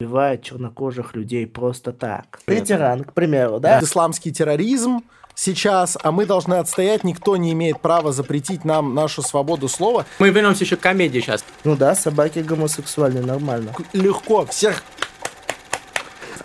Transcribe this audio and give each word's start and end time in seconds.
убивает 0.00 0.42
чернокожих 0.42 1.14
людей 1.14 1.46
просто 1.46 1.92
так. 1.92 2.40
Ты 2.46 2.60
тиран, 2.60 3.04
к 3.04 3.12
примеру, 3.12 3.60
да? 3.60 3.78
Исламский 3.80 4.32
терроризм 4.32 5.02
сейчас, 5.36 5.96
а 6.02 6.10
мы 6.10 6.26
должны 6.26 6.54
отстоять, 6.54 7.04
никто 7.04 7.36
не 7.36 7.52
имеет 7.52 7.80
права 7.80 8.12
запретить 8.12 8.64
нам 8.64 8.94
нашу 8.94 9.22
свободу 9.22 9.68
слова. 9.68 10.04
Мы 10.18 10.30
вернемся 10.30 10.64
еще 10.64 10.76
к 10.76 10.80
комедии 10.80 11.20
сейчас. 11.20 11.44
Ну 11.62 11.76
да, 11.76 11.94
собаки 11.94 12.40
гомосексуальные, 12.40 13.24
нормально. 13.24 13.72
Легко, 13.92 14.46
всех 14.46 14.82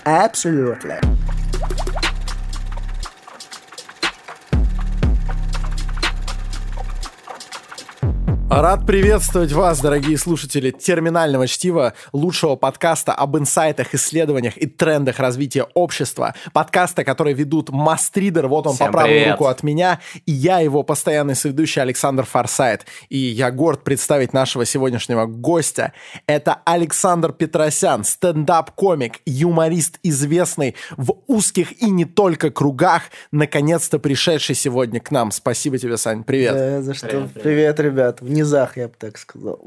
Absolutely. 0.06 1.00
Рад 8.60 8.86
приветствовать 8.86 9.54
вас, 9.54 9.80
дорогие 9.80 10.18
слушатели 10.18 10.72
терминального 10.72 11.48
чтива, 11.48 11.94
лучшего 12.12 12.58
подкаста 12.58 13.14
об 13.14 13.38
инсайтах, 13.38 13.96
исследованиях 13.96 14.58
и 14.58 14.68
трендах 14.68 15.20
развития 15.20 15.66
общества. 15.76 16.36
Подкаста, 16.52 17.06
который 17.06 17.32
ведут 17.32 17.70
Мастридер, 17.70 18.50
вот 18.50 18.68
он 18.68 18.74
Всем 18.74 18.88
по 18.88 18.92
правую 18.92 19.14
привет. 19.14 19.32
руку 19.32 19.46
от 19.46 19.64
меня, 19.64 20.02
и 20.26 20.34
я 20.34 20.60
его 20.60 20.84
постоянный 20.84 21.36
соведущий 21.36 21.82
Александр 21.82 22.26
Форсайт. 22.26 22.86
И 23.08 23.18
я 23.18 23.50
горд 23.50 23.86
представить 23.86 24.34
нашего 24.34 24.66
сегодняшнего 24.66 25.26
гостя. 25.26 25.94
Это 26.28 26.60
Александр 26.66 27.32
Петросян, 27.32 28.04
стендап-комик, 28.04 29.22
юморист, 29.26 30.00
известный 30.04 30.76
в 30.98 31.16
узких 31.28 31.82
и 31.82 31.90
не 31.90 32.04
только 32.04 32.50
кругах, 32.50 33.04
наконец-то 33.32 34.00
пришедший 34.00 34.56
сегодня 34.56 35.00
к 35.00 35.12
нам. 35.12 35.32
Спасибо 35.32 35.78
тебе, 35.78 35.96
Сань, 35.96 36.26
привет. 36.26 36.54
Да, 36.56 36.82
за 36.82 36.94
что? 36.94 37.08
Привет, 37.08 37.32
Привет, 37.36 37.76
привет. 37.78 37.80
ребят. 37.80 38.20
В 38.20 38.30
низах, 38.50 38.78
я 38.78 38.88
бы 38.88 38.94
так 38.98 39.18
сказал. 39.18 39.60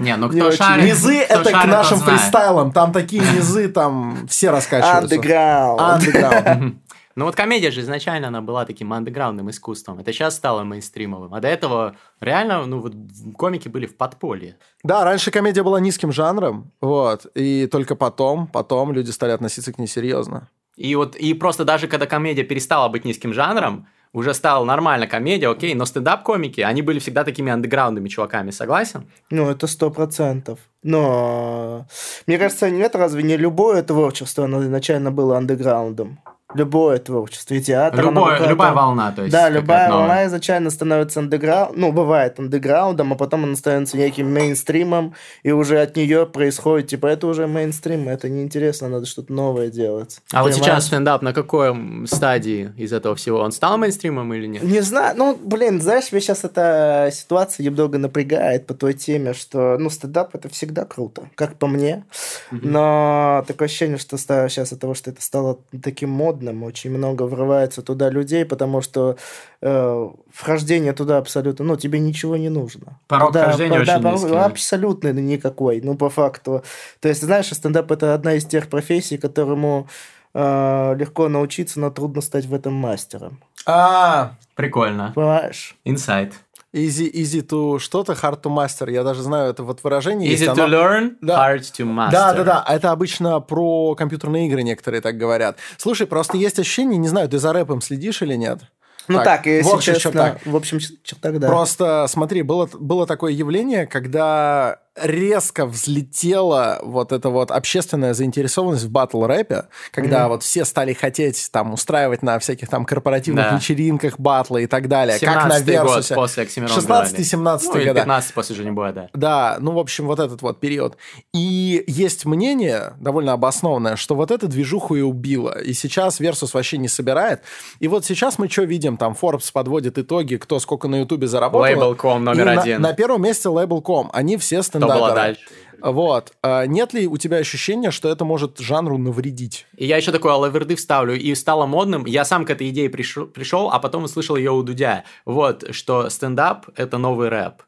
Не, 0.00 0.16
ну 0.16 0.28
кто 0.30 0.50
шарит, 0.52 0.84
Низы 0.84 1.16
это 1.16 1.50
к 1.50 1.66
нашим 1.66 1.98
фристайлам. 1.98 2.72
Там 2.72 2.92
такие 2.92 3.22
низы, 3.34 3.68
там 3.68 4.26
все 4.28 4.50
раскачиваются. 4.50 5.16
Underground. 5.16 5.78
Underground. 5.78 6.74
Ну 7.16 7.24
вот 7.24 7.34
комедия 7.34 7.70
же 7.70 7.80
изначально 7.80 8.28
она 8.28 8.42
была 8.42 8.66
таким 8.66 8.92
андеграундным 8.92 9.48
искусством. 9.48 9.98
Это 9.98 10.12
сейчас 10.12 10.36
стало 10.36 10.64
мейнстримовым. 10.64 11.32
А 11.32 11.40
до 11.40 11.48
этого 11.48 11.96
реально, 12.20 12.66
ну 12.66 12.80
вот 12.80 12.92
комики 13.38 13.68
были 13.68 13.86
в 13.86 13.96
подполье. 13.96 14.58
Да, 14.84 15.02
раньше 15.02 15.30
комедия 15.30 15.62
была 15.62 15.80
низким 15.80 16.12
жанром, 16.12 16.72
вот, 16.82 17.26
и 17.34 17.66
только 17.68 17.94
потом, 17.96 18.46
потом 18.46 18.92
люди 18.92 19.10
стали 19.12 19.30
относиться 19.32 19.72
к 19.72 19.78
ней 19.78 19.86
серьезно. 19.86 20.50
И 20.76 20.94
вот 20.94 21.16
и 21.16 21.32
просто 21.32 21.64
даже 21.64 21.88
когда 21.88 22.04
комедия 22.04 22.42
перестала 22.42 22.90
быть 22.90 23.06
низким 23.06 23.32
жанром, 23.32 23.86
уже 24.16 24.32
стала 24.32 24.64
нормально 24.64 25.06
комедия, 25.06 25.50
окей, 25.50 25.74
но 25.74 25.84
стендап-комики, 25.84 26.62
они 26.62 26.80
были 26.80 26.98
всегда 27.00 27.22
такими 27.22 27.52
андеграундными 27.52 28.08
чуваками, 28.08 28.50
согласен? 28.50 29.10
Ну, 29.30 29.50
это 29.50 29.66
сто 29.66 29.90
процентов. 29.90 30.58
Но 30.82 31.86
мне 32.26 32.38
кажется, 32.38 32.70
нет, 32.70 32.96
разве 32.96 33.22
не 33.22 33.36
любое 33.36 33.82
творчество, 33.82 34.44
оно 34.44 34.62
изначально 34.62 35.10
было 35.10 35.36
андеграундом? 35.36 36.18
Любое 36.56 36.98
творчество, 36.98 37.54
и 37.54 37.60
театр. 37.60 38.00
оно 38.00 38.10
Любое- 38.10 38.24
какое-то- 38.32 38.50
любая 38.50 38.72
волна, 38.72 39.12
то 39.12 39.22
есть. 39.22 39.32
Да, 39.32 39.48
любая 39.48 39.88
новая. 39.88 40.00
волна 40.06 40.26
изначально 40.26 40.70
становится 40.70 41.20
андеграундом, 41.20 41.80
ну, 41.80 41.92
бывает 41.92 42.38
андеграундом, 42.38 43.12
а 43.12 43.16
потом 43.16 43.44
она 43.44 43.56
становится 43.56 43.96
неким 43.96 44.32
мейнстримом, 44.32 45.14
и 45.42 45.52
уже 45.52 45.80
от 45.80 45.96
нее 45.96 46.26
происходит, 46.26 46.88
типа, 46.88 47.06
это 47.06 47.26
уже 47.26 47.46
мейнстрим, 47.46 48.08
это 48.08 48.28
неинтересно, 48.28 48.88
надо 48.88 49.06
что-то 49.06 49.32
новое 49.32 49.68
делать. 49.70 50.20
А 50.32 50.42
вот 50.42 50.52
Понимаешь? 50.52 50.54
сейчас 50.72 50.86
стендап 50.86 51.22
на 51.22 51.32
какой 51.32 52.06
стадии 52.06 52.72
из 52.76 52.92
этого 52.92 53.14
всего? 53.16 53.40
Он 53.40 53.52
стал 53.52 53.78
мейнстримом 53.78 54.32
или 54.34 54.46
нет? 54.46 54.62
Не 54.62 54.80
знаю, 54.80 55.14
ну, 55.16 55.36
блин, 55.42 55.80
знаешь, 55.80 56.10
меня 56.12 56.20
сейчас 56.20 56.44
эта 56.44 57.10
ситуация 57.12 57.64
немного 57.64 57.98
напрягает 57.98 58.66
по 58.66 58.74
той 58.74 58.94
теме, 58.94 59.34
что, 59.34 59.76
ну, 59.78 59.90
стендап 59.90 60.34
это 60.34 60.48
всегда 60.48 60.84
круто, 60.84 61.28
как 61.34 61.56
по 61.56 61.66
мне, 61.66 62.04
но 62.50 63.44
такое 63.46 63.66
ощущение, 63.66 63.98
что 63.98 64.16
сейчас 64.16 64.72
от 64.72 64.80
того, 64.80 64.94
что 64.94 65.10
это 65.10 65.22
стало 65.22 65.58
таким 65.82 66.10
модным, 66.10 66.45
очень 66.62 66.90
много 66.90 67.22
врывается 67.24 67.82
туда 67.82 68.10
людей, 68.10 68.44
потому 68.44 68.80
что 68.80 69.16
э, 69.62 70.08
вхождение 70.32 70.92
туда 70.92 71.18
абсолютно, 71.18 71.64
ну, 71.64 71.76
тебе 71.76 71.98
ничего 72.00 72.36
не 72.36 72.48
нужно. 72.48 72.98
Порог 73.08 73.28
Туда- 73.28 73.44
вхождения 73.44 73.84
да, 73.84 73.94
очень 73.94 74.02
порог 74.02 74.20
низкий. 74.22 74.36
Абсолютно 74.36 75.12
никакой, 75.12 75.80
ну, 75.80 75.96
по 75.96 76.10
факту. 76.10 76.62
То 77.00 77.08
есть, 77.08 77.22
знаешь, 77.22 77.46
стендап 77.52 77.90
это 77.92 78.14
одна 78.14 78.34
из 78.34 78.44
тех 78.44 78.68
профессий, 78.68 79.18
которому 79.18 79.88
э, 80.34 80.94
легко 80.98 81.28
научиться, 81.28 81.80
но 81.80 81.90
трудно 81.90 82.20
стать 82.20 82.46
в 82.46 82.54
этом 82.54 82.74
мастером. 82.74 83.38
А, 83.66 84.32
Прикольно. 84.54 85.12
Понимаешь? 85.14 85.76
Инсайт. 85.84 86.34
Easy, 86.76 87.10
easy 87.12 87.40
to 87.46 87.78
что-то, 87.78 88.12
hard 88.12 88.42
to 88.42 88.50
master. 88.54 88.90
Я 88.92 89.02
даже 89.02 89.22
знаю 89.22 89.50
это 89.50 89.62
вот 89.62 89.82
выражение. 89.82 90.30
есть, 90.30 90.42
Easy 90.42 90.54
to 90.54 90.62
оно- 90.64 90.76
learn, 90.76 91.16
Да. 91.22 91.52
hard 91.54 91.60
to 91.60 91.84
master. 91.86 92.10
Да, 92.12 92.32
да, 92.34 92.44
да. 92.44 92.64
Это 92.68 92.90
обычно 92.92 93.40
про 93.40 93.94
компьютерные 93.94 94.46
игры 94.48 94.62
некоторые 94.62 95.00
так 95.00 95.16
говорят. 95.16 95.56
Слушай, 95.78 96.06
просто 96.06 96.36
есть 96.36 96.58
ощущение, 96.58 96.98
не 96.98 97.08
знаю, 97.08 97.28
ты 97.28 97.38
за 97.38 97.52
рэпом 97.52 97.80
следишь 97.80 98.22
или 98.22 98.34
нет? 98.34 98.60
Ну 99.08 99.22
так, 99.22 99.46
если 99.46 99.70
в 99.70 99.74
общих 99.74 99.94
честно, 99.94 100.10
чертах. 100.10 100.38
в 100.46 100.56
общем 100.56 100.78
ч- 100.80 100.94
чертах, 101.04 101.38
да. 101.38 101.46
Просто 101.46 102.06
смотри, 102.08 102.42
было, 102.42 102.68
было 102.78 103.06
такое 103.06 103.32
явление, 103.32 103.86
когда 103.86 104.80
резко 104.96 105.66
взлетела 105.66 106.80
вот 106.82 107.12
эта 107.12 107.28
вот 107.30 107.50
общественная 107.50 108.14
заинтересованность 108.14 108.84
в 108.84 108.90
батл 108.90 109.24
рэпе, 109.24 109.64
когда 109.92 110.20
Мгм. 110.22 110.28
вот 110.30 110.42
все 110.42 110.64
стали 110.64 110.92
хотеть 110.92 111.48
там 111.52 111.72
устраивать 111.72 112.22
на 112.22 112.38
всяких 112.38 112.68
там 112.68 112.84
корпоративных 112.84 113.50
Да. 113.50 113.56
вечеринках 113.56 114.18
батлы 114.18 114.62
и 114.64 114.66
так 114.66 114.88
далее, 114.88 115.18
как 115.18 115.28
на 115.48 115.58
17-й 115.58 115.76
год 115.78 115.86
Версусе. 115.96 116.14
после 116.14 116.42
Оксимирон 116.44 116.74
16-17 116.74 117.60
Ну, 117.66 117.72
года. 117.84 117.94
15 118.00 118.34
после 118.34 118.56
Женебоя, 118.56 118.92
да. 118.92 119.08
Да, 119.14 119.56
ну, 119.60 119.72
в 119.72 119.78
общем, 119.78 120.06
вот 120.06 120.18
этот 120.20 120.42
вот 120.42 120.60
период. 120.60 120.96
И 121.34 121.84
есть 121.86 122.24
мнение, 122.24 122.94
довольно 123.00 123.32
обоснованное, 123.32 123.96
что 123.96 124.14
вот 124.14 124.30
эту 124.30 124.48
движуху 124.48 124.96
и 124.96 125.00
убило. 125.02 125.58
И 125.60 125.72
сейчас 125.72 126.20
Versus 126.20 126.50
вообще 126.54 126.78
не 126.78 126.88
собирает. 126.88 127.42
И 127.80 127.88
вот 127.88 128.04
сейчас 128.04 128.38
мы 128.38 128.48
что 128.48 128.62
видим? 128.62 128.96
Там 128.96 129.16
Forbes 129.20 129.50
подводит 129.52 129.98
итоги, 129.98 130.36
кто 130.36 130.58
сколько 130.58 130.88
на 130.88 131.00
Ютубе 131.00 131.26
заработал. 131.26 131.66
Label.com 131.94 132.24
номер 132.24 132.42
И 132.42 132.44
на- 132.54 132.60
один. 132.62 132.80
На, 132.82 132.92
первом 132.92 133.22
месте 133.22 133.48
Label.com. 133.48 134.10
Они 134.12 134.36
все 134.36 134.62
Что 134.88 134.98
было 134.98 135.08
стендаперы. 135.08 135.34
дальше? 135.34 135.40
Вот. 135.80 136.32
А 136.42 136.66
нет 136.66 136.94
ли 136.94 137.06
у 137.06 137.16
тебя 137.16 137.38
ощущения, 137.38 137.90
что 137.90 138.08
это 138.08 138.24
может 138.24 138.58
жанру 138.58 138.98
навредить? 138.98 139.66
И 139.76 139.86
я 139.86 139.96
еще 139.96 140.12
такой 140.12 140.32
алаверды 140.32 140.74
вставлю, 140.76 141.14
и 141.14 141.34
стало 141.34 141.66
модным. 141.66 142.06
Я 142.06 142.24
сам 142.24 142.44
к 142.44 142.50
этой 142.50 142.70
идее 142.70 142.88
пришел, 142.90 143.26
пришел, 143.26 143.70
а 143.70 143.78
потом 143.78 144.04
услышал 144.04 144.36
ее 144.36 144.52
у 144.52 144.62
Дудя. 144.62 145.04
Вот, 145.24 145.74
что 145.74 146.08
стендап— 146.08 146.66
это 146.76 146.98
новый 146.98 147.28
рэп. 147.28 147.62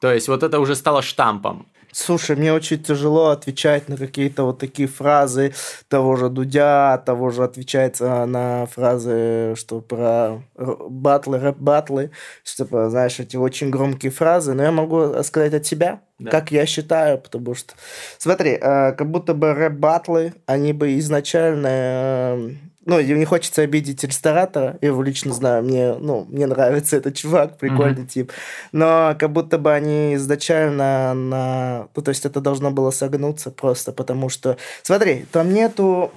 То 0.00 0.12
есть 0.12 0.26
вот 0.28 0.42
это 0.42 0.58
уже 0.58 0.74
стало 0.74 1.00
штампом. 1.00 1.68
Слушай, 1.94 2.36
мне 2.36 2.54
очень 2.54 2.82
тяжело 2.82 3.28
отвечать 3.28 3.88
на 3.90 3.98
какие-то 3.98 4.44
вот 4.44 4.58
такие 4.58 4.88
фразы 4.88 5.52
того 5.88 6.16
же 6.16 6.30
Дудя, 6.30 6.96
того 7.04 7.28
же 7.30 7.44
отвечать 7.44 8.00
на 8.00 8.64
фразы, 8.66 9.54
что 9.56 9.82
про 9.82 10.40
р- 10.56 10.76
батлы, 10.88 11.38
рэп-батлы, 11.38 12.10
что, 12.44 12.64
типа, 12.64 12.88
знаешь, 12.88 13.20
эти 13.20 13.36
очень 13.36 13.68
громкие 13.68 14.10
фразы, 14.10 14.54
но 14.54 14.62
я 14.62 14.72
могу 14.72 15.22
сказать 15.22 15.52
от 15.52 15.66
себя, 15.66 16.00
Да. 16.18 16.30
как 16.30 16.50
я 16.50 16.64
считаю, 16.64 17.18
потому 17.18 17.54
что, 17.54 17.74
смотри, 18.16 18.52
э, 18.52 18.92
как 18.92 19.10
будто 19.10 19.34
бы 19.34 19.52
рэп-батлы, 19.52 20.32
они 20.46 20.72
бы 20.72 20.98
изначально 20.98 21.68
э, 21.68 22.50
ну, 22.84 23.00
не 23.00 23.24
хочется 23.24 23.62
обидеть 23.62 24.02
ресторатора, 24.04 24.78
я 24.80 24.88
его 24.88 25.02
лично 25.02 25.32
знаю, 25.32 25.62
мне, 25.62 25.94
ну, 25.94 26.26
мне 26.28 26.46
нравится 26.46 26.96
этот 26.96 27.14
чувак, 27.14 27.58
прикольный 27.58 28.06
тип, 28.06 28.32
но 28.72 29.14
как 29.18 29.32
будто 29.32 29.58
бы 29.58 29.72
они 29.72 30.14
изначально 30.16 31.14
на... 31.14 31.88
Ну, 31.94 32.02
то 32.02 32.08
есть 32.08 32.26
это 32.26 32.40
должно 32.40 32.70
было 32.70 32.90
согнуться 32.90 33.50
просто, 33.50 33.92
потому 33.92 34.28
что... 34.28 34.56
Смотри, 34.82 35.26
там 35.30 35.52
нету 35.52 36.12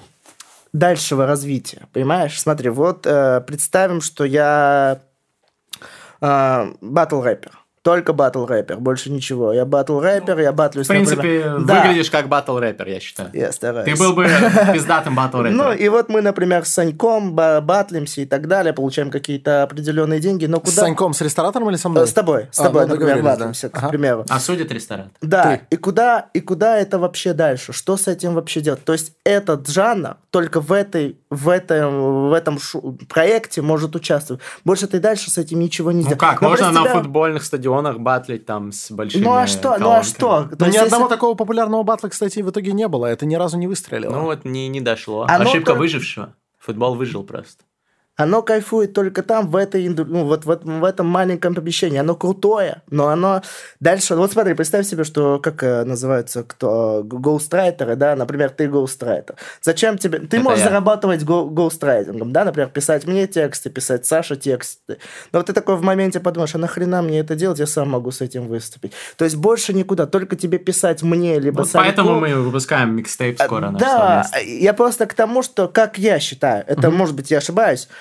дальшего 0.73 1.25
развития, 1.25 1.87
понимаешь? 1.93 2.39
Смотри, 2.39 2.69
вот 2.69 3.05
э, 3.05 3.41
представим, 3.41 4.01
что 4.01 4.25
я 4.25 5.01
э, 6.19 6.73
батл-рэпер. 6.81 7.51
Только 7.85 8.13
батл-рэпер, 8.13 8.77
больше 8.77 9.11
ничего. 9.11 9.53
Я 9.53 9.63
батл-рэпер, 9.63 10.41
я 10.41 10.51
батлюсь... 10.51 10.87
В 10.87 10.89
принципе, 10.89 11.17
например- 11.45 11.59
Да, 11.67 11.83
выглядишь 11.83 12.09
как 12.09 12.27
батл-рэпер, 12.27 12.89
я 12.89 12.99
считаю. 12.99 13.29
я 13.31 13.51
стараюсь. 13.51 13.85
Ты 13.85 13.95
был 14.03 14.13
бы 14.13 14.27
пиздатым 14.73 15.15
батл-рэпером. 15.15 15.55
Ну, 15.55 15.71
и 15.71 15.87
вот 15.89 16.09
мы, 16.09 16.21
например, 16.21 16.65
с 16.65 16.69
Саньком 16.69 17.33
ба- 17.35 17.61
батлимся 17.61 18.21
и 18.21 18.25
так 18.25 18.47
далее, 18.47 18.73
получаем 18.73 19.11
какие-то 19.11 19.61
определенные 19.61 20.19
деньги, 20.19 20.47
но 20.47 20.57
С 20.57 20.61
куда... 20.61 20.81
Саньком, 20.81 21.13
с 21.13 21.21
ресторатором 21.21 21.69
или 21.69 21.77
со 21.77 21.89
мной? 21.89 22.05
Э, 22.05 22.07
С 22.07 22.13
тобой, 22.13 22.47
с 22.51 22.59
А, 22.59 22.63
тобой, 22.63 22.87
ну, 22.87 22.93
например, 22.95 23.17
да. 23.17 23.21
батлимся, 23.21 23.69
к 23.69 23.77
Ага. 23.77 23.89
примеру. 23.89 24.25
А 24.29 24.39
судит 24.39 24.71
ресторан? 24.71 25.11
Да, 25.21 25.43
Ты. 25.57 25.61
и 25.69 25.77
куда, 25.77 26.25
и 26.33 26.39
куда 26.41 26.79
это 26.79 26.97
вообще 26.97 27.33
дальше? 27.33 27.71
Что 27.71 27.97
с 27.97 28.07
этим 28.07 28.33
вообще 28.33 28.61
делать? 28.61 28.83
То 28.83 28.93
есть 28.93 29.13
этот 29.23 29.69
жанр 29.69 30.17
только 30.31 30.59
в, 30.59 30.71
этой, 30.71 31.19
в 31.35 31.49
этом, 31.49 32.29
в 32.29 32.33
этом 32.33 32.59
шу- 32.59 32.97
проекте 33.09 33.61
может 33.61 33.95
участвовать. 33.95 34.41
Больше 34.63 34.87
ты 34.87 34.99
дальше 34.99 35.29
с 35.31 35.37
этим 35.37 35.59
ничего 35.59 35.91
не 35.91 35.97
Ну 35.99 36.01
сделаешь. 36.03 36.19
как, 36.19 36.41
Но 36.41 36.49
можно 36.49 36.67
на 36.67 36.71
представляю- 36.71 37.03
футбольных 37.03 37.43
стадионах 37.43 37.99
батлить 37.99 38.45
там 38.45 38.71
с 38.71 38.91
большими 38.91 39.23
Ну 39.23 39.33
а 39.33 39.47
что, 39.47 39.69
ну 39.69 39.75
а 39.75 39.79
колонками? 39.79 40.03
что? 40.09 40.47
Но 40.51 40.55
То 40.57 40.65
ни 40.65 40.69
есть, 40.73 40.79
одного 40.85 41.03
если- 41.05 41.15
такого 41.15 41.35
популярного 41.35 41.83
батла, 41.83 42.09
кстати, 42.09 42.39
в 42.39 42.49
итоге 42.49 42.71
не 42.73 42.87
было. 42.87 43.05
Это 43.05 43.25
ни 43.25 43.35
разу 43.35 43.57
не 43.57 43.67
выстрелило. 43.67 44.11
Ну 44.15 44.21
вот 44.23 44.45
не, 44.45 44.67
не 44.67 44.81
дошло. 44.81 45.25
Оно 45.29 45.49
Ошибка 45.49 45.73
то- 45.73 45.77
выжившего. 45.79 46.33
Футбол 46.59 46.95
выжил 46.95 47.23
просто. 47.23 47.63
Оно 48.17 48.41
кайфует 48.41 48.93
только 48.93 49.23
там, 49.23 49.49
в, 49.49 49.55
этой, 49.57 49.87
ну, 49.89 50.25
вот, 50.25 50.45
вот 50.45 50.63
в 50.63 50.83
этом 50.83 51.05
маленьком 51.07 51.53
помещении. 51.53 51.97
Оно 51.99 52.15
крутое, 52.15 52.81
но 52.89 53.09
оно 53.09 53.41
дальше... 53.81 54.15
Вот 54.15 54.31
смотри, 54.31 54.53
представь 54.53 54.87
себе, 54.87 55.03
что, 55.03 55.39
как 55.39 55.61
э, 55.63 55.83
называются, 55.83 56.43
кто, 56.43 57.01
гоустрайтеры, 57.03 57.95
да, 57.95 58.15
например, 58.15 58.51
ты 58.51 58.67
гоустрайтер. 58.67 59.35
Зачем 59.61 59.97
тебе... 59.97 60.19
Ты 60.19 60.37
Это 60.37 60.39
можешь 60.39 60.59
я. 60.59 60.69
зарабатывать 60.69 61.23
го- 61.23 61.49
гоустрайтингом, 61.49 62.31
да, 62.31 62.45
например, 62.45 62.69
писать 62.69 63.05
мне 63.05 63.27
тексты, 63.27 63.69
писать 63.69 64.05
Саше 64.05 64.37
тексты. 64.37 64.97
Но 65.33 65.39
вот 65.39 65.47
ты 65.47 65.53
такой 65.53 65.75
в 65.75 65.81
моменте 65.81 66.19
подумаешь, 66.21 66.55
а 66.55 66.57
нахрена 66.57 67.01
мне 67.01 67.19
это 67.19 67.35
делать, 67.35 67.59
я 67.59 67.67
сам 67.67 67.89
могу 67.89 68.11
с 68.11 68.21
этим 68.21 68.47
выступить. 68.47 68.93
То 69.17 69.25
есть 69.25 69.35
больше 69.35 69.73
никуда, 69.73 70.05
только 70.05 70.37
тебе 70.37 70.57
писать 70.57 71.03
мне, 71.03 71.37
либо 71.39 71.59
Вот 71.59 71.69
Саньку. 71.69 71.85
поэтому 71.85 72.19
мы 72.21 72.33
выпускаем 72.35 72.95
микстейп 72.95 73.41
скоро. 73.41 73.71
наш 73.71 73.81
Э, 73.81 73.85
Да, 73.85 74.25
я 74.45 74.73
просто 74.73 75.05
к 75.05 75.13
тому, 75.13 75.43
что, 75.43 75.67
как 75.67 75.97
я 75.97 76.19
считаю, 76.19 76.63
это, 76.65 76.89
может 76.91 77.13
быть, 77.15 77.29
я 77.29 77.39
ошибаюсь, 77.39 77.89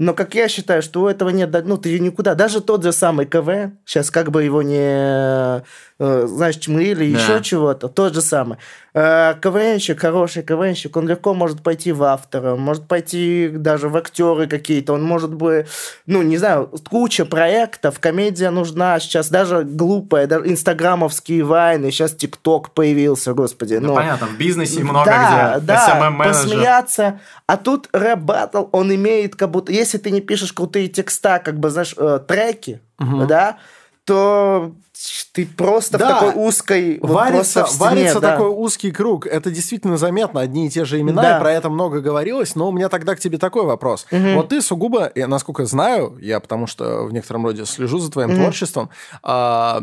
но 0.00 0.14
как 0.14 0.34
я 0.34 0.48
считаю, 0.48 0.80
что 0.80 1.02
у 1.02 1.08
этого 1.08 1.28
нет, 1.28 1.50
ну, 1.66 1.76
ты 1.76 1.98
никуда, 2.00 2.34
даже 2.34 2.62
тот 2.62 2.82
же 2.82 2.90
самый 2.90 3.26
КВ, 3.26 3.72
сейчас 3.84 4.10
как 4.10 4.30
бы 4.30 4.42
его 4.42 4.62
не, 4.62 5.62
э, 5.98 6.26
знаешь, 6.26 6.56
чмырили, 6.56 7.12
Да. 7.12 7.20
еще 7.20 7.42
чего-то, 7.42 7.88
тот 7.88 8.14
же 8.14 8.22
самый. 8.22 8.56
Э, 8.94 9.34
КВНщик, 9.40 10.00
хороший 10.00 10.42
КВНщик, 10.42 10.96
он 10.96 11.06
легко 11.06 11.34
может 11.34 11.62
пойти 11.62 11.92
в 11.92 12.02
автора, 12.02 12.56
может 12.56 12.88
пойти 12.88 13.50
даже 13.52 13.90
в 13.90 13.96
актеры 13.96 14.46
какие-то, 14.46 14.94
он 14.94 15.02
может 15.02 15.34
бы, 15.34 15.66
ну, 16.06 16.22
не 16.22 16.38
знаю, 16.38 16.70
куча 16.88 17.26
проектов, 17.26 18.00
комедия 18.00 18.48
нужна, 18.50 18.98
сейчас 19.00 19.28
даже 19.28 19.64
глупая, 19.64 20.26
даже 20.26 20.48
инстаграмовские 20.48 21.44
вайны, 21.44 21.90
сейчас 21.90 22.14
ТикТок 22.14 22.70
появился, 22.70 23.34
господи. 23.34 23.74
Ну, 23.74 23.88
ну, 23.88 23.94
понятно, 23.96 24.26
в 24.28 24.38
бизнесе 24.38 24.82
много 24.82 25.04
да, 25.04 25.56
где. 25.58 25.66
да, 25.66 26.12
посмеяться. 26.18 27.20
А 27.46 27.56
тут 27.56 27.88
рэп 27.92 28.18
баттл, 28.20 28.64
он 28.72 28.94
имеет 28.94 29.36
как 29.36 29.50
будто, 29.50 29.72
если 29.90 29.98
ты 29.98 30.10
не 30.10 30.20
пишешь 30.20 30.52
крутые 30.52 30.88
текста, 30.88 31.38
как 31.38 31.58
бы, 31.58 31.70
знаешь, 31.70 31.94
э, 31.96 32.20
треки, 32.26 32.80
да, 33.26 33.58
то 34.04 34.74
ты 35.32 35.46
просто 35.46 35.96
Да. 35.98 36.06
в 36.06 36.20
такой 36.20 36.42
узкой, 36.46 36.98
вот 37.00 37.10
Варится, 37.10 37.64
в 37.64 37.68
стене, 37.70 37.80
варится 37.90 38.20
да. 38.20 38.32
такой 38.32 38.48
узкий 38.48 38.90
круг. 38.90 39.26
Это 39.26 39.50
действительно 39.50 39.96
заметно. 39.96 40.40
Одни 40.40 40.66
и 40.66 40.70
те 40.70 40.84
же 40.84 41.00
имена, 41.00 41.22
Да. 41.22 41.36
и 41.36 41.40
про 41.40 41.52
это 41.52 41.70
много 41.70 42.00
говорилось. 42.00 42.54
Но 42.56 42.68
у 42.68 42.72
меня 42.72 42.88
тогда 42.88 43.14
к 43.14 43.20
тебе 43.20 43.38
такой 43.38 43.64
вопрос. 43.64 44.06
Вот 44.10 44.48
ты 44.48 44.60
сугубо, 44.60 45.10
я, 45.14 45.26
насколько 45.28 45.64
знаю, 45.64 46.18
я 46.20 46.40
потому 46.40 46.66
что 46.66 47.04
в 47.04 47.12
некотором 47.12 47.46
роде 47.46 47.64
слежу 47.64 47.98
за 47.98 48.10
твоим 48.10 48.34
творчеством, 48.34 48.90
а, 49.22 49.80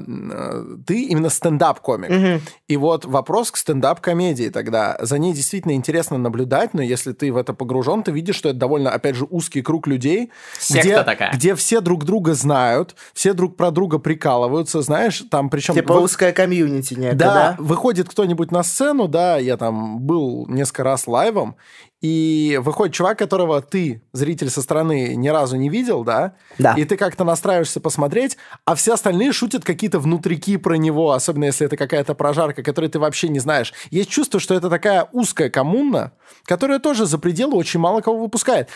ты 0.85 1.03
именно 1.03 1.29
стендап-комик. 1.29 2.41
И 2.67 2.77
вот 2.77 3.05
вопрос 3.05 3.51
к 3.51 3.57
стендап-комедии 3.57 4.49
тогда. 4.49 4.97
За 5.01 5.17
ней 5.17 5.33
действительно 5.33 5.71
интересно 5.73 6.17
наблюдать, 6.17 6.73
но 6.73 6.81
если 6.81 7.13
ты 7.13 7.31
в 7.31 7.37
это 7.37 7.53
погружен, 7.53 8.03
ты 8.03 8.11
видишь, 8.11 8.35
что 8.35 8.49
это 8.49 8.57
довольно, 8.59 8.91
опять 8.91 9.15
же, 9.15 9.25
узкий 9.29 9.61
круг 9.61 9.87
людей, 9.87 10.31
Секта 10.59 10.87
где, 10.87 11.03
такая. 11.03 11.31
где 11.33 11.55
все 11.55 11.81
друг 11.81 12.03
друга 12.05 12.33
знают, 12.33 12.95
все 13.13 13.33
друг 13.33 13.55
про 13.55 13.71
друга 13.71 13.97
прикалываются, 13.99 14.81
знаешь, 14.81 15.06
там 15.29 15.49
причем... 15.49 15.73
Типа 15.73 15.93
во- 15.93 16.01
узкая 16.01 16.31
комьюнити 16.31 16.93
некая, 16.93 17.15
да, 17.15 17.33
да? 17.33 17.55
выходит 17.59 18.09
кто-нибудь 18.09 18.51
на 18.51 18.63
сцену, 18.63 19.07
да, 19.07 19.37
я 19.37 19.57
там 19.57 19.99
был 19.99 20.45
несколько 20.47 20.83
раз 20.83 21.07
лайвом, 21.07 21.55
и 22.01 22.59
выходит 22.63 22.93
чувак, 22.93 23.17
которого 23.17 23.61
ты, 23.61 24.03
зритель 24.13 24.49
со 24.51 24.61
стороны, 24.61 25.15
ни 25.15 25.29
разу 25.29 25.55
не 25.57 25.69
видел, 25.69 26.03
да, 26.03 26.33
Да. 26.59 26.73
и 26.73 26.85
ты 26.85 26.95
как-то 26.95 27.23
настраиваешься 27.23 27.79
посмотреть, 27.79 28.37
а 28.65 28.75
все 28.75 28.93
остальные 28.93 29.31
шутят 29.33 29.63
какие-то 29.63 29.99
внутрики 29.99 30.57
про 30.57 30.75
него, 30.75 31.11
особенно 31.13 31.45
если 31.45 31.65
это 31.65 31.75
какая-то 31.75 32.13
прожарка, 32.13 32.61
которую 32.61 32.91
ты 32.91 32.99
вообще 32.99 33.29
не 33.29 33.39
знаешь. 33.39 33.73
Есть 33.89 34.09
чувство, 34.09 34.39
что 34.39 34.53
это 34.53 34.69
такая 34.69 35.07
узкая 35.11 35.49
коммуна, 35.49 36.11
которая 36.45 36.77
тоже 36.79 37.05
за 37.07 37.17
пределы 37.17 37.55
очень 37.57 37.79
мало 37.79 38.01
кого 38.01 38.19
выпускает. 38.19 38.69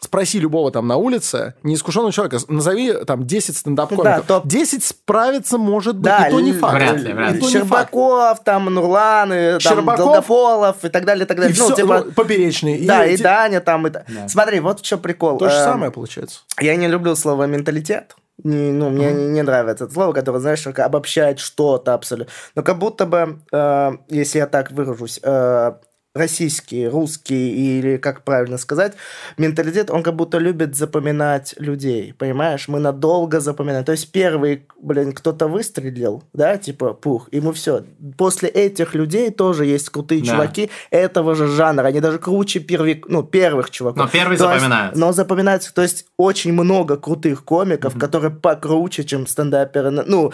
Спроси 0.00 0.38
любого 0.38 0.70
там 0.70 0.86
на 0.86 0.96
улице, 0.96 1.54
неискушенного 1.64 2.12
человека, 2.12 2.38
назови 2.48 2.92
там 3.04 3.26
10 3.26 3.56
стендап-комиков. 3.56 4.26
Да, 4.26 4.40
топ. 4.40 4.46
10 4.46 4.84
справиться 4.84 5.58
может 5.58 5.96
быть, 5.96 6.04
Да, 6.04 6.28
и 6.28 6.30
то 6.30 6.40
не 6.40 6.52
факт. 6.52 6.74
Вряд 6.74 7.00
ли, 7.00 7.12
вряд 7.12 7.34
И 7.34 7.40
ли. 7.40 7.48
Щербаков, 7.48 8.44
там, 8.44 8.66
Нурлан, 8.66 9.32
и, 9.32 9.50
там, 9.52 9.60
Щербаков. 9.60 10.04
Долгополов 10.04 10.84
и 10.84 10.88
так 10.88 11.04
далее, 11.04 11.24
и 11.24 11.28
так 11.28 11.36
И 11.38 11.40
далее. 11.40 11.56
Ну, 11.58 11.64
всё, 11.64 11.74
типа, 11.74 12.04
ну, 12.06 12.12
поперечные. 12.60 12.86
да, 12.86 13.04
и 13.06 13.14
эти- 13.14 13.22
Даня 13.22 13.60
там. 13.60 13.86
И... 13.86 13.90
та- 13.90 14.04
Смотри, 14.28 14.60
вот 14.60 14.82
чем 14.82 14.98
прикол. 15.00 15.38
То 15.38 15.48
же 15.48 15.56
Эм, 15.56 15.64
самое 15.64 15.90
получается. 15.92 16.40
Я 16.60 16.76
не 16.76 16.88
люблю 16.88 17.14
слово 17.16 17.44
менталитет. 17.44 18.16
Не- 18.42 18.72
ну, 18.72 18.88
мне 18.90 19.12
не, 19.12 19.26
не 19.26 19.42
нравится 19.42 19.84
это 19.84 19.92
слово, 19.92 20.12
которое, 20.12 20.38
знаешь, 20.40 20.62
только 20.62 20.84
обобщает 20.86 21.38
что-то 21.40 21.92
абсолютно. 21.94 22.32
Но 22.54 22.62
как 22.62 22.78
будто 22.78 23.04
бы, 23.06 23.40
э, 23.52 23.90
если 24.08 24.38
я 24.38 24.46
так 24.46 24.70
выражусь, 24.72 25.20
э, 25.22 25.72
российский, 26.14 26.88
русский 26.88 27.78
или, 27.78 27.96
как 27.96 28.24
правильно 28.24 28.58
сказать, 28.58 28.94
менталитет, 29.38 29.90
он 29.90 30.02
как 30.02 30.16
будто 30.16 30.38
любит 30.38 30.74
запоминать 30.76 31.54
людей, 31.58 32.14
понимаешь? 32.18 32.66
Мы 32.68 32.80
надолго 32.80 33.38
запоминаем. 33.40 33.84
То 33.84 33.92
есть 33.92 34.10
первый, 34.10 34.66
блин, 34.80 35.12
кто-то 35.12 35.46
выстрелил, 35.46 36.24
да, 36.32 36.56
типа, 36.56 36.94
пух, 36.94 37.28
и 37.30 37.40
мы 37.40 37.52
все. 37.52 37.84
После 38.18 38.48
этих 38.48 38.94
людей 38.94 39.30
тоже 39.30 39.66
есть 39.66 39.88
крутые 39.90 40.22
Да. 40.22 40.32
чуваки 40.32 40.70
этого 40.90 41.34
же 41.34 41.46
жанра. 41.46 41.86
Они 41.86 42.00
даже 42.00 42.18
круче 42.18 42.58
первых, 42.60 43.06
ну, 43.08 43.22
первых 43.22 43.70
чуваков. 43.70 43.98
Но 44.04 44.08
первые 44.08 44.36
То 44.38 44.50
есть- 44.50 44.60
запоминаются. 44.64 44.98
но 45.00 45.12
запоминается, 45.12 45.72
то 45.72 45.82
есть 45.82 46.06
очень 46.16 46.52
много 46.52 46.96
крутых 46.96 47.44
комиков, 47.44 47.96
которые 47.98 48.32
покруче, 48.32 49.04
чем 49.04 49.26
стендаперы. 49.26 49.90
Ну, 49.90 50.32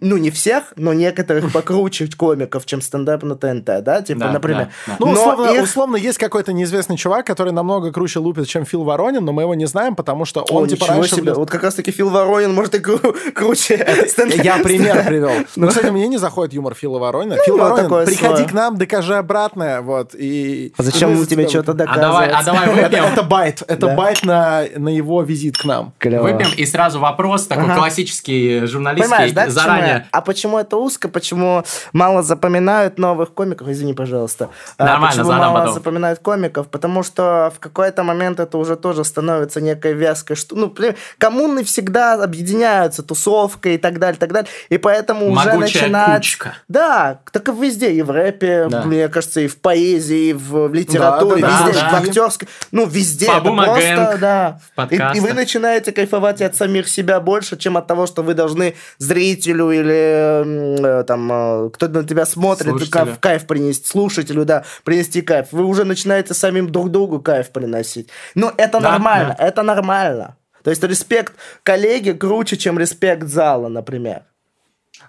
ну, 0.00 0.16
не 0.16 0.30
всех, 0.30 0.72
но 0.76 0.92
некоторых 0.92 1.52
покруче 1.52 2.08
комиков, 2.16 2.66
чем 2.66 2.80
стендап 2.80 3.22
на 3.22 3.36
ТНТ, 3.36 3.82
да? 3.84 4.02
Типа, 4.02 4.20
Да, 4.20 4.32
например. 4.32 4.68
да, 4.86 4.92
да. 4.92 4.96
Ну, 4.98 5.06
Но 5.06 5.12
условно, 5.12 5.50
их- 5.50 5.62
условно, 5.62 5.96
есть 5.96 6.18
какой-то 6.18 6.52
неизвестный 6.52 6.96
чувак, 6.96 7.26
который 7.26 7.52
намного 7.52 7.92
круче 7.92 8.18
лупит, 8.18 8.48
чем 8.48 8.64
Фил 8.64 8.82
Воронин, 8.84 9.24
но 9.24 9.32
мы 9.32 9.42
его 9.42 9.54
не 9.54 9.66
знаем, 9.66 9.94
потому 9.94 10.24
что 10.24 10.42
он, 10.50 10.64
О, 10.64 10.66
типа, 10.66 10.86
раньше... 10.86 11.16
себе. 11.16 11.34
Вот 11.34 11.50
как 11.50 11.62
раз-таки 11.62 11.90
Фил 11.90 12.08
Воронин 12.10 12.54
может 12.54 12.74
и 12.74 12.78
кру- 12.78 13.32
круче 13.32 13.76
стендап- 14.08 14.42
Я 14.42 14.58
пример 14.58 15.04
привел. 15.06 15.30
Ну, 15.56 15.68
кстати, 15.68 15.86
мне 15.90 16.08
не 16.08 16.18
заходит 16.18 16.52
юмор 16.54 16.74
Фила 16.74 16.98
Воронина. 16.98 17.36
Фил 17.44 17.56
ну, 17.56 17.62
Воронин, 17.62 18.06
приходи 18.06 18.44
к 18.44 18.52
нам, 18.52 18.76
докажи 18.76 19.14
обратное, 19.14 19.80
вот, 19.82 20.14
и... 20.14 20.72
А 20.76 20.82
зачем 20.82 21.14
мы 21.14 21.24
тебе 21.26 21.44
тебя 21.44 21.62
что-то. 21.62 21.72
А 21.72 21.98
давай, 21.98 22.28
доказывать? 22.28 22.32
а 22.34 22.44
давай 22.44 22.68
Это, 22.68 22.88
выпьем. 22.88 23.04
это 23.12 23.22
байт, 23.22 23.62
это 23.66 23.88
байт 23.88 24.24
на, 24.24 24.64
на 24.76 24.88
его 24.88 25.22
визит 25.22 25.58
к 25.58 25.64
нам. 25.64 25.92
Клево. 25.98 26.24
Выпьем, 26.24 26.48
и 26.56 26.66
сразу 26.66 26.98
вопрос 27.00 27.46
такой 27.46 27.72
классический, 27.74 28.66
журналистский, 28.66 29.50
заранее. 29.50 29.83
Я? 29.86 30.06
А 30.10 30.20
почему 30.20 30.58
это 30.58 30.76
узко? 30.76 31.08
Почему 31.08 31.64
мало 31.92 32.22
запоминают 32.22 32.98
новых 32.98 33.32
комиков? 33.34 33.68
Извини, 33.68 33.94
пожалуйста. 33.94 34.50
А 34.78 34.84
Нормально, 34.84 35.22
почему 35.22 35.38
мало 35.38 35.58
потом. 35.60 35.74
запоминают 35.74 36.18
комиков? 36.20 36.68
Потому 36.68 37.02
что 37.02 37.52
в 37.56 37.60
какой-то 37.60 38.02
момент 38.02 38.40
это 38.40 38.58
уже 38.58 38.76
тоже 38.76 39.04
становится 39.04 39.60
некой 39.60 39.92
вязкой. 39.94 40.36
Что, 40.36 40.56
ну, 40.56 40.74
коммуны 41.18 41.64
всегда 41.64 42.14
объединяются, 42.22 43.02
тусовка 43.02 43.70
и 43.70 43.78
так 43.78 43.98
далее, 43.98 44.18
так 44.18 44.32
далее. 44.32 44.50
И 44.68 44.78
поэтому 44.78 45.26
уже 45.30 45.50
Могучая 45.52 45.82
начинает... 45.82 46.18
кучка. 46.22 46.54
Да, 46.68 47.20
так 47.32 47.48
и 47.48 47.52
везде, 47.52 47.92
и 47.92 48.02
в 48.02 48.10
рэпе, 48.10 48.66
Да. 48.68 48.82
мне 48.82 49.08
кажется, 49.08 49.40
и 49.40 49.46
в 49.46 49.56
поэзии, 49.58 50.28
и 50.28 50.32
в 50.32 50.72
литературе, 50.72 51.42
Да, 51.42 51.48
да, 51.48 51.66
везде, 51.66 51.80
да, 51.80 51.88
в 51.88 51.92
да. 51.92 51.98
актерской, 51.98 52.48
ну, 52.72 52.86
везде. 52.86 53.30
Бумагам, 53.40 53.74
просто, 53.74 54.18
да. 54.20 54.60
в 54.76 54.92
И, 54.92 54.96
и 55.16 55.20
вы 55.20 55.32
начинаете 55.32 55.92
кайфовать 55.92 56.40
от 56.40 56.56
самих 56.56 56.88
себя 56.88 57.20
больше, 57.20 57.56
чем 57.56 57.76
от 57.76 57.86
того, 57.86 58.06
что 58.06 58.22
вы 58.22 58.34
должны 58.34 58.74
зрителю 58.98 59.70
или 59.80 61.00
э, 61.00 61.04
там 61.04 61.30
э, 61.32 61.70
кто 61.70 61.88
на 61.88 62.04
тебя 62.04 62.26
смотрит, 62.26 62.90
кайф, 62.90 63.18
кайф 63.20 63.46
принести, 63.46 63.86
слушателю, 63.86 64.44
да, 64.44 64.64
принести 64.84 65.22
кайф. 65.22 65.48
Вы 65.52 65.64
уже 65.64 65.84
начинаете 65.84 66.34
самим 66.34 66.70
друг 66.70 66.90
другу 66.90 67.20
кайф 67.20 67.50
приносить. 67.50 68.08
Ну, 68.34 68.50
это 68.56 68.80
Да, 68.80 68.92
нормально, 68.92 69.36
это 69.38 69.62
нормально. 69.62 70.36
То 70.62 70.70
есть 70.70 70.82
респект 70.82 71.34
коллеге 71.62 72.14
круче, 72.14 72.56
чем 72.56 72.78
респект 72.78 73.28
зала, 73.28 73.68
например. 73.68 74.22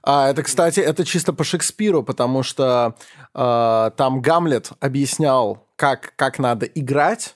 А, 0.03 0.29
это, 0.29 0.43
кстати, 0.43 0.79
это 0.79 1.05
чисто 1.05 1.33
по 1.33 1.43
Шекспиру, 1.43 2.03
потому 2.03 2.43
что 2.43 2.95
э, 3.33 3.91
там 3.95 4.21
Гамлет 4.21 4.71
объяснял, 4.79 5.65
как, 5.75 6.13
как 6.15 6.39
надо 6.39 6.65
играть, 6.65 7.35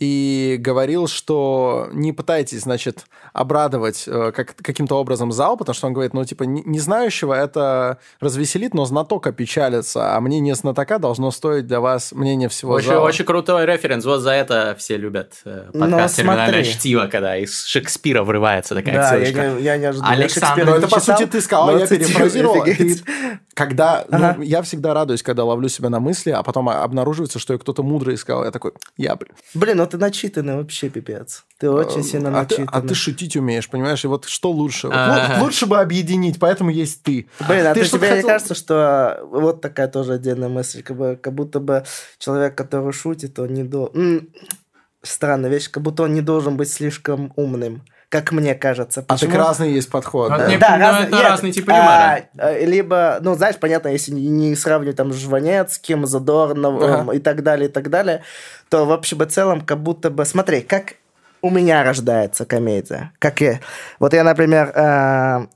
и 0.00 0.56
говорил, 0.58 1.06
что 1.08 1.88
не 1.92 2.12
пытайтесь, 2.14 2.62
значит, 2.62 3.04
обрадовать 3.34 4.04
э, 4.06 4.32
как, 4.34 4.56
каким-то 4.56 4.96
образом 4.96 5.30
зал, 5.30 5.58
потому 5.58 5.74
что 5.74 5.86
он 5.88 5.92
говорит, 5.92 6.14
ну, 6.14 6.24
типа, 6.24 6.44
не, 6.44 6.62
не 6.64 6.80
знающего 6.80 7.34
это 7.34 7.98
развеселит, 8.18 8.72
но 8.72 8.86
знаток 8.86 9.26
опечалится, 9.26 10.16
а 10.16 10.20
мнение 10.20 10.54
знатока 10.54 10.98
должно 10.98 11.30
стоить 11.30 11.66
для 11.66 11.80
вас 11.80 12.12
мнение 12.12 12.48
всего 12.48 12.72
Очень, 12.72 12.88
зала. 12.88 13.04
очень 13.06 13.26
крутой 13.26 13.66
референс. 13.66 14.04
Вот 14.06 14.20
за 14.20 14.30
это 14.30 14.74
все 14.78 14.96
любят 14.96 15.34
э, 15.44 15.68
Ну, 15.74 15.80
подкаст 15.80 16.16
«Терминальное 16.16 16.64
чтиво», 16.64 17.06
когда 17.06 17.36
из 17.36 17.64
Шекспира 17.64 18.22
врывается 18.22 18.74
такая 18.74 18.94
Да, 18.94 19.14
я 19.16 19.26
ссылочка. 19.26 19.50
не, 19.58 19.62
я 19.64 19.76
не 19.76 19.84
ожидал. 19.84 20.10
Александр, 20.10 20.24
Я 20.24 20.28
Шекспира 20.28 20.64
Ну, 20.66 20.72
не 20.72 20.78
это, 20.78 20.88
по 20.88 21.00
читал, 21.00 21.18
сути, 21.18 21.28
ты 21.28 21.40
сказал, 21.42 21.66
но 21.72 21.78
я 21.78 21.86
цитирую, 21.86 22.08
перефразировал. 22.08 22.64
Ты- 22.64 23.00
когда, 23.54 24.06
ну, 24.08 24.16
Ага. 24.16 24.36
я 24.42 24.62
всегда 24.62 24.94
радуюсь, 24.94 25.22
когда 25.22 25.44
ловлю 25.44 25.68
себя 25.68 25.90
на 25.90 26.00
мысли, 26.00 26.30
а 26.30 26.42
потом 26.42 26.70
обнаруживается, 26.70 27.38
что 27.38 27.52
я 27.52 27.58
кто-то 27.58 27.82
мудрый 27.82 28.16
сказал. 28.16 28.44
Я 28.44 28.50
такой, 28.52 28.72
я, 28.96 29.14
блин. 29.16 29.32
Блин, 29.52 29.76
ну 29.76 29.86
ты 29.90 29.98
начитанный 29.98 30.56
вообще, 30.56 30.88
пипец. 30.88 31.44
Ты 31.58 31.68
очень 31.70 32.02
сильно 32.02 32.28
А 32.30 32.44
ты, 32.46 32.58
начитанный. 32.60 32.68
а 32.72 32.80
ты 32.88 32.94
шутить 32.94 33.36
умеешь, 33.36 33.68
понимаешь? 33.68 34.04
И 34.04 34.08
вот 34.08 34.24
что 34.24 34.50
лучше? 34.50 34.86
Вот 34.88 34.96
лу- 34.96 35.40
лучше 35.40 35.66
бы 35.66 35.78
объединить, 35.78 36.38
поэтому 36.38 36.70
есть 36.70 37.02
ты. 37.02 37.28
Блин, 37.46 37.66
а 37.66 37.74
Ты 37.74 37.82
ты 37.82 37.88
тебе 37.90 38.08
не 38.08 38.14
хотел- 38.14 38.28
кажется, 38.28 38.54
что 38.54 39.20
вот 39.30 39.60
такая 39.60 39.88
тоже 39.88 40.14
отдельная 40.14 40.48
мысль, 40.48 40.82
как, 40.82 40.96
бы, 40.96 41.18
как 41.20 41.34
будто 41.34 41.60
бы 41.60 41.84
человек, 42.18 42.54
который 42.56 42.92
шутит, 42.92 43.38
он 43.38 43.52
не 43.52 43.64
до... 43.64 43.92
Странная 45.02 45.48
вещь, 45.50 45.70
как 45.70 45.82
будто 45.82 46.02
он 46.02 46.12
не 46.12 46.20
должен 46.20 46.56
быть 46.58 46.70
слишком 46.70 47.32
умным, 47.36 47.82
как 48.10 48.32
мне 48.32 48.54
кажется. 48.56 49.00
А 49.00 49.04
так 49.16 49.20
Почему? 49.20 49.36
разный 49.38 49.72
есть 49.72 49.88
подход. 49.88 50.32
А 50.32 50.36
да? 50.38 50.58
Да, 50.58 50.76
ну, 50.76 50.82
разные- 50.82 51.06
это 51.06 51.16
нет, 51.16 51.24
разные 51.28 51.52
типы 51.52 51.72
а, 51.72 51.76
юмора. 51.76 52.24
а, 52.38 52.58
Либо, 52.58 53.18
ну, 53.22 53.34
знаешь, 53.36 53.56
понятно, 53.56 53.88
если 53.88 54.10
не- 54.12 54.26
не 54.26 54.56
сравнивать 54.56 54.96
там 54.96 55.12
с 55.12 55.16
Жванецким, 55.16 56.04
Задорновым 56.06 57.08
Ага. 57.08 57.12
и 57.16 57.20
так 57.20 57.42
далее, 57.44 57.68
и 57.68 57.72
так 57.72 57.88
далее, 57.88 58.22
то 58.68 58.84
в 58.84 58.92
общем 58.92 59.22
и 59.22 59.26
целом 59.26 59.60
как 59.60 59.78
будто 59.80 60.10
бы... 60.10 60.24
Смотри, 60.24 60.60
как 60.60 60.94
у 61.40 61.50
меня 61.50 61.84
рождается 61.84 62.44
комедия. 62.44 63.12
Как 63.20 63.40
я... 63.40 63.60
Вот 64.00 64.12
я, 64.12 64.24
например, 64.24 64.72
э, 64.74 65.46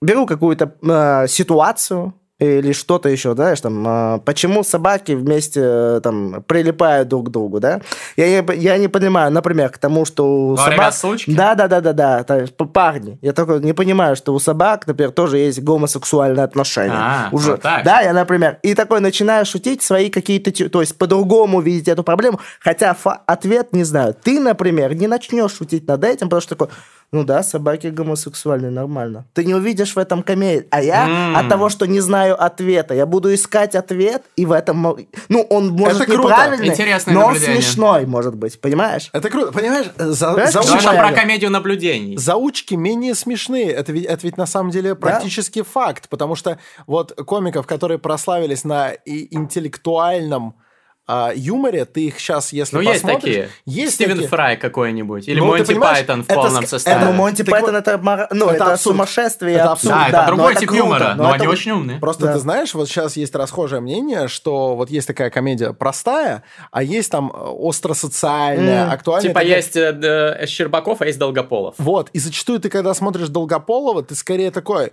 беру 0.00 0.24
какую-то 0.26 0.72
э, 0.82 1.28
ситуацию, 1.28 2.14
или 2.42 2.72
что-то 2.72 3.08
еще, 3.08 3.34
знаешь, 3.34 3.60
там, 3.60 3.86
э, 3.86 4.18
почему 4.24 4.64
собаки 4.64 5.12
вместе 5.12 5.60
э, 5.62 6.00
там 6.02 6.42
прилипают 6.46 7.08
друг 7.08 7.28
к 7.28 7.30
другу, 7.30 7.60
да? 7.60 7.80
Я 8.16 8.42
не, 8.42 8.54
я 8.56 8.78
не 8.78 8.88
понимаю, 8.88 9.30
например, 9.30 9.70
к 9.70 9.78
тому, 9.78 10.04
что 10.04 10.26
у 10.26 10.54
Говорят, 10.54 10.76
собак... 10.76 10.94
случки? 10.94 11.30
Да, 11.30 11.54
да, 11.54 11.68
да, 11.68 11.80
да, 11.80 11.92
да, 11.92 12.24
п- 12.24 12.66
парни. 12.66 13.18
Я 13.22 13.32
только 13.32 13.58
не 13.58 13.72
понимаю, 13.72 14.16
что 14.16 14.34
у 14.34 14.38
собак, 14.38 14.86
например, 14.86 15.12
тоже 15.12 15.38
есть 15.38 15.62
гомосексуальные 15.62 16.44
отношения. 16.44 16.94
А, 16.94 17.28
Уже. 17.32 17.52
вот 17.52 17.62
так. 17.62 17.84
Да, 17.84 18.00
я, 18.00 18.12
например, 18.12 18.58
и 18.62 18.74
такой 18.74 19.00
начинаю 19.00 19.46
шутить 19.46 19.82
свои 19.82 20.10
какие-то, 20.10 20.52
то 20.68 20.80
есть 20.80 20.98
по-другому 20.98 21.60
видеть 21.60 21.88
эту 21.88 22.02
проблему, 22.02 22.40
хотя 22.60 22.96
ответ 23.26 23.72
не 23.72 23.84
знаю. 23.84 24.14
Ты, 24.20 24.40
например, 24.40 24.94
не 24.94 25.06
начнешь 25.06 25.54
шутить 25.54 25.86
над 25.86 26.04
этим, 26.04 26.28
потому 26.28 26.40
что 26.40 26.54
такой, 26.54 26.68
ну 27.12 27.24
да, 27.24 27.42
собаки 27.42 27.88
гомосексуальные, 27.88 28.70
нормально. 28.70 29.26
Ты 29.34 29.44
не 29.44 29.54
увидишь 29.54 29.94
в 29.94 29.98
этом 29.98 30.22
комедии. 30.22 30.66
А 30.70 30.80
я 30.82 31.06
М. 31.06 31.36
от 31.36 31.48
того, 31.48 31.68
что 31.68 31.86
не 31.86 32.00
знаю 32.00 32.42
ответа, 32.42 32.94
я 32.94 33.04
буду 33.04 33.32
искать 33.34 33.74
ответ, 33.74 34.22
и 34.34 34.46
в 34.46 34.52
этом, 34.52 34.96
ну, 35.28 35.40
он 35.50 35.68
может 35.68 36.00
Это 36.02 36.06
круто. 36.12 36.22
неправильный, 36.28 36.68
Интересное 36.68 37.14
но 37.14 37.20
он 37.26 37.26
наблюдение. 37.34 37.56
смешной, 37.62 38.06
может 38.06 38.34
быть, 38.34 38.58
понимаешь? 38.60 39.10
Это 39.12 39.28
круто, 39.28 39.52
понимаешь? 39.52 39.86
За, 39.98 40.28
Понимаешь, 40.32 40.52
заучки, 40.52 40.96
про 40.96 41.12
комедию 41.12 41.50
наблюдений. 41.50 42.16
заучки 42.16 42.74
менее 42.74 43.14
смешные. 43.14 43.70
Это 43.72 43.92
ведь, 43.92 44.06
это 44.06 44.20
ведь 44.26 44.38
на 44.38 44.46
самом 44.46 44.70
деле 44.70 44.94
практически 44.94 45.62
факт, 45.62 46.08
потому 46.08 46.34
что 46.34 46.58
вот 46.86 47.12
комиков, 47.26 47.66
которые 47.66 47.98
прославились 47.98 48.64
на 48.64 48.92
интеллектуальном 49.04 50.54
а, 51.14 51.32
юморе, 51.34 51.84
ты 51.84 52.06
их 52.06 52.18
сейчас, 52.18 52.52
если 52.54 52.76
Ну, 52.76 52.80
есть 52.82 53.02
посмотришь... 53.02 53.34
такие. 53.34 53.48
Есть 53.66 53.94
Стивен 53.96 54.12
такие. 54.12 54.28
Фрай 54.28 54.56
какой-нибудь. 54.56 55.28
Или 55.28 55.40
Ну, 55.40 55.46
Монти 55.46 55.74
Пайтон 55.74 56.22
в 56.22 56.26
это 56.26 56.34
полном 56.34 56.66
составе. 56.66 56.96
это 56.96 57.04
Ну, 57.06 57.12
Монти 57.12 57.42
Так 57.44 57.50
Пайтон 57.52 57.74
вот, 57.74 57.78
это, 57.86 57.98
ну, 58.32 58.46
это 58.46 58.54
это, 58.54 58.72
абсурд. 58.72 58.80
сумасшествие. 58.96 59.56
Это 59.56 59.72
абсурд, 59.72 59.94
Да, 59.94 60.02
это 60.04 60.12
да, 60.12 60.20
но 60.22 60.26
другой 60.28 60.52
это 60.52 60.60
тип 60.60 60.68
круто, 60.70 60.84
юмора, 60.84 61.14
но 61.16 61.24
это 61.24 61.34
они 61.34 61.46
вот- 61.48 61.52
очень 61.52 61.70
умные. 61.72 61.98
Просто 61.98 62.24
Да. 62.26 62.32
ты 62.32 62.38
знаешь, 62.38 62.72
вот 62.74 62.88
сейчас 62.88 63.16
есть 63.16 63.34
расхожее 63.34 63.80
мнение, 63.80 64.28
что 64.28 64.74
вот 64.74 64.88
есть 64.90 65.06
такая 65.06 65.28
комедия 65.30 65.72
простая, 65.74 66.44
а 66.70 66.82
есть 66.82 67.10
там 67.10 67.30
э, 67.30 67.38
остро-социальная, 67.38 68.86
М, 68.86 68.90
актуальная. 68.92 69.28
Типа 69.28 69.40
такая- 69.40 69.56
есть 69.56 69.76
э, 69.76 70.36
э, 70.40 70.46
Щербаков, 70.46 71.00
а 71.02 71.06
есть 71.06 71.18
Долгополов. 71.18 71.74
Вот, 71.78 72.08
и 72.12 72.18
зачастую 72.18 72.60
ты, 72.60 72.68
когда 72.70 72.94
смотришь 72.94 73.28
Долгополова, 73.28 74.02
ты 74.02 74.14
скорее 74.14 74.50
такой... 74.50 74.92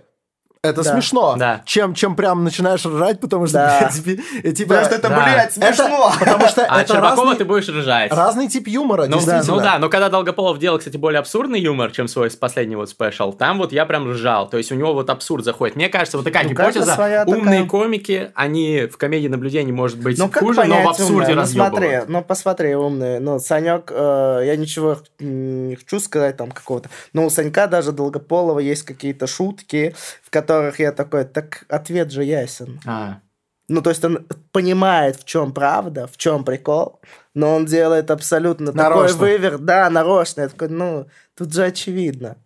Это 0.62 0.82
Да. 0.82 0.92
смешно, 0.92 1.36
Да. 1.38 1.62
чем, 1.64 1.94
чем 1.94 2.14
прям 2.14 2.44
начинаешь 2.44 2.84
ржать, 2.84 3.18
потому 3.18 3.46
что, 3.46 3.54
Да. 3.54 3.90
блядь, 4.04 4.56
типа, 4.56 4.68
Потому 4.74 4.84
что 4.84 4.94
это, 4.96 5.08
Да. 5.08 5.14
блядь, 5.24 5.56
это- 5.56 5.74
смешно. 5.74 6.12
потому 6.18 6.48
что 6.48 6.66
А 6.66 6.82
это 6.82 7.00
разный, 7.00 7.36
ты 7.36 7.44
будешь 7.46 7.66
ржать. 7.70 8.12
разный 8.12 8.46
тип 8.46 8.68
юмора, 8.68 9.06
Ну, 9.06 9.16
действительно. 9.16 9.54
ну 9.56 9.60
да, 9.62 9.78
но 9.78 9.88
когда 9.88 10.10
Долгополов 10.10 10.58
делал, 10.58 10.76
кстати, 10.78 10.98
более 10.98 11.20
абсурдный 11.20 11.58
юмор, 11.60 11.92
чем 11.92 12.08
свой 12.08 12.30
последний 12.32 12.76
вот 12.76 12.90
спешл, 12.90 13.32
там 13.32 13.56
вот 13.56 13.72
я 13.72 13.86
прям 13.86 14.10
ржал. 14.10 14.50
То 14.50 14.58
есть 14.58 14.70
у 14.70 14.74
него 14.74 14.92
вот 14.92 15.08
абсурд 15.08 15.46
заходит. 15.46 15.76
Мне 15.76 15.88
кажется, 15.88 16.18
вот 16.18 16.24
такая 16.24 16.44
Ну, 16.44 16.50
гипотеза. 16.50 16.92
своя 16.94 17.24
Умные 17.26 17.40
такая. 17.64 17.66
комики, 17.66 18.30
они 18.34 18.82
в 18.92 18.98
комедии 18.98 19.28
наблюдений, 19.28 19.72
может 19.72 19.98
быть, 19.98 20.18
Ну, 20.18 20.28
как 20.28 20.42
хуже, 20.42 20.56
но 20.64 20.74
понять 20.74 20.84
в 20.86 20.90
абсурде 20.90 21.14
умное? 21.32 21.34
Ну, 21.36 21.46
смотри, 21.46 22.00
ну, 22.06 22.22
посмотри, 22.22 22.74
умный. 22.74 23.18
Ну, 23.18 23.38
Санек, 23.38 23.90
э, 23.94 24.42
я 24.44 24.56
ничего 24.56 24.98
не 25.20 25.76
хочу 25.76 26.00
сказать 26.00 26.36
там 26.36 26.50
какого-то. 26.50 26.90
Но 27.14 27.24
у 27.24 27.30
Санька 27.30 27.66
даже 27.66 27.92
Долгополова 27.92 28.58
есть 28.58 28.82
какие-то 28.82 29.26
шутки, 29.26 29.94
в 30.22 30.28
которых 30.28 30.49
я 30.78 30.92
такой, 30.92 31.24
так 31.24 31.64
ответ 31.68 32.10
же 32.10 32.24
ясен. 32.24 32.80
А. 32.86 33.20
Ну, 33.68 33.82
то 33.82 33.90
есть 33.90 34.04
он 34.04 34.26
понимает, 34.52 35.16
в 35.16 35.24
чем 35.24 35.52
правда, 35.52 36.06
в 36.06 36.16
чем 36.16 36.44
прикол, 36.44 37.00
но 37.34 37.54
он 37.54 37.66
делает 37.66 38.10
абсолютно 38.10 38.72
Нарочно. 38.72 39.12
такой 39.12 39.32
выверт. 39.32 39.64
Да, 39.64 39.88
нарочно. 39.90 40.42
Я 40.42 40.48
такой, 40.48 40.68
ну, 40.68 41.06
тут 41.36 41.54
же 41.54 41.64
очевидно. 41.64 42.36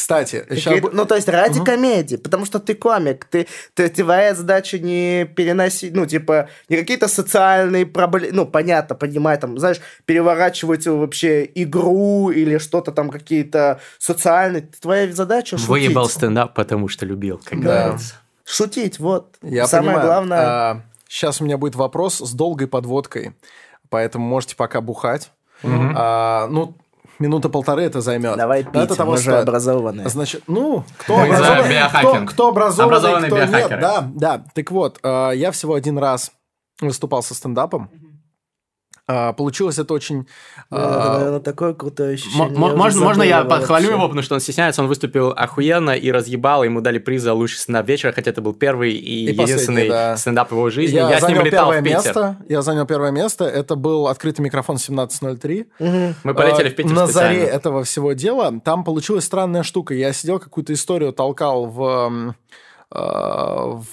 Кстати, 0.00 0.46
бу- 0.80 0.90
Ну, 0.94 1.04
то 1.04 1.14
есть 1.14 1.28
ради 1.28 1.56
Мгм. 1.58 1.64
комедии, 1.66 2.16
потому 2.16 2.46
что 2.46 2.58
ты 2.58 2.74
комик, 2.74 3.26
ты, 3.26 3.46
ты, 3.74 3.88
твоя 3.90 4.34
задача 4.34 4.78
не 4.78 5.26
переносить, 5.26 5.94
ну, 5.94 6.06
типа, 6.06 6.48
не 6.70 6.76
какие-то 6.76 7.06
социальные 7.06 7.84
проблемы, 7.84 8.34
ну, 8.34 8.46
понятно, 8.46 8.94
понимаю, 8.94 9.38
там, 9.38 9.58
знаешь, 9.58 9.80
переворачивать 10.06 10.86
вообще 10.86 11.44
игру 11.54 12.30
или 12.30 12.56
что-то 12.58 12.92
там, 12.92 13.10
какие-то 13.10 13.80
социальные, 13.98 14.68
твоя 14.80 15.12
задача 15.12 15.58
шутить. 15.58 15.68
Выебал 15.68 16.08
стендап, 16.08 16.54
потому 16.54 16.88
что 16.88 17.04
любил, 17.04 17.38
как 17.44 17.60
Да. 17.60 17.82
говорится. 17.84 18.14
Шутить, 18.46 18.98
вот. 18.98 19.36
я 19.42 19.66
Самое 19.66 19.96
понимаю. 19.98 20.06
главное. 20.06 20.82
сейчас 21.08 21.40
у 21.40 21.44
меня 21.44 21.58
будет 21.58 21.74
вопрос 21.74 22.20
с 22.20 22.32
долгой 22.32 22.68
подводкой, 22.68 23.32
поэтому 23.90 24.24
можете 24.26 24.56
пока 24.56 24.80
бухать. 24.80 25.30
Мгм. 25.62 25.92
А, 25.94 26.46
ну, 26.48 26.74
минута 27.20 27.48
полторы 27.48 27.82
это 27.84 28.00
займет. 28.00 28.36
Давай 28.36 28.64
пить, 28.64 28.74
это 28.82 28.96
того 28.96 29.12
мы 29.12 29.16
же 29.18 29.24
стоит. 29.24 29.42
образованные. 29.42 30.08
Значит, 30.08 30.42
ну, 30.46 30.84
кто 30.98 31.16
Мы 31.16 31.24
образованный, 31.24 31.88
кто, 31.88 32.26
кто 32.26 32.48
образованный, 32.48 32.96
Образованные 32.96 33.28
кто 33.28 33.38
нет, 33.38 33.50
биохакеры. 33.50 33.80
да, 33.80 34.08
да. 34.14 34.44
Так 34.54 34.70
вот, 34.70 34.98
э, 35.02 35.32
я 35.34 35.50
всего 35.52 35.74
один 35.74 35.98
раз 35.98 36.32
выступал 36.80 37.22
со 37.22 37.34
стендапом. 37.34 37.90
А, 39.12 39.32
Получилось 39.32 39.78
это 39.78 39.92
очень... 39.92 40.26
Это, 40.70 41.06
а, 41.14 41.18
наверное, 41.18 41.40
такое 41.40 41.74
крутое 41.74 42.14
ощущение. 42.14 42.48
я 42.52 42.58
можно, 42.58 43.00
можно 43.00 43.22
я 43.24 43.38
забыл 43.38 43.50
подхвалю 43.56 43.84
вообще. 43.86 43.96
его, 43.96 44.02
потому 44.08 44.22
что 44.22 44.34
он 44.34 44.40
стесняется, 44.40 44.82
он 44.82 44.88
выступил 44.88 45.30
охуенно 45.30 45.90
и 45.90 46.12
разъебал, 46.12 46.62
ему 46.62 46.80
дали 46.80 46.98
приз 46.98 47.22
за 47.22 47.34
лучший 47.34 47.58
стендап 47.58 47.88
вечера, 47.88 48.12
хотя 48.12 48.30
это 48.30 48.40
был 48.40 48.54
первый 48.54 48.92
и, 48.92 49.24
И 49.26 49.32
единственный 49.32 49.88
да. 49.88 50.16
стендап 50.16 50.50
в 50.50 50.52
его 50.54 50.70
жизни. 50.70 50.94
Я, 50.96 51.10
Я, 51.10 51.18
с 51.18 51.22
ним 51.22 51.30
занял 51.38 51.44
летал 51.44 51.64
первое 51.72 51.80
в 51.80 51.84
Питер. 51.84 51.96
место. 52.04 52.36
Я 52.48 52.62
занял 52.62 52.86
первое 52.86 53.10
место. 53.10 53.44
Это 53.46 53.74
был 53.74 54.06
открытый 54.06 54.44
микрофон 54.44 54.76
1703. 54.76 55.66
Мгм. 55.80 56.14
Мы 56.22 56.34
полетели 56.34 56.68
А, 56.68 56.70
в 56.70 56.74
Питер 56.76 56.92
На 56.92 57.06
специально. 57.06 57.34
заре 57.40 57.50
этого 57.50 57.82
всего 57.82 58.12
дела 58.12 58.52
там 58.64 58.84
получилась 58.84 59.24
странная 59.24 59.64
штука. 59.64 59.94
Я 59.94 60.12
сидел, 60.12 60.38
какую-то 60.38 60.72
историю 60.72 61.12
толкал 61.12 61.66
в, 61.66 62.34
э, 62.92 62.96
в 62.98 63.84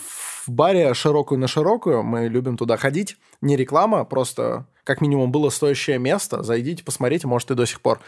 баре 0.48 0.94
широкую 0.94 1.40
на 1.40 1.48
широкую. 1.48 2.04
Мы 2.04 2.28
любим 2.28 2.56
туда 2.58 2.78
ходить. 2.78 3.18
Не 3.42 3.56
реклама, 3.56 4.06
просто 4.06 4.66
как 4.88 5.02
минимум 5.02 5.32
было 5.32 5.50
стоящее 5.50 6.00
место. 6.00 6.44
Зайдите, 6.44 6.82
посмотрите, 6.84 7.28
может, 7.28 7.52
и 7.52 7.56
до 7.56 7.66
сих 7.66 7.82
пор. 7.82 8.00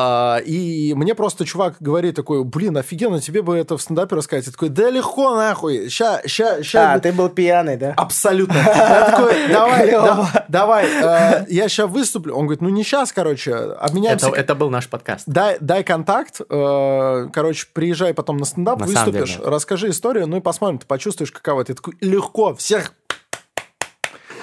А, 0.00 0.38
и 0.38 0.94
мне 0.94 1.14
просто 1.14 1.44
чувак 1.44 1.76
говорит 1.80 2.14
такой, 2.14 2.44
блин, 2.44 2.76
офигенно, 2.76 3.20
тебе 3.20 3.42
бы 3.42 3.56
это 3.56 3.76
в 3.76 3.82
стендапе 3.82 4.14
рассказать. 4.14 4.46
Я 4.46 4.52
такой, 4.52 4.68
да 4.68 4.90
легко, 4.90 5.34
нахуй, 5.34 5.88
ща, 5.88 6.20
ща, 6.26 6.62
ща. 6.62 6.94
А, 6.94 7.00
ты 7.00 7.12
был 7.12 7.28
пьяный, 7.28 7.76
да? 7.76 7.94
Абсолютно. 7.96 8.54
Я 8.58 9.10
такой, 9.10 9.48
давай, 9.52 9.90
да- 9.90 10.44
давай, 10.48 10.86
э, 10.86 11.46
я 11.48 11.68
сейчас 11.68 11.90
выступлю. 11.90 12.34
Он 12.34 12.46
говорит, 12.46 12.60
ну 12.60 12.68
не 12.68 12.84
сейчас, 12.84 13.12
короче, 13.12 13.54
обменяемся. 13.54 14.28
Это, 14.28 14.36
это 14.36 14.54
был 14.54 14.70
наш 14.70 14.88
подкаст. 14.88 15.24
Дай, 15.26 15.56
дай 15.60 15.82
контакт, 15.82 16.40
э, 16.48 17.28
короче, 17.32 17.66
приезжай 17.72 18.14
потом 18.14 18.36
на 18.36 18.44
стендап, 18.44 18.78
На 18.80 18.86
выступишь, 18.86 19.38
расскажи 19.44 19.90
историю, 19.90 20.28
ну 20.28 20.36
и 20.36 20.40
посмотрим, 20.40 20.78
ты 20.78 20.86
почувствуешь, 20.86 21.32
каково 21.32 21.62
это. 21.62 21.72
Я 21.72 21.76
такой, 21.76 21.94
легко, 22.00 22.54
всех... 22.54 22.92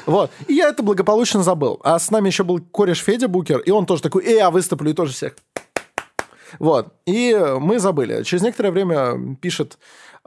Вот. 0.05 0.31
И 0.47 0.53
я 0.53 0.69
это 0.69 0.83
благополучно 0.83 1.43
забыл. 1.43 1.79
А 1.83 1.97
с 1.99 2.11
нами 2.11 2.27
еще 2.27 2.43
был 2.43 2.59
кореш 2.59 2.99
Федя 2.99 3.27
Букер, 3.27 3.59
и 3.59 3.71
он 3.71 3.85
тоже 3.85 4.01
такой, 4.01 4.23
эй, 4.25 4.37
я 4.37 4.51
выступлю, 4.51 4.91
и 4.91 4.93
тоже 4.93 5.13
всех. 5.13 5.35
Вот. 6.59 6.93
И 7.05 7.35
мы 7.59 7.79
забыли. 7.79 8.23
Через 8.23 8.43
некоторое 8.43 8.71
время 8.71 9.35
пишет 9.41 9.77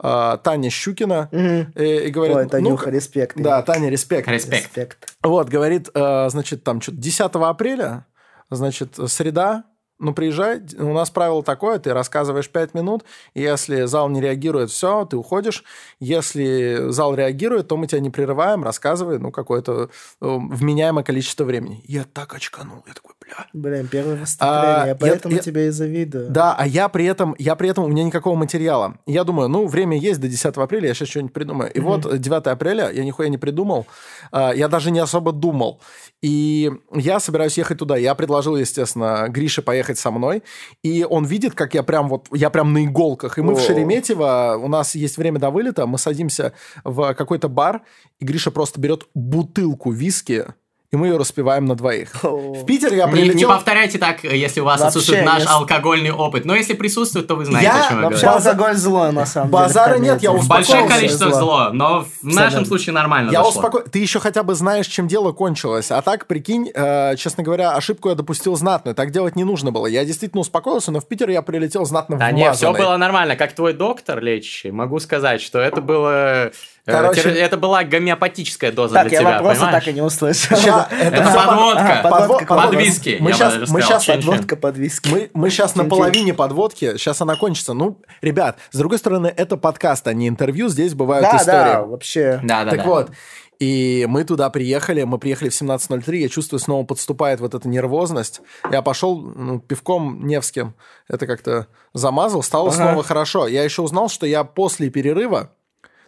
э, 0.03 0.37
Таня 0.43 0.69
Щукина 0.69 1.29
Мгм. 1.31 1.71
и, 1.75 2.07
и 2.07 2.09
говорит... 2.11 2.35
Ой, 2.37 2.43
ну, 2.43 2.49
Танюха, 2.49 2.89
респект. 2.91 3.37
да, 3.37 3.61
Таня, 3.63 3.89
респект. 3.89 4.27
Респект. 4.27 4.65
Респект. 4.67 5.13
Вот, 5.23 5.49
говорит, 5.49 5.89
э, 5.93 6.29
значит, 6.29 6.63
там 6.63 6.81
что-то 6.81 6.97
10 6.97 7.19
апреля, 7.35 8.05
значит, 8.51 8.95
среда, 9.07 9.63
ну, 9.99 10.13
приезжай, 10.13 10.61
у 10.77 10.93
нас 10.93 11.09
правило 11.09 11.43
такое, 11.43 11.77
ты 11.77 11.93
рассказываешь 11.93 12.49
5 12.49 12.73
минут, 12.73 13.03
если 13.33 13.83
зал 13.83 14.09
не 14.09 14.21
реагирует, 14.21 14.71
все, 14.71 15.05
ты 15.05 15.17
уходишь. 15.17 15.63
Если 15.99 16.89
зал 16.89 17.15
реагирует, 17.15 17.67
то 17.67 17.77
мы 17.77 17.87
тебя 17.87 17.99
не 17.99 18.09
прерываем, 18.09 18.63
рассказывай, 18.63 19.19
ну, 19.19 19.31
какое-то 19.31 19.83
э, 19.83 19.87
вменяемое 20.19 21.03
количество 21.03 21.43
времени. 21.43 21.83
Я 21.85 22.05
так 22.05 22.33
очканул, 22.33 22.83
я 22.87 22.93
такой, 22.93 23.13
бля. 23.29 23.45
Блин, 23.53 23.87
первое 23.87 24.15
выступление, 24.15 24.91
А, 24.91 24.95
поэтому 24.99 25.35
я- 25.35 25.41
тебе 25.41 25.67
и 25.67 25.69
завидую. 25.69 26.29
Да, 26.29 26.55
а 26.57 26.65
я 26.67 26.89
при 26.89 27.05
этом, 27.05 27.35
я 27.37 27.55
при 27.55 27.69
этом, 27.69 27.85
у 27.85 27.87
меня 27.87 28.03
никакого 28.03 28.35
материала. 28.35 28.95
Я 29.05 29.23
думаю, 29.23 29.49
ну, 29.49 29.67
время 29.67 29.97
есть 29.97 30.19
до 30.19 30.27
10 30.27 30.63
апреля, 30.63 30.87
я 30.87 30.93
сейчас 30.93 31.09
что-нибудь 31.09 31.33
придумаю. 31.33 31.71
И 31.71 31.79
вот 31.79 32.19
9 32.19 32.51
апреля 32.51 32.89
я 32.91 33.03
нихуя 33.03 33.29
не 33.29 33.37
придумал, 33.37 33.85
а, 34.31 34.51
я 34.53 34.67
даже 34.67 34.91
не 34.91 34.99
особо 34.99 35.31
думал. 35.31 35.79
И 36.21 36.71
я 36.93 37.19
собираюсь 37.19 37.57
ехать 37.57 37.77
туда. 37.79 37.95
Я 37.95 38.13
предложил, 38.15 38.57
естественно, 38.57 39.27
Грише 39.29 39.61
поехать 39.61 39.97
со 39.97 40.11
мной. 40.11 40.43
И 40.83 41.05
он 41.09 41.25
видит, 41.25 41.53
как 41.55 41.73
я 41.73 41.83
прям 41.83 42.09
вот, 42.09 42.27
я 42.33 42.49
прям 42.49 42.73
на 42.73 42.83
иголках. 42.85 43.37
И 43.37 43.41
мы 43.41 43.55
в 43.55 43.57
О. 43.57 43.61
Шереметьево, 43.61 44.59
у 44.61 44.67
нас 44.67 44.95
есть 44.95 45.17
время 45.17 45.39
до 45.39 45.49
вылета, 45.49 45.85
мы 45.85 45.97
садимся 45.97 46.51
в 46.83 47.13
какой-то 47.13 47.47
бар, 47.47 47.81
и 48.19 48.25
Гриша 48.25 48.51
просто 48.51 48.81
берет 48.81 49.07
бутылку 49.13 49.91
виски 49.91 50.45
и 50.91 50.95
мы 50.95 51.07
ее 51.07 51.17
распиваем 51.17 51.65
на 51.65 51.75
двоих. 51.75 52.09
В 52.23 52.65
Питер 52.65 52.93
я 52.93 53.05
Не, 53.05 53.11
прилетел... 53.11 53.35
не 53.37 53.45
повторяйте 53.45 53.99
так, 53.99 54.23
если 54.23 54.59
у 54.61 54.65
вас 54.65 54.79
Вообще 54.81 54.87
отсутствует 54.87 55.23
наш 55.25 55.39
нет. 55.41 55.49
алкогольный 55.49 56.11
опыт. 56.11 56.45
Но 56.45 56.55
если 56.55 56.73
присутствует, 56.73 57.27
то 57.27 57.35
вы 57.35 57.45
знаете, 57.45 57.67
Я 57.67 57.85
о 57.85 57.89
чем 57.89 57.97
я 58.01 58.09
Вообще 58.09 58.25
говорю. 58.25 58.37
Алкоголь 58.45 58.75
зло, 58.75 59.11
на 59.11 59.25
самом 59.27 59.51
деле. 59.51 59.63
Базара 59.63 59.97
нет, 59.99 60.23
я 60.23 60.31
успокоился. 60.31 60.49
Большое 60.49 60.79
Успокоился, 60.83 60.95
количество 60.99 61.31
зло, 61.39 61.69
но 61.73 62.01
в 62.01 62.23
нашем 62.23 62.43
Абсолютно. 62.45 62.65
случае 62.65 62.93
нормально 62.93 63.29
Я 63.31 63.43
зашло. 63.43 63.61
успоко... 63.61 63.89
Ты 63.89 63.99
еще 63.99 64.19
хотя 64.19 64.41
бы 64.41 64.55
знаешь, 64.55 64.87
чем 64.87 65.07
дело 65.07 65.31
кончилось. 65.31 65.91
А 65.91 66.01
так, 66.01 66.25
прикинь, 66.25 66.71
э, 66.73 67.15
честно 67.17 67.43
говоря, 67.43 67.73
ошибку 67.73 68.09
я 68.09 68.15
допустил 68.15 68.55
знатную. 68.55 68.95
Так 68.95 69.11
делать 69.11 69.35
не 69.35 69.43
нужно 69.43 69.71
было. 69.71 69.85
Я 69.85 70.03
действительно 70.05 70.41
успокоился, 70.41 70.91
но 70.91 70.99
в 71.01 71.07
Питер 71.07 71.29
я 71.29 71.43
прилетел 71.43 71.85
знатно 71.85 72.17
Да 72.17 72.31
не, 72.31 72.51
все 72.53 72.67
вмазанный. 72.67 72.79
было 72.87 72.97
нормально. 72.97 73.35
Как 73.35 73.53
твой 73.53 73.73
доктор 73.73 74.21
лечащий, 74.21 74.71
могу 74.71 74.99
сказать, 74.99 75.39
что 75.41 75.59
это 75.59 75.81
было... 75.81 76.51
Короче- 76.91 77.29
Это 77.29 77.57
была 77.57 77.83
гомеопатическая 77.83 78.71
доза 78.71 78.93
Так, 78.95 79.07
для 79.09 79.17
я 79.17 79.19
тебя, 79.23 79.31
вопроса 79.33 79.55
понимаешь? 79.61 79.83
так 79.83 79.87
и 79.93 79.95
не 79.95 80.01
услышал. 80.01 80.57
Ща, 80.57 80.87
это 80.91 81.15
Это 81.17 81.29
всё 81.29 81.45
подводка. 81.45 81.99
А, 81.99 82.09
подводка, 82.09 82.53
Подво- 82.53 82.61
Под 82.69 82.75
виски, 82.75 83.17
Мы 83.19 83.29
я 83.31 83.35
сейчас, 83.35 83.69
мы. 83.69 83.81
Подводка 84.15 84.55
под 84.55 84.77
виски. 84.77 85.09
мы, 85.09 85.29
мы 85.33 85.49
сейчас 85.49 85.75
на 85.75 85.85
половине 85.85 86.33
подводки, 86.33 86.97
сейчас 86.97 87.21
она 87.21 87.35
кончится. 87.35 87.73
Ну, 87.73 88.01
ребят, 88.21 88.57
с 88.71 88.77
другой 88.77 88.97
стороны, 88.97 89.33
это 89.35 89.57
подкаст, 89.57 90.07
а 90.07 90.13
не 90.13 90.27
интервью, 90.27 90.69
здесь 90.69 90.93
бывают 90.93 91.23
Да, 91.29 91.37
истории. 91.37 91.55
да, 91.57 91.81
вообще. 91.83 92.39
Да, 92.43 92.63
да, 92.63 92.69
так 92.71 92.79
да. 92.79 92.85
вот, 92.85 93.11
и 93.59 94.05
мы 94.07 94.23
туда 94.23 94.49
приехали, 94.49 95.03
мы 95.03 95.17
приехали 95.17 95.49
в 95.49 95.53
17.03, 95.53 96.21
я 96.21 96.29
чувствую, 96.29 96.59
снова 96.61 96.85
подступает 96.85 97.41
вот 97.41 97.53
эта 97.53 97.67
нервозность. 97.67 98.39
Я 98.71 98.81
пошел 98.81 99.19
ну, 99.19 99.59
пивком 99.59 100.25
Невским, 100.25 100.75
это 101.09 101.27
как-то 101.27 101.67
замазал, 101.93 102.41
стало 102.41 102.69
Ага. 102.69 102.75
снова 102.77 103.03
хорошо. 103.03 103.47
Я 103.47 103.63
еще 103.63 103.81
узнал, 103.81 104.07
что 104.09 104.25
я 104.25 104.43
после 104.45 104.89
перерыва, 104.89 105.51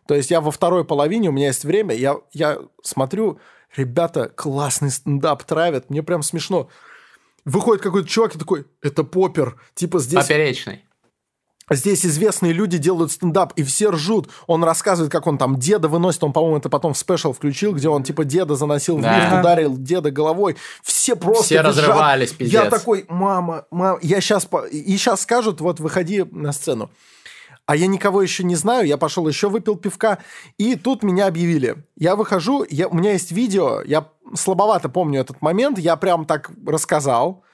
то 0.08 0.16
есть 0.16 0.32
я 0.32 0.42
во 0.42 0.52
второй 0.52 0.84
половине, 0.86 1.30
у 1.30 1.32
меня 1.32 1.48
есть 1.48 1.64
время, 1.64 1.96
я, 1.96 2.18
я 2.34 2.60
смотрю, 2.84 3.40
ребята, 3.76 4.30
классный 4.30 4.92
стендап 4.92 5.44
травят, 5.44 5.90
мне 5.90 6.04
прям 6.04 6.24
смешно. 6.24 6.70
Выходит 7.46 7.82
какой-то 7.82 8.08
чувак 8.08 8.36
и 8.36 8.40
такой, 8.40 8.66
это 8.82 9.04
попер, 9.04 9.60
типа 9.74 10.00
здесь... 10.00 10.24
Поперечный. 10.24 10.86
Здесь 11.70 12.06
известные 12.06 12.52
люди 12.52 12.78
делают 12.78 13.14
стендап, 13.14 13.54
и 13.56 13.64
все 13.64 13.92
ржут. 13.92 14.30
Он 14.46 14.62
рассказывает, 14.62 15.10
как 15.10 15.26
он 15.26 15.38
там 15.38 15.58
деда 15.58 15.88
выносит. 15.88 16.22
Он, 16.22 16.34
по-моему, 16.34 16.58
это 16.58 16.70
потом 16.70 16.94
в 16.94 16.98
спешл 16.98 17.32
включил, 17.32 17.74
где 17.74 17.88
он 17.88 18.04
типа 18.04 18.26
деда 18.26 18.56
заносил 18.56 18.98
в 18.98 19.02
лифт, 19.02 19.40
ударил 19.40 19.78
деда 19.78 20.12
головой. 20.12 20.58
Все 20.84 21.16
просто 21.16 21.44
Все 21.46 21.56
визжат. 21.60 21.78
разрывались, 21.78 22.32
Я 22.32 22.36
пиздец. 22.38 22.70
такой, 22.70 23.06
мама, 23.08 23.66
мама, 23.72 24.00
я 24.02 24.20
сейчас... 24.20 24.50
И 24.70 24.98
сейчас 24.98 25.22
скажут, 25.22 25.62
вот 25.62 25.80
выходи 25.80 26.26
на 26.30 26.52
сцену. 26.52 26.92
А 27.72 27.76
я 27.78 27.88
никого 27.88 28.22
еще 28.22 28.44
не 28.44 28.56
знаю, 28.56 28.86
я 28.86 28.98
пошел 28.98 29.26
еще 29.30 29.48
выпил 29.48 29.78
пивка, 29.78 30.18
и 30.58 30.76
тут 30.76 31.04
меня 31.04 31.28
объявили. 31.28 31.78
Я 31.96 32.18
выхожу, 32.18 32.66
я, 32.70 32.90
у 32.90 32.94
меня 32.94 33.14
есть 33.14 33.32
видео, 33.32 33.82
я 33.86 34.10
слабовато 34.36 34.90
помню 34.90 35.22
этот 35.22 35.42
момент, 35.42 35.80
я 35.80 35.96
прям 35.96 36.26
так 36.26 36.52
рассказал, 36.68 37.46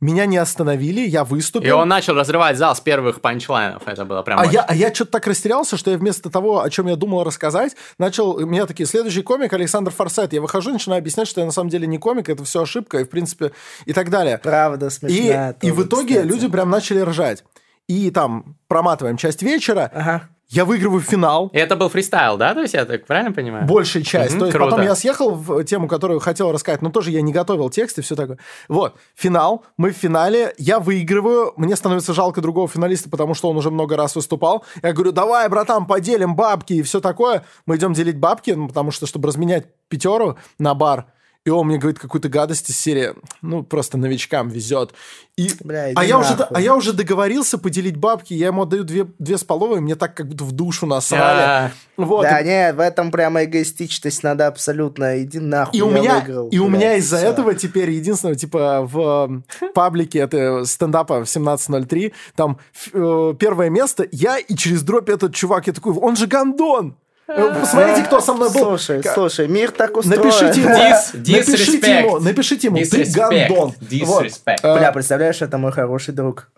меня 0.00 0.24
не 0.24 0.38
остановили, 0.38 1.00
я 1.06 1.24
выступил. 1.24 1.68
И 1.68 1.70
он 1.72 1.88
начал 1.88 2.14
разрывать 2.14 2.56
зал 2.56 2.74
с 2.74 2.80
первых 2.80 3.20
панчлайнов. 3.20 3.82
Это 3.84 4.06
было 4.06 4.22
прям 4.22 4.38
А 4.38 4.44
очень- 4.44 4.52
я, 4.52 4.62
а 4.62 4.74
я 4.74 4.94
что-то 4.94 5.12
так 5.12 5.26
растерялся, 5.26 5.76
что 5.76 5.90
я 5.90 5.98
вместо 5.98 6.30
того, 6.30 6.62
о 6.62 6.70
чем 6.70 6.86
я 6.86 6.96
думал 6.96 7.22
рассказать, 7.24 7.76
начал... 7.98 8.30
У 8.36 8.46
меня 8.46 8.64
такие, 8.64 8.86
следующий 8.86 9.20
комик 9.20 9.52
Александр 9.52 9.90
Форсайт. 9.90 10.32
Я 10.32 10.40
выхожу, 10.40 10.72
начинаю 10.72 11.00
объяснять, 11.00 11.28
что 11.28 11.42
я 11.42 11.44
на 11.46 11.52
самом 11.52 11.68
деле 11.68 11.86
не 11.86 11.98
комик, 11.98 12.30
это 12.30 12.44
все 12.44 12.62
ошибка, 12.62 13.00
и 13.00 13.04
в 13.04 13.10
принципе, 13.10 13.52
и 13.84 13.92
так 13.92 14.08
далее. 14.08 14.38
Правда 14.38 14.86
И, 14.86 14.90
смешная. 14.90 15.54
и 15.60 15.70
в 15.70 15.82
итоге 15.82 16.14
кстати. 16.14 16.26
люди 16.32 16.48
прям 16.48 16.70
начали 16.70 17.00
ржать. 17.00 17.44
И 17.88 18.10
там 18.10 18.56
проматываем 18.68 19.16
часть 19.16 19.42
вечера, 19.42 19.90
Ага. 19.94 20.28
я 20.48 20.64
выигрываю 20.64 21.00
финал, 21.00 21.50
И 21.52 21.58
это 21.58 21.76
был 21.76 21.88
фристайл, 21.88 22.36
да? 22.36 22.52
То 22.54 22.62
есть 22.62 22.74
я 22.74 22.84
так 22.84 23.06
правильно 23.06 23.32
понимаю? 23.32 23.64
большая 23.66 24.02
часть. 24.02 24.32
Мгм, 24.32 24.38
То 24.40 24.44
есть 24.46 24.56
круто. 24.56 24.70
потом 24.70 24.84
я 24.84 24.94
съехал 24.96 25.30
в 25.34 25.62
тему, 25.64 25.86
которую 25.86 26.18
хотел 26.20 26.50
рассказать, 26.52 26.82
но 26.82 26.90
тоже 26.90 27.10
я 27.12 27.22
не 27.22 27.32
готовил 27.32 27.70
текст 27.70 27.98
и 27.98 28.02
все 28.02 28.16
такое. 28.16 28.38
Вот, 28.68 28.96
финал, 29.14 29.64
мы 29.76 29.90
в 29.92 29.96
финале, 29.96 30.52
я 30.58 30.80
выигрываю, 30.80 31.52
мне 31.56 31.76
становится 31.76 32.12
жалко 32.12 32.40
другого 32.40 32.66
финалиста, 32.68 33.08
потому 33.08 33.34
что 33.34 33.48
он 33.50 33.56
уже 33.56 33.70
много 33.70 33.96
раз 33.96 34.16
выступал. 34.16 34.64
Я 34.82 34.92
говорю, 34.92 35.12
давай, 35.12 35.48
братан, 35.48 35.86
поделим 35.86 36.34
бабки 36.34 36.72
и 36.74 36.82
все 36.82 37.00
такое. 37.00 37.44
Мы 37.66 37.76
идем 37.76 37.92
делить 37.92 38.18
бабки, 38.18 38.50
ну, 38.50 38.66
потому 38.68 38.90
что, 38.90 39.06
чтобы 39.06 39.28
разменять 39.28 39.66
пятеру 39.88 40.36
на 40.58 40.74
бар, 40.74 41.06
и 41.46 41.50
он 41.50 41.68
мне 41.68 41.78
говорит 41.78 42.00
какую-то 42.00 42.28
гадость 42.28 42.70
из 42.70 42.76
серии, 42.78 43.14
ну, 43.40 43.62
просто 43.62 43.96
новичкам 43.96 44.48
везет. 44.48 44.92
И, 45.36 45.48
Бля, 45.62 45.92
а, 45.94 46.04
я 46.04 46.18
уже, 46.18 46.34
а 46.34 46.60
я 46.60 46.74
уже 46.74 46.92
договорился 46.92 47.56
поделить 47.56 47.96
бабки, 47.96 48.34
я 48.34 48.48
ему 48.48 48.62
отдаю 48.62 48.82
две, 48.82 49.06
две 49.20 49.38
с 49.38 49.44
половой, 49.44 49.80
мне 49.80 49.94
так 49.94 50.14
как 50.14 50.26
будто 50.26 50.42
в 50.42 50.50
душу 50.50 50.86
насрали. 50.86 51.42
А, 51.42 51.70
Вот, 51.96 52.22
Да, 52.22 52.40
и- 52.40 52.44
не, 52.44 52.72
в 52.72 52.80
этом 52.80 53.12
прямо 53.12 53.44
эгоистичность 53.44 54.24
надо 54.24 54.48
абсолютно. 54.48 55.22
Иди 55.22 55.38
нахуй, 55.38 55.78
И 55.78 55.82
у 55.82 55.88
меня, 55.90 56.18
выиграл, 56.18 56.48
и 56.48 56.58
у 56.58 56.68
меня 56.68 56.96
из-за 56.96 57.18
этого 57.18 57.54
теперь 57.54 57.90
единственное, 57.90 58.34
типа, 58.34 58.80
в 58.82 59.42
паблике 59.74 60.18
это 60.18 60.64
стендапа 60.64 61.24
в 61.24 61.28
17.03, 61.28 62.12
там 62.34 62.58
э, 62.92 63.34
первое 63.38 63.70
место, 63.70 64.04
я 64.10 64.38
и 64.38 64.56
через 64.56 64.82
дробь 64.82 65.08
этот 65.08 65.32
чувак, 65.32 65.68
я 65.68 65.72
такой, 65.72 65.94
он 65.94 66.16
же 66.16 66.26
Гондон! 66.26 66.96
Э, 67.28 67.60
Посмотрите, 67.60 68.04
кто 68.04 68.20
со 68.20 68.34
мной 68.34 68.50
был. 68.52 68.60
Слушай, 68.78 69.02
слушай, 69.02 69.48
мир 69.48 69.72
так 69.72 69.96
устроен. 69.96 70.22
Напишите 70.22 70.60
ему, 70.60 70.74
Дис- 70.74 71.38
напишите 71.38 71.98
ему, 71.98 72.18
напишите 72.20 72.66
ему, 72.68 72.76
ты. 72.76 73.02
Disrespect. 73.02 74.58
Вот. 74.62 74.78
Бля, 74.78 74.92
представляешь, 74.92 75.42
это 75.42 75.58
мой 75.58 75.72
хороший 75.72 76.14
друг. 76.14 76.48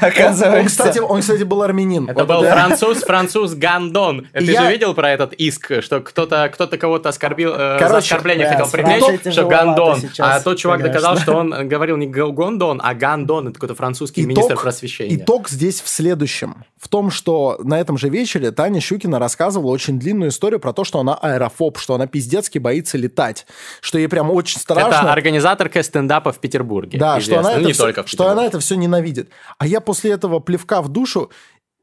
Оказывается. 0.00 0.58
Он, 0.60 0.66
кстати, 0.66 0.98
он, 0.98 1.20
кстати, 1.22 1.42
был 1.44 1.62
армянин. 1.62 2.08
Это 2.10 2.24
был 2.24 2.42
француз, 2.42 3.02
француз 3.02 3.54
Гандон. 3.54 4.28
Ты 4.32 4.44
Я- 4.44 4.62
же 4.64 4.70
видел 4.70 4.94
про 4.94 5.10
этот 5.10 5.32
иск, 5.34 5.82
что 5.82 6.00
кто-то 6.00 6.50
кто 6.52 6.66
кого-то 6.66 7.08
оскорбил, 7.08 7.52
э, 7.54 7.76
оскорбление 7.76 8.48
хотел 8.48 8.68
привлечь, 8.68 9.32
что 9.32 9.46
Гандон. 9.46 10.00
А 10.18 10.40
тот 10.40 10.58
чувак 10.58 10.82
доказал, 10.82 11.16
что 11.16 11.34
он 11.36 11.68
говорил 11.68 11.96
не 11.96 12.06
Гондон, 12.06 12.80
а 12.84 12.92
Гандон. 12.94 13.48
Это 13.48 13.54
какой-то 13.54 13.74
французский 13.74 14.26
министр 14.26 14.56
просвещения. 14.56 15.16
Итог 15.16 15.48
здесь 15.48 15.80
в 15.80 15.88
следующем. 15.88 16.64
В 16.78 16.88
том, 16.88 17.10
что 17.10 17.58
на 17.64 17.80
этом 17.80 17.96
же 17.96 18.10
вечере 18.10 18.50
Таня 18.50 18.73
Щукина 18.80 19.18
рассказывала 19.18 19.70
очень 19.70 19.98
длинную 19.98 20.30
историю 20.30 20.60
про 20.60 20.72
то, 20.72 20.84
что 20.84 21.00
она 21.00 21.14
аэрофоб, 21.14 21.78
что 21.78 21.94
она 21.94 22.06
пиздецки 22.06 22.58
боится 22.58 22.98
летать. 22.98 23.46
Что 23.80 23.98
ей 23.98 24.08
прям 24.08 24.30
очень 24.30 24.60
страшно. 24.60 24.88
Это 24.88 25.12
организаторка 25.12 25.82
стендапа 25.82 26.32
в 26.32 26.38
Петербурге. 26.38 26.98
Да, 26.98 27.20
что 27.20 27.32
известно. 27.32 27.40
она, 27.40 27.50
Ну, 27.50 27.56
это 27.58 27.66
не 27.66 27.72
все, 27.72 27.82
только 27.82 28.02
в 28.04 28.08
что 28.08 28.28
она 28.28 28.44
это 28.44 28.60
все 28.60 28.74
ненавидит. 28.76 29.30
А 29.58 29.66
я 29.66 29.80
после 29.80 30.12
этого 30.12 30.40
плевка 30.40 30.82
в 30.82 30.88
душу 30.88 31.30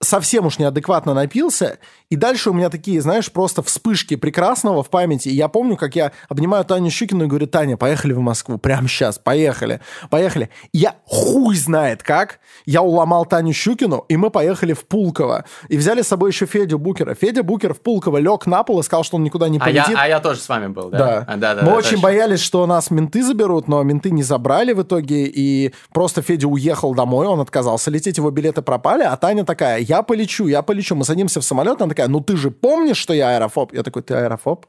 совсем 0.02 0.46
уж 0.46 0.60
неадекватно 0.60 1.14
напился, 1.14 1.78
и 2.10 2.16
дальше 2.16 2.50
у 2.50 2.54
меня 2.54 2.70
такие, 2.70 3.00
знаешь, 3.02 3.32
просто 3.32 3.62
вспышки 3.64 4.16
прекрасного 4.16 4.84
в 4.84 4.90
памяти. 4.90 5.30
И 5.30 5.34
я 5.36 5.48
помню, 5.48 5.78
как 5.78 5.96
я 5.96 6.12
обнимаю 6.28 6.66
Таню 6.66 6.90
Щукину 6.90 7.26
и 7.26 7.28
говорю, 7.28 7.48
Таня, 7.48 7.78
поехали 7.78 8.14
в 8.14 8.20
Москву, 8.20 8.58
прямо 8.58 8.88
сейчас, 8.88 9.18
поехали, 9.18 9.80
поехали. 10.10 10.50
И 10.74 10.80
я 10.80 10.96
хуй 11.06 11.56
знает 11.56 12.04
как, 12.04 12.40
я 12.66 12.82
уломал 12.82 13.26
Таню 13.26 13.54
Щукину, 13.54 14.06
и 14.10 14.18
мы 14.18 14.30
поехали 14.30 14.74
в 14.74 14.86
Пулково. 14.86 15.46
И 15.70 15.78
взяли 15.78 16.02
с 16.02 16.08
собой 16.08 16.32
еще 16.32 16.46
Федю 16.46 16.80
Букера. 16.80 17.14
Федя 17.16 17.44
Букер 17.44 17.74
в 17.74 17.80
Пулково 17.82 18.18
лег 18.18 18.46
на 18.46 18.64
пол 18.64 18.80
и 18.80 18.84
сказал, 18.84 19.04
что 19.04 19.18
он 19.18 19.24
никуда 19.24 19.48
не 19.50 19.60
А 19.60 19.70
я, 19.70 19.84
полетит. 19.84 19.98
а 20.02 20.08
я 20.08 20.20
тоже 20.20 20.40
с 20.42 20.50
вами 20.50 20.68
был, 20.68 20.90
да? 20.90 20.98
Да. 20.98 21.26
А, 21.28 21.38
да, 21.38 21.56
да, 21.56 21.62
Мы 21.62 21.68
да, 21.70 21.76
очень 21.76 21.92
точно. 21.92 22.04
боялись, 22.04 22.40
что 22.40 22.66
нас 22.66 22.92
менты 22.92 23.24
заберут, 23.24 23.68
но 23.68 23.82
менты 23.84 24.12
не 24.12 24.24
забрали 24.24 24.74
в 24.74 24.82
итоге, 24.82 25.26
и 25.28 25.74
просто 25.94 26.22
Федя 26.22 26.48
уехал 26.48 26.94
домой, 26.94 27.28
он 27.28 27.40
отказался 27.40 27.90
лететь, 27.92 28.18
его 28.18 28.32
билеты 28.32 28.62
пропали, 28.62 29.04
а 29.04 29.16
Таня 29.16 29.46
такая, 29.46 29.80
я 29.92 30.02
полечу, 30.04 30.48
я 30.48 30.62
полечу. 30.62 30.96
Мы 30.96 31.04
садимся 31.06 31.40
в 31.40 31.44
самолет, 31.44 31.82
она 31.82 31.90
такая, 31.90 32.08
ну 32.08 32.20
ты 32.22 32.38
же 32.38 32.50
помнишь, 32.52 32.98
что 32.98 33.14
я 33.14 33.36
аэрофоб? 33.36 33.74
Я 33.74 33.84
такой, 33.84 34.02
ты 34.02 34.14
аэрофоб? 34.16 34.66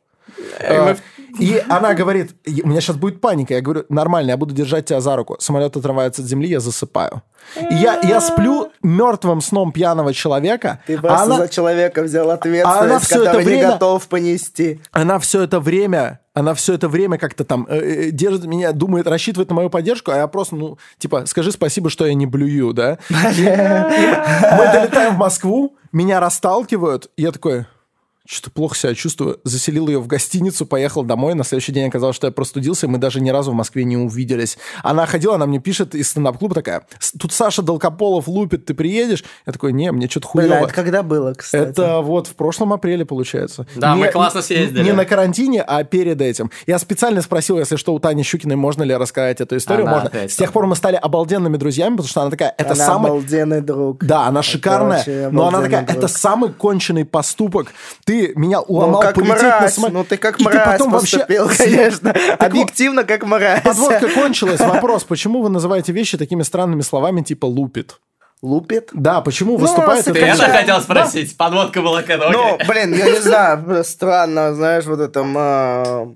А, 0.61 0.97
И 1.41 1.63
она 1.69 1.95
говорит, 1.95 2.31
«И 2.45 2.63
у 2.63 2.67
меня 2.69 2.81
сейчас 2.81 2.97
будет 2.97 3.21
паника. 3.21 3.55
Я 3.55 3.61
говорю, 3.61 3.85
нормально, 3.89 4.31
я 4.31 4.37
буду 4.37 4.55
держать 4.55 4.85
тебя 4.87 5.01
за 5.01 5.17
руку. 5.17 5.37
Самолет 5.41 5.77
отрывается 5.77 6.23
от 6.23 6.29
земли, 6.29 6.49
я 6.49 6.61
засыпаю. 6.61 7.23
И 7.71 7.75
я, 7.75 8.01
я 8.03 8.21
сплю 8.21 8.71
мертвым 8.83 9.41
сном 9.41 9.73
пьяного 9.73 10.13
человека. 10.13 10.79
Ты 10.87 10.97
а 10.97 11.01
просто 11.01 11.23
она- 11.25 11.37
за 11.39 11.49
человека 11.49 12.03
взял 12.03 12.25
она 12.25 12.35
ответственность, 12.35 13.05
всё 13.07 13.15
это 13.17 13.25
который 13.25 13.45
не 13.45 13.51
время- 13.51 13.73
готов 13.73 14.07
понести. 14.09 14.81
она 14.93 15.19
все 15.19 15.43
это 15.43 15.59
время, 15.61 16.19
она 16.35 16.55
все 16.55 16.75
это 16.75 16.89
время 16.89 17.19
как-то 17.19 17.45
там 17.45 17.67
э, 17.69 17.79
э, 17.79 18.11
держит 18.11 18.47
меня, 18.47 18.73
думает, 18.73 19.07
рассчитывает 19.07 19.51
на 19.51 19.57
мою 19.57 19.71
поддержку, 19.71 20.11
а 20.11 20.17
я 20.17 20.27
просто, 20.27 20.57
ну, 20.57 20.79
типа, 20.99 21.27
скажи 21.27 21.53
спасибо, 21.53 21.91
что 21.91 22.07
я 22.07 22.15
не 22.15 22.27
блюю, 22.27 22.73
да? 22.73 22.99
Мы 23.11 24.73
долетаем 24.73 25.15
в 25.15 25.19
Москву, 25.19 25.77
меня 25.93 26.21
расталкивают, 26.21 27.11
я 27.17 27.33
такой, 27.33 27.67
что-то 28.27 28.51
плохо 28.51 28.77
себя 28.77 28.95
чувствую. 28.95 29.41
Заселил 29.45 29.89
ее 29.89 30.01
в 30.01 30.07
гостиницу, 30.07 30.65
поехал 30.67 31.03
домой. 31.03 31.35
На 31.35 31.45
следующий 31.45 31.73
день 31.73 31.89
оказалось, 31.89 32.17
что 32.17 32.27
я 32.29 32.33
простудился, 32.33 32.87
и 32.87 32.89
мы 32.89 32.99
даже 32.99 33.21
ни 33.21 33.31
разу 33.31 33.51
в 33.51 33.55
Москве 33.55 33.85
не 33.85 33.97
увиделись. 33.97 34.59
Она 34.83 35.07
ходила, 35.07 35.35
она 35.35 35.47
мне 35.47 35.59
пишет 35.59 35.95
из 35.95 36.11
стендап-клуба 36.11 36.55
такая, 36.55 36.83
«С- 37.01 37.13
тут 37.13 37.33
Саша 37.33 37.63
Долгополов 37.63 38.29
лупит, 38.29 38.65
ты 38.67 38.75
приедешь? 38.75 39.25
Я 39.47 39.53
такой, 39.53 39.73
не, 39.73 39.91
мне 39.93 40.09
что-то 40.09 40.29
хуево. 40.29 40.55
это 40.55 40.73
когда 40.73 41.03
было, 41.03 41.35
кстати? 41.35 41.71
Это 41.71 42.01
вот 42.01 42.27
в 42.29 42.35
прошлом 42.35 42.73
апреле, 42.73 43.05
получается. 43.05 43.67
Да, 43.77 43.97
мы 43.97 44.09
классно 44.09 44.43
съездили. 44.43 44.83
Не 44.85 44.93
на 44.93 45.05
карантине, 45.05 45.63
а 45.63 45.83
перед 45.85 46.21
этим. 46.21 46.51
Я 46.67 46.79
специально 46.79 47.23
спросил, 47.23 47.59
если 47.59 47.77
что, 47.77 47.93
у 47.95 47.99
Тани 47.99 48.23
Щукиной, 48.23 48.57
можно 48.57 48.83
ли 48.85 48.95
рассказать 48.95 49.41
эту 49.41 49.57
историю. 49.57 49.87
Она 49.89 50.01
можно. 50.03 50.29
С 50.29 50.37
тех 50.37 50.53
пор 50.53 50.67
мы 50.67 50.77
стали 50.77 50.97
обалденными 50.97 51.57
друзьями, 51.57 51.93
потому 51.97 52.09
что 52.09 52.23
она 52.23 52.31
такая, 52.31 52.55
это 52.57 52.73
Она 52.75 52.87
самый... 52.87 53.11
обалденный 53.11 53.61
друг. 53.61 54.05
Да, 54.05 54.27
она 54.27 54.43
шикарная, 54.43 54.99
вообще 54.99 55.29
но 55.33 55.49
она 55.49 55.63
такая, 55.63 55.85
друг. 55.85 55.99
это 55.99 56.09
самый 56.09 56.53
конченый 56.53 57.05
поступок. 57.05 57.69
Ты 58.05 58.12
ты 58.13 58.33
меня 58.35 58.61
уломал 58.61 59.01
Ну, 59.01 59.07
как 59.07 59.15
полететь 59.15 59.43
на 59.43 59.59
мразь, 59.61 59.75
самолете. 59.75 59.99
ну 59.99 60.05
ты 60.05 60.17
как 60.17 60.35
И 60.41 60.45
ты 60.45 60.51
мразь 60.51 60.65
потом 60.79 60.91
вообще- 60.93 61.19
поступил, 61.19 61.49
конечно. 61.59 62.15
Объективно, 62.39 63.05
как 63.05 63.25
мразь. 63.25 63.63
Подводка 63.63 64.09
кончилась. 64.09 64.61
Вопрос, 64.61 65.05
почему 65.05 65.43
вы 65.43 65.49
называете 65.49 65.93
вещи 65.93 66.19
такими 66.19 66.43
странными 66.43 66.83
словами 66.83 67.23
типа 67.23 67.47
«лупит»? 67.47 67.99
Лупит. 68.43 68.89
Да, 68.93 69.21
почему 69.21 69.53
Ну, 69.53 69.59
выступает... 69.59 70.05
ты 70.05 70.13
Ты 70.13 70.19
это 70.21 70.37
Хотя- 70.37 70.53
хотел 70.59 70.81
спросить. 70.81 71.37
Подводка 71.37 71.81
была 71.81 72.03
к 72.03 72.11
этому. 72.11 72.33
Ну, 72.33 72.59
блин, 72.67 72.93
я 72.93 73.09
не 73.11 73.21
знаю, 73.21 73.85
странно, 73.85 74.53
знаешь, 74.55 74.85
вот 74.85 74.99
это... 74.99 75.21
э, 75.21 76.07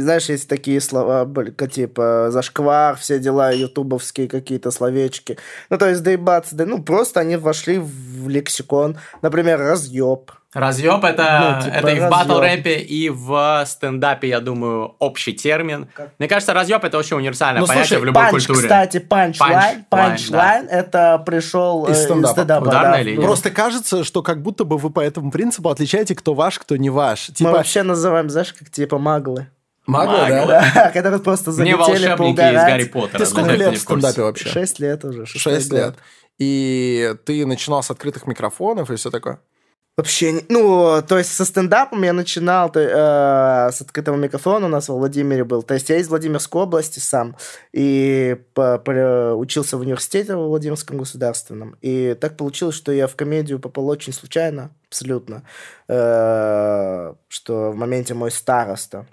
Знаешь, 0.00 0.26
есть 0.28 0.48
такие 0.48 0.80
слова, 0.82 1.26
типа 1.72 2.26
зашквар, 2.30 2.96
все 2.96 3.18
дела, 3.18 3.50
ютубовские 3.52 4.28
какие-то 4.28 4.70
словечки. 4.70 5.38
Ну, 5.70 5.78
то 5.78 5.88
есть 5.88 6.02
доебаться, 6.02 6.54
да, 6.54 6.66
ну, 6.66 6.82
просто 6.82 7.20
они 7.20 7.36
вошли 7.36 7.78
в 7.78 8.28
лексикон. 8.28 8.98
Например, 9.22 9.58
разъеб. 9.58 10.30
Разъеб 10.54 11.02
это, 11.02 11.56
Ну, 11.56 11.64
типа 11.64 11.74
это 11.76 11.88
и 11.88 12.00
в 12.00 12.08
батл 12.10 12.38
рэпе, 12.38 12.78
и 12.78 13.08
в 13.08 13.64
стендапе, 13.66 14.28
я 14.28 14.40
думаю, 14.40 14.94
общий 14.98 15.32
термин. 15.32 15.88
Мне 16.18 16.28
кажется, 16.28 16.52
разъеб 16.52 16.84
это 16.84 16.98
очень 16.98 17.16
универсальное 17.16 17.60
Ну, 17.62 17.66
понятие 17.66 17.86
слушай, 17.88 18.00
в 18.02 18.04
любой 18.04 18.22
Панч, 18.24 18.46
культуре. 18.46 18.68
кстати, 18.68 18.98
панчлайн. 18.98 19.84
Панчлайн, 19.88 20.66
Панчлайн, 20.66 20.68
это 20.68 21.22
пришел 21.24 21.86
Из 21.86 21.96
э, 21.98 22.02
стендапа. 22.02 22.64
Ударная 22.64 22.92
да. 22.98 23.02
линия. 23.02 23.24
Просто 23.24 23.50
кажется, 23.50 24.04
что 24.04 24.22
как 24.22 24.42
будто 24.42 24.64
бы 24.64 24.76
вы 24.76 24.90
по 24.90 25.00
этому 25.00 25.30
принципу 25.30 25.70
отличаете, 25.70 26.14
кто 26.14 26.34
ваш, 26.34 26.58
кто 26.58 26.76
не 26.76 26.90
ваш. 26.90 27.30
Мы 27.30 27.34
Типа, 27.34 27.50
вообще 27.52 27.82
называем, 27.82 28.28
знаешь, 28.28 28.52
как 28.52 28.68
типа 28.68 28.98
маглы. 28.98 29.46
маглы, 29.86 30.18
Маглы. 30.18 30.46
да? 30.48 30.64
Да, 30.74 30.90
которые 30.94 31.20
просто 31.20 31.50
залетели 31.52 31.76
волшебники 31.78 32.10
из 32.12 32.16
поугарать. 32.18 32.54
Гарри 32.68 32.84
Поттера. 32.84 33.18
Ты 33.18 33.26
сколько 33.26 33.48
да, 33.48 33.56
лет 33.56 33.70
не 33.70 33.76
в 33.76 33.80
стендапе 33.80 34.22
вообще? 34.22 34.48
Шесть 34.50 34.78
лет 34.80 35.02
уже. 35.04 35.24
Шесть 35.24 35.72
лет. 35.72 35.94
И 36.38 37.14
ты 37.24 37.46
начинал 37.46 37.82
с 37.82 37.90
открытых 37.90 38.26
микрофонов 38.26 38.90
и 38.90 38.96
все 38.96 39.10
такое? 39.10 39.38
Вообще, 39.96 40.40
ну, 40.48 41.02
то 41.06 41.18
есть 41.18 41.34
со 41.34 41.44
стендапом 41.44 42.02
я 42.02 42.14
начинал 42.14 42.72
то, 42.72 42.80
э, 42.80 43.70
с 43.72 43.82
открытого 43.82 44.16
микрофона, 44.16 44.64
у 44.66 44.68
нас 44.70 44.88
во 44.88 44.96
Владимире 44.96 45.44
был. 45.44 45.62
То 45.62 45.74
есть 45.74 45.90
я 45.90 45.98
из 45.98 46.08
Владимирской 46.08 46.62
области 46.62 46.98
сам, 46.98 47.36
и 47.72 48.38
по- 48.54 48.78
по- 48.78 49.34
учился 49.34 49.76
в 49.76 49.80
университете 49.80 50.34
во 50.34 50.48
Владимирском 50.48 50.96
государственном. 50.96 51.76
И 51.82 52.16
так 52.18 52.38
получилось, 52.38 52.74
что 52.74 52.90
я 52.90 53.06
в 53.06 53.16
комедию 53.16 53.58
попал 53.60 53.86
очень 53.88 54.14
случайно, 54.14 54.70
абсолютно, 54.88 55.42
э, 55.88 57.14
что 57.28 57.70
в 57.72 57.76
моменте 57.76 58.14
мой 58.14 58.30
староста 58.30 59.06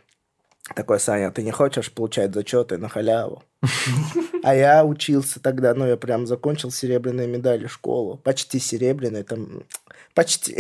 такой, 0.76 1.00
Саня, 1.00 1.32
ты 1.32 1.44
не 1.44 1.52
хочешь 1.52 1.92
получать 1.92 2.34
зачеты 2.34 2.78
на 2.78 2.90
халяву? 2.90 3.44
А 4.42 4.56
я 4.56 4.86
учился 4.86 5.42
тогда, 5.42 5.74
ну, 5.74 5.86
я 5.86 5.98
прям 5.98 6.26
закончил 6.26 6.72
серебряной 6.72 7.28
медали 7.28 7.68
школу. 7.68 8.16
Почти 8.16 8.58
серебряной, 8.58 9.24
там, 9.24 9.64
почти. 10.14 10.56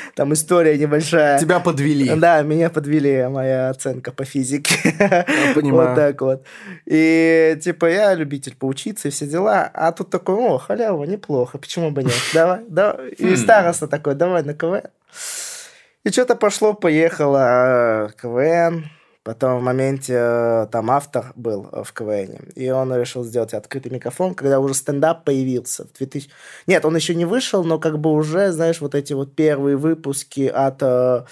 Там 0.14 0.32
история 0.32 0.78
небольшая. 0.78 1.38
Тебя 1.40 1.58
подвели. 1.58 2.14
Да, 2.14 2.42
меня 2.42 2.70
подвели, 2.70 3.26
моя 3.28 3.70
оценка 3.70 4.12
по 4.12 4.24
физике. 4.24 4.76
понимаю. 5.54 5.88
Вот 5.88 5.96
так 5.96 6.20
вот. 6.20 6.44
И, 6.86 7.58
типа, 7.60 7.86
я 7.86 8.14
любитель 8.14 8.54
поучиться 8.54 9.08
и 9.08 9.10
все 9.10 9.26
дела. 9.26 9.70
А 9.74 9.90
тут 9.90 10.10
такой, 10.10 10.36
о, 10.36 10.58
халява, 10.58 11.04
неплохо, 11.04 11.58
почему 11.58 11.90
бы 11.90 12.04
нет? 12.04 12.14
Давай, 12.32 12.60
давай. 12.68 13.10
И 13.10 13.36
староста 13.36 13.88
такой, 13.88 14.14
давай 14.14 14.44
на 14.44 14.54
КВН. 14.54 14.90
И 16.04 16.10
что-то 16.10 16.36
пошло-поехало 16.36 18.08
э, 18.08 18.08
КВН. 18.20 18.90
Потом 19.24 19.58
в 19.58 19.62
моменте 19.62 20.14
э, 20.18 20.66
там 20.70 20.90
автор 20.90 21.32
был 21.34 21.66
э, 21.72 21.82
в 21.82 21.94
КВН, 21.94 22.50
и 22.54 22.68
он 22.68 22.94
решил 22.94 23.24
сделать 23.24 23.54
открытый 23.54 23.90
микрофон, 23.90 24.34
когда 24.34 24.60
уже 24.60 24.74
стендап 24.74 25.24
появился 25.24 25.86
в 25.86 25.96
2000... 25.96 26.28
Нет, 26.66 26.84
он 26.84 26.94
еще 26.94 27.14
не 27.14 27.24
вышел, 27.24 27.64
но 27.64 27.78
как 27.78 27.98
бы 27.98 28.12
уже, 28.12 28.52
знаешь, 28.52 28.82
вот 28.82 28.94
эти 28.94 29.14
вот 29.14 29.34
первые 29.34 29.78
выпуски 29.78 30.46
от 30.46 30.82
э, 30.82 31.22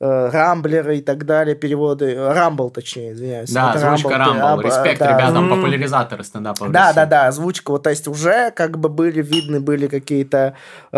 э, 0.00 0.28
Рамблера 0.28 0.94
и 0.94 1.00
так 1.00 1.24
далее, 1.24 1.56
переводы... 1.56 2.14
Рамбл, 2.14 2.68
точнее, 2.68 3.14
извиняюсь. 3.14 3.50
Да, 3.50 3.70
От 3.70 3.76
озвучка 3.76 4.18
Рамбл. 4.18 4.38
Rumble, 4.38 4.66
Респект 4.66 4.98
да. 5.00 5.16
ребятам, 5.16 5.48
популяризаторы 5.48 6.24
стендапа 6.24 6.68
Да, 6.68 6.88
России. 6.88 6.96
да, 6.96 7.06
да, 7.06 7.26
озвучка. 7.28 7.70
Вот, 7.70 7.82
то 7.82 7.88
есть 7.88 8.08
уже 8.08 8.50
как 8.50 8.78
бы 8.78 8.90
были 8.90 9.22
видны 9.22 9.58
были 9.58 9.86
какие-то 9.86 10.54
э, 10.92 10.96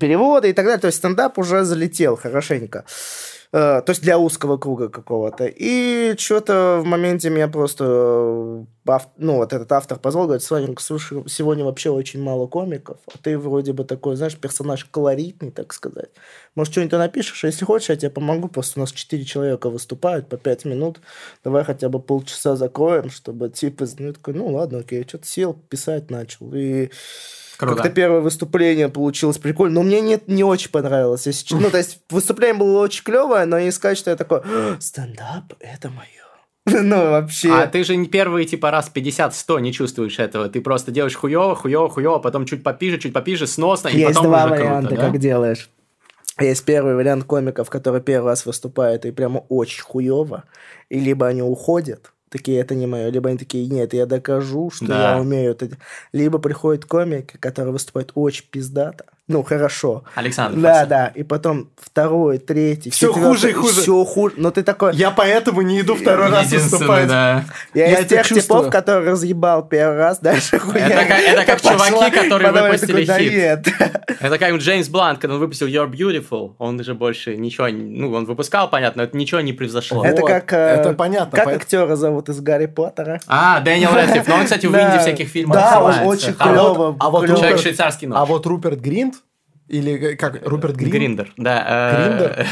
переводы 0.00 0.48
и 0.48 0.52
так 0.54 0.64
далее. 0.64 0.80
То 0.80 0.86
есть 0.86 0.96
стендап 0.96 1.36
уже 1.36 1.64
залетел 1.64 2.16
хорошенько. 2.16 2.78
Э, 2.78 3.35
то 3.56 3.84
есть 3.88 4.02
для 4.02 4.18
узкого 4.18 4.58
круга 4.58 4.90
какого-то. 4.90 5.46
И 5.46 6.14
что-то 6.18 6.80
в 6.82 6.84
моменте 6.84 7.30
меня 7.30 7.48
просто, 7.48 7.84
э, 8.86 8.98
ну, 9.16 9.36
вот 9.36 9.54
этот 9.54 9.72
автор 9.72 9.98
позвал, 9.98 10.26
говорит, 10.26 10.42
Славик, 10.42 10.78
слушай, 10.78 11.24
сегодня 11.26 11.64
вообще 11.64 11.88
очень 11.88 12.22
мало 12.22 12.48
комиков, 12.48 12.98
а 13.06 13.16
ты 13.16 13.38
вроде 13.38 13.72
бы 13.72 13.84
такой, 13.84 14.16
знаешь, 14.16 14.36
персонаж 14.36 14.84
колоритный, 14.84 15.50
так 15.52 15.72
сказать. 15.72 16.10
Может, 16.54 16.72
что-нибудь 16.72 16.98
напишешь, 16.98 17.44
а 17.44 17.46
если 17.46 17.64
хочешь, 17.64 17.88
я 17.88 17.96
тебе 17.96 18.10
помогу, 18.10 18.48
просто 18.48 18.78
у 18.78 18.82
нас 18.82 18.92
четыре 18.92 19.24
человека 19.24 19.70
выступают 19.70 20.28
по 20.28 20.36
пять 20.36 20.66
минут, 20.66 21.00
давай 21.42 21.64
хотя 21.64 21.88
бы 21.88 21.98
полчаса 21.98 22.56
закроем, 22.56 23.08
чтобы 23.08 23.48
типа, 23.48 23.86
ну, 23.98 24.12
такой, 24.12 24.34
ну, 24.34 24.48
ладно, 24.48 24.80
окей, 24.80 25.02
что-то 25.08 25.26
сел, 25.26 25.54
писать 25.54 26.10
начал, 26.10 26.52
и 26.54 26.90
Круто. 27.56 27.76
как-то 27.76 27.90
первое 27.90 28.20
выступление 28.20 28.88
получилось 28.88 29.38
прикольно, 29.38 29.76
но 29.76 29.82
мне 29.82 30.00
не, 30.00 30.18
не 30.26 30.44
очень 30.44 30.70
понравилось, 30.70 31.26
если. 31.26 31.54
Ну, 31.54 31.70
то 31.70 31.78
есть, 31.78 32.00
выступление 32.10 32.58
было 32.58 32.80
очень 32.80 33.02
клевое, 33.02 33.46
но 33.46 33.58
не 33.58 33.70
сказать, 33.70 33.98
что 33.98 34.10
я 34.10 34.16
такой, 34.16 34.40
«А, 34.44 34.76
стендап, 34.80 35.54
это 35.60 35.88
мое. 35.90 36.26
Ну, 36.82 37.10
вообще. 37.10 37.52
А 37.52 37.66
ты 37.66 37.84
же 37.84 37.96
не 37.96 38.06
первый, 38.08 38.44
типа, 38.44 38.70
раз 38.70 38.90
50-100 38.92 39.60
не 39.60 39.72
чувствуешь 39.72 40.18
этого. 40.18 40.48
Ты 40.48 40.60
просто 40.60 40.90
делаешь 40.90 41.14
хуёво, 41.14 41.54
хуёво, 41.54 41.88
хуёво, 41.88 42.18
потом 42.18 42.44
чуть 42.44 42.62
попиже, 42.64 42.98
чуть 42.98 43.12
попиже, 43.12 43.46
сносно, 43.46 43.88
и 43.88 43.98
Есть 43.98 44.14
потом 44.14 44.26
два 44.26 44.44
уже 44.46 44.54
варианта, 44.54 44.88
круто, 44.88 45.02
да? 45.02 45.10
как 45.10 45.20
делаешь. 45.20 45.70
Есть 46.40 46.64
первый 46.64 46.94
вариант 46.94 47.24
комиков, 47.24 47.70
который 47.70 48.02
первый 48.02 48.26
раз 48.26 48.44
выступает 48.44 49.06
и 49.06 49.10
прямо 49.10 49.38
очень 49.48 49.82
хуево, 49.82 50.44
и 50.90 51.00
либо 51.00 51.26
они 51.26 51.40
уходят, 51.40 52.12
такие, 52.36 52.60
это 52.60 52.74
не 52.74 52.86
мое, 52.86 53.08
либо 53.10 53.28
они 53.28 53.38
такие, 53.38 53.66
нет, 53.66 53.94
я 53.94 54.06
докажу, 54.06 54.70
что 54.70 54.86
Да. 54.86 55.14
я 55.16 55.20
умею 55.20 55.52
это. 55.52 55.68
де-». 55.68 55.78
Либо 56.12 56.38
приходит 56.38 56.84
комик, 56.84 57.38
который 57.40 57.72
выступает 57.72 58.12
очень 58.14 58.46
пиздато, 58.50 59.06
ну, 59.28 59.42
хорошо. 59.42 60.04
Александр 60.14 60.58
Да, 60.60 60.68
Форсайт. 60.68 60.88
да, 60.88 61.06
и 61.08 61.22
потом 61.24 61.68
второй, 61.76 62.38
третий, 62.38 62.90
Всё 62.90 63.08
четвёртый, 63.08 63.28
хуже 63.28 63.50
и 63.50 63.52
хуже. 63.52 63.80
Все 63.82 64.04
хуже. 64.04 64.34
Но 64.36 64.50
ты 64.52 64.62
такой... 64.62 64.94
Я 64.94 65.10
поэтому 65.10 65.62
не 65.62 65.80
иду 65.80 65.96
второй 65.96 66.30
раз 66.30 66.52
выступать. 66.52 67.08
да. 67.08 67.44
Я, 67.74 67.86
Я 67.86 67.92
из 67.94 67.98
это 68.00 68.08
тех 68.10 68.26
чувствую. 68.26 68.60
типов, 68.60 68.72
который 68.72 69.10
разъебал 69.10 69.66
первый 69.66 69.96
раз, 69.96 70.20
дальше 70.20 70.58
хуйня. 70.58 70.86
Это 70.86 71.08
как- 71.08 71.18
это 71.20 71.44
как 71.44 71.60
пошла, 71.60 71.88
чуваки, 71.88 72.10
которые 72.16 72.52
выпустили 72.52 73.04
такой, 73.04 73.06
«Да 73.06 73.18
хит». 73.18 73.32
нет». 73.32 73.68
Это 74.20 74.38
как 74.38 74.54
Джеймс 74.54 74.88
Блант, 74.88 75.18
когда 75.18 75.34
он 75.34 75.40
выпустил 75.40 75.66
You're 75.66 75.90
Beautiful, 75.90 76.54
он 76.58 76.82
же 76.82 76.94
больше 76.94 77.36
ничего, 77.36 77.68
ну, 77.68 78.12
он 78.14 78.24
выпускал, 78.26 78.70
понятно, 78.70 79.02
но 79.02 79.08
это 79.08 79.16
ничего 79.16 79.40
не 79.40 79.52
превзошло. 79.52 80.04
Это 80.04 80.22
Вот, 80.22 80.28
как... 80.30 80.52
э, 80.52 80.56
это 80.56 80.92
понятно, 80.94 81.36
Как 81.36 81.46
поэт- 81.46 81.62
актера 81.62 81.96
зовут 81.96 82.28
из 82.28 82.40
Гарри 82.40 82.66
Поттера? 82.66 83.20
А, 83.26 83.60
Дэниел 83.60 83.92
Рэдклифф, 83.92 84.26
но 84.28 84.36
он, 84.36 84.44
кстати, 84.44 84.66
в 84.66 84.72
Да. 84.76 84.88
Инди 84.94 84.98
всяких 85.02 85.28
фильмах 85.28 85.56
Да, 85.58 85.80
он 85.82 86.06
очень 86.06 86.34
Там 86.34 86.52
клёво. 86.52 86.96
а 87.00 87.10
вот. 87.10 87.26
Человек 87.26 87.58
швейцарский. 87.58 88.08
А 88.12 88.24
вот 88.24 88.46
Руперт 88.46 88.78
Гринт? 88.80 89.15
Или 89.68 90.14
как? 90.14 90.46
Руперт 90.46 90.76
Гринт? 90.76 90.92
Гриндер, 90.92 91.32
да. 91.36 92.06
э, 92.38 92.44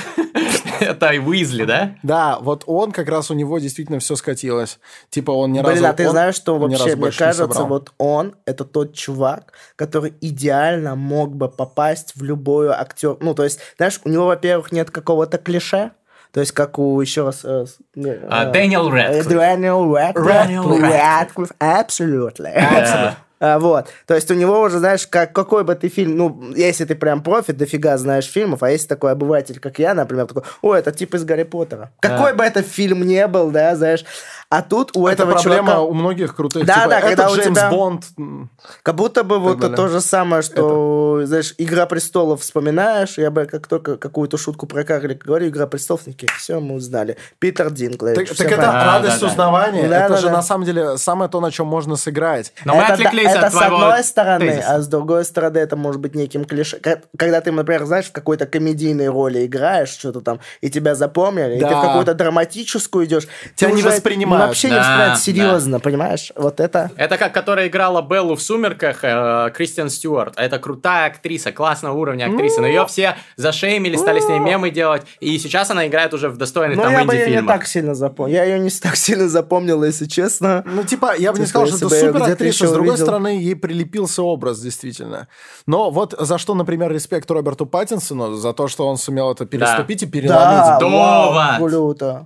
Это 0.80 1.10
Уизли, 1.24 1.64
да? 1.64 1.96
Да, 2.02 2.38
вот 2.40 2.64
он 2.66 2.92
как 2.92 3.08
раз 3.08 3.30
у 3.30 3.34
него 3.34 3.58
действительно 3.58 3.98
все 4.00 4.16
скатилось. 4.16 4.78
Типа 5.10 5.30
он 5.30 5.52
ни 5.52 5.58
разу... 5.58 5.72
Блин, 5.72 5.84
а 5.86 5.92
ты 5.92 6.08
знаешь, 6.08 6.34
что 6.34 6.58
вообще, 6.58 6.96
мне 6.96 7.06
не 7.06 7.12
кажется, 7.12 7.64
вот 7.64 7.92
он, 7.98 8.34
это 8.46 8.64
тот 8.64 8.94
чувак, 8.94 9.52
который 9.76 10.14
идеально 10.20 10.96
мог 10.96 11.34
бы 11.34 11.48
попасть 11.48 12.14
в 12.16 12.22
любую 12.22 12.72
актер. 12.72 13.16
Ну, 13.20 13.34
то 13.34 13.44
есть, 13.44 13.60
знаешь, 13.76 14.00
у 14.04 14.08
него, 14.08 14.26
во-первых, 14.26 14.72
нет 14.72 14.90
какого-то 14.90 15.38
клише, 15.38 15.92
то 16.32 16.40
есть, 16.40 16.50
как 16.50 16.80
у 16.80 17.00
еще 17.00 17.26
раз... 17.26 17.44
э, 17.44 17.64
не, 17.94 18.10
А, 18.28 18.48
э, 18.48 18.52
Дэниел 18.52 18.88
э, 18.88 18.90
Рэдклифф. 18.90 19.28
Дэниел 19.28 19.94
Рэдклифф. 19.94 20.82
Рэдклифф, 20.82 21.50
absolutely. 21.60 23.14
А, 23.44 23.58
Вот. 23.58 23.88
То 24.06 24.14
есть 24.14 24.30
у 24.30 24.34
него 24.34 24.58
уже, 24.60 24.78
знаешь, 24.78 25.06
как, 25.06 25.34
какой 25.34 25.64
бы 25.64 25.74
ты 25.74 25.88
фильм, 25.88 26.16
ну, 26.16 26.52
если 26.56 26.86
ты 26.86 26.94
прям 26.94 27.22
профи, 27.22 27.52
дофига 27.52 27.98
знаешь 27.98 28.24
фильмов, 28.24 28.62
а 28.62 28.70
если 28.70 28.88
такой 28.88 29.12
обыватель, 29.12 29.60
как 29.60 29.78
я, 29.78 29.92
например, 29.92 30.26
такой, 30.26 30.44
о, 30.62 30.74
это 30.74 30.92
тип 30.92 31.14
из 31.14 31.24
Гарри 31.24 31.42
Поттера. 31.42 31.90
Какой 32.00 32.32
бы 32.32 32.42
это 32.42 32.62
фильм 32.62 33.02
не 33.02 33.26
был, 33.26 33.50
да, 33.50 33.76
знаешь, 33.76 34.06
а 34.50 34.62
тут 34.62 34.96
у 34.96 35.06
Это 35.06 35.22
этого 35.22 35.32
проблема 35.32 35.72
чувака... 35.72 35.80
у 35.82 35.94
многих 35.94 36.36
крутых. 36.36 36.64
Да, 36.66 36.74
типа, 36.74 36.88
да, 36.88 36.98
это 36.98 37.06
когда 37.08 37.30
у 37.30 37.34
Джеймс 37.36 37.58
тебя- 37.58 37.70
Бонд. 37.70 38.04
Как 38.82 38.94
будто 38.94 39.24
бы 39.24 39.38
вот 39.38 39.58
далее. 39.58 39.76
то 39.76 39.88
же 39.88 40.00
самое, 40.00 40.42
что, 40.42 41.22
знаешь, 41.24 41.54
«Игра 41.58 41.86
престолов» 41.86 42.40
вспоминаешь, 42.42 43.18
я 43.18 43.30
бы 43.30 43.46
как 43.46 43.66
только 43.66 43.96
какую-то 43.96 44.36
шутку 44.38 44.66
про 44.66 44.84
карлика 44.84 45.26
говорю, 45.26 45.48
«Игра 45.48 45.66
престолов», 45.66 46.02
такие, 46.04 46.28
все, 46.38 46.60
мы 46.60 46.74
узнали. 46.76 47.16
Питер 47.38 47.70
Динклэйдж. 47.70 48.28
Так, 48.28 48.36
так 48.36 48.46
это. 48.52 48.56
Да, 48.62 48.84
радость 48.84 49.20
да, 49.20 49.26
да. 49.26 49.32
узнавания. 49.32 49.88
Да, 49.88 50.04
это 50.04 50.14
да, 50.14 50.20
же 50.20 50.26
да. 50.28 50.32
на 50.34 50.42
самом 50.42 50.64
деле 50.64 50.98
самое 50.98 51.30
то, 51.30 51.40
на 51.40 51.50
чем 51.50 51.66
можно 51.66 51.96
сыграть. 51.96 52.52
Но 52.64 52.74
мы 52.74 52.82
это, 52.82 52.88
да- 52.88 52.94
отвлеклись 52.94 53.30
это 53.30 53.46
от 53.46 53.52
с 53.52 53.56
одной 53.60 54.04
стороны, 54.04 54.48
тезиса. 54.50 54.74
а 54.74 54.80
с 54.80 54.86
другой 54.88 55.24
стороны 55.24 55.58
это 55.58 55.76
может 55.76 56.00
быть 56.00 56.14
неким 56.14 56.44
клише. 56.44 56.80
Когда 57.16 57.40
ты, 57.40 57.50
например, 57.50 57.84
знаешь, 57.86 58.06
в 58.06 58.12
какой-то 58.12 58.46
комедийной 58.46 59.08
роли 59.08 59.46
играешь, 59.46 59.88
что-то 59.88 60.20
там, 60.20 60.40
и 60.60 60.70
тебя 60.70 60.94
запомнили, 60.94 61.56
и 61.56 61.60
ты 61.60 61.66
в 61.66 61.80
какую-то 61.82 62.14
драматическую 62.14 63.06
идешь. 63.06 63.26
Тебя 63.56 63.70
не 63.70 63.82
воспринимают 63.82 64.33
воспринимают. 64.38 64.48
вообще 64.48 64.68
не 64.68 64.78
воспринимают 64.78 65.14
да. 65.14 65.20
серьезно, 65.20 65.80
понимаешь? 65.80 66.32
Вот 66.36 66.60
это... 66.60 66.90
Это 66.96 67.18
как, 67.18 67.32
которая 67.32 67.68
играла 67.68 68.02
Беллу 68.02 68.34
в 68.36 68.42
«Сумерках», 68.42 68.98
э, 69.02 69.50
Кристиан 69.54 69.90
Стюарт. 69.90 70.34
Это 70.36 70.58
крутая 70.58 71.06
актриса, 71.08 71.52
классного 71.52 71.96
уровня 71.96 72.26
актриса. 72.26 72.60
Но 72.60 72.66
ее 72.66 72.86
все 72.86 73.16
зашеймили, 73.36 73.96
стали 73.96 74.20
с 74.20 74.28
ней 74.28 74.38
мемы 74.38 74.70
делать. 74.70 75.02
И 75.20 75.38
сейчас 75.38 75.70
она 75.70 75.86
играет 75.86 76.14
уже 76.14 76.28
в 76.28 76.36
достойных 76.36 76.76
Ну, 76.76 76.82
там 76.82 76.92
я 76.92 77.04
бы 77.04 77.14
ее 77.14 77.20
не 77.20 77.24
инди-фильмах. 77.26 77.58
так 77.58 77.66
сильно 77.66 77.94
запомнил. 77.94 78.34
Я 78.34 78.44
ее 78.44 78.58
не 78.58 78.70
так 78.82 78.96
сильно 78.96 79.28
запомнил, 79.28 79.82
если 79.84 80.06
честно. 80.06 80.62
Ну, 80.66 80.84
типа, 80.84 81.14
я 81.16 81.32
бы 81.32 81.38
не 81.38 81.46
Типа, 81.46 81.66
сказал, 81.66 81.78
что 81.78 81.86
это 81.86 82.00
супер 82.06 82.22
актриса, 82.22 82.66
с 82.66 82.72
другой 82.72 82.96
стороны, 82.98 83.28
ей 83.28 83.56
прилепился 83.56 84.22
образ, 84.22 84.60
действительно. 84.60 85.28
Но 85.66 85.90
вот 85.90 86.14
за 86.18 86.38
что, 86.38 86.54
например, 86.54 86.92
респект 86.92 87.30
Роберту 87.30 87.66
Паттинсону, 87.66 88.34
за 88.34 88.52
то, 88.52 88.68
что 88.68 88.86
он 88.86 88.96
сумел 88.96 89.32
это 89.32 89.46
переступить 89.46 90.02
и 90.02 90.06
переломить. 90.06 90.80
Да, 90.80 91.58
вот. 91.58 91.70
круто. 91.70 92.24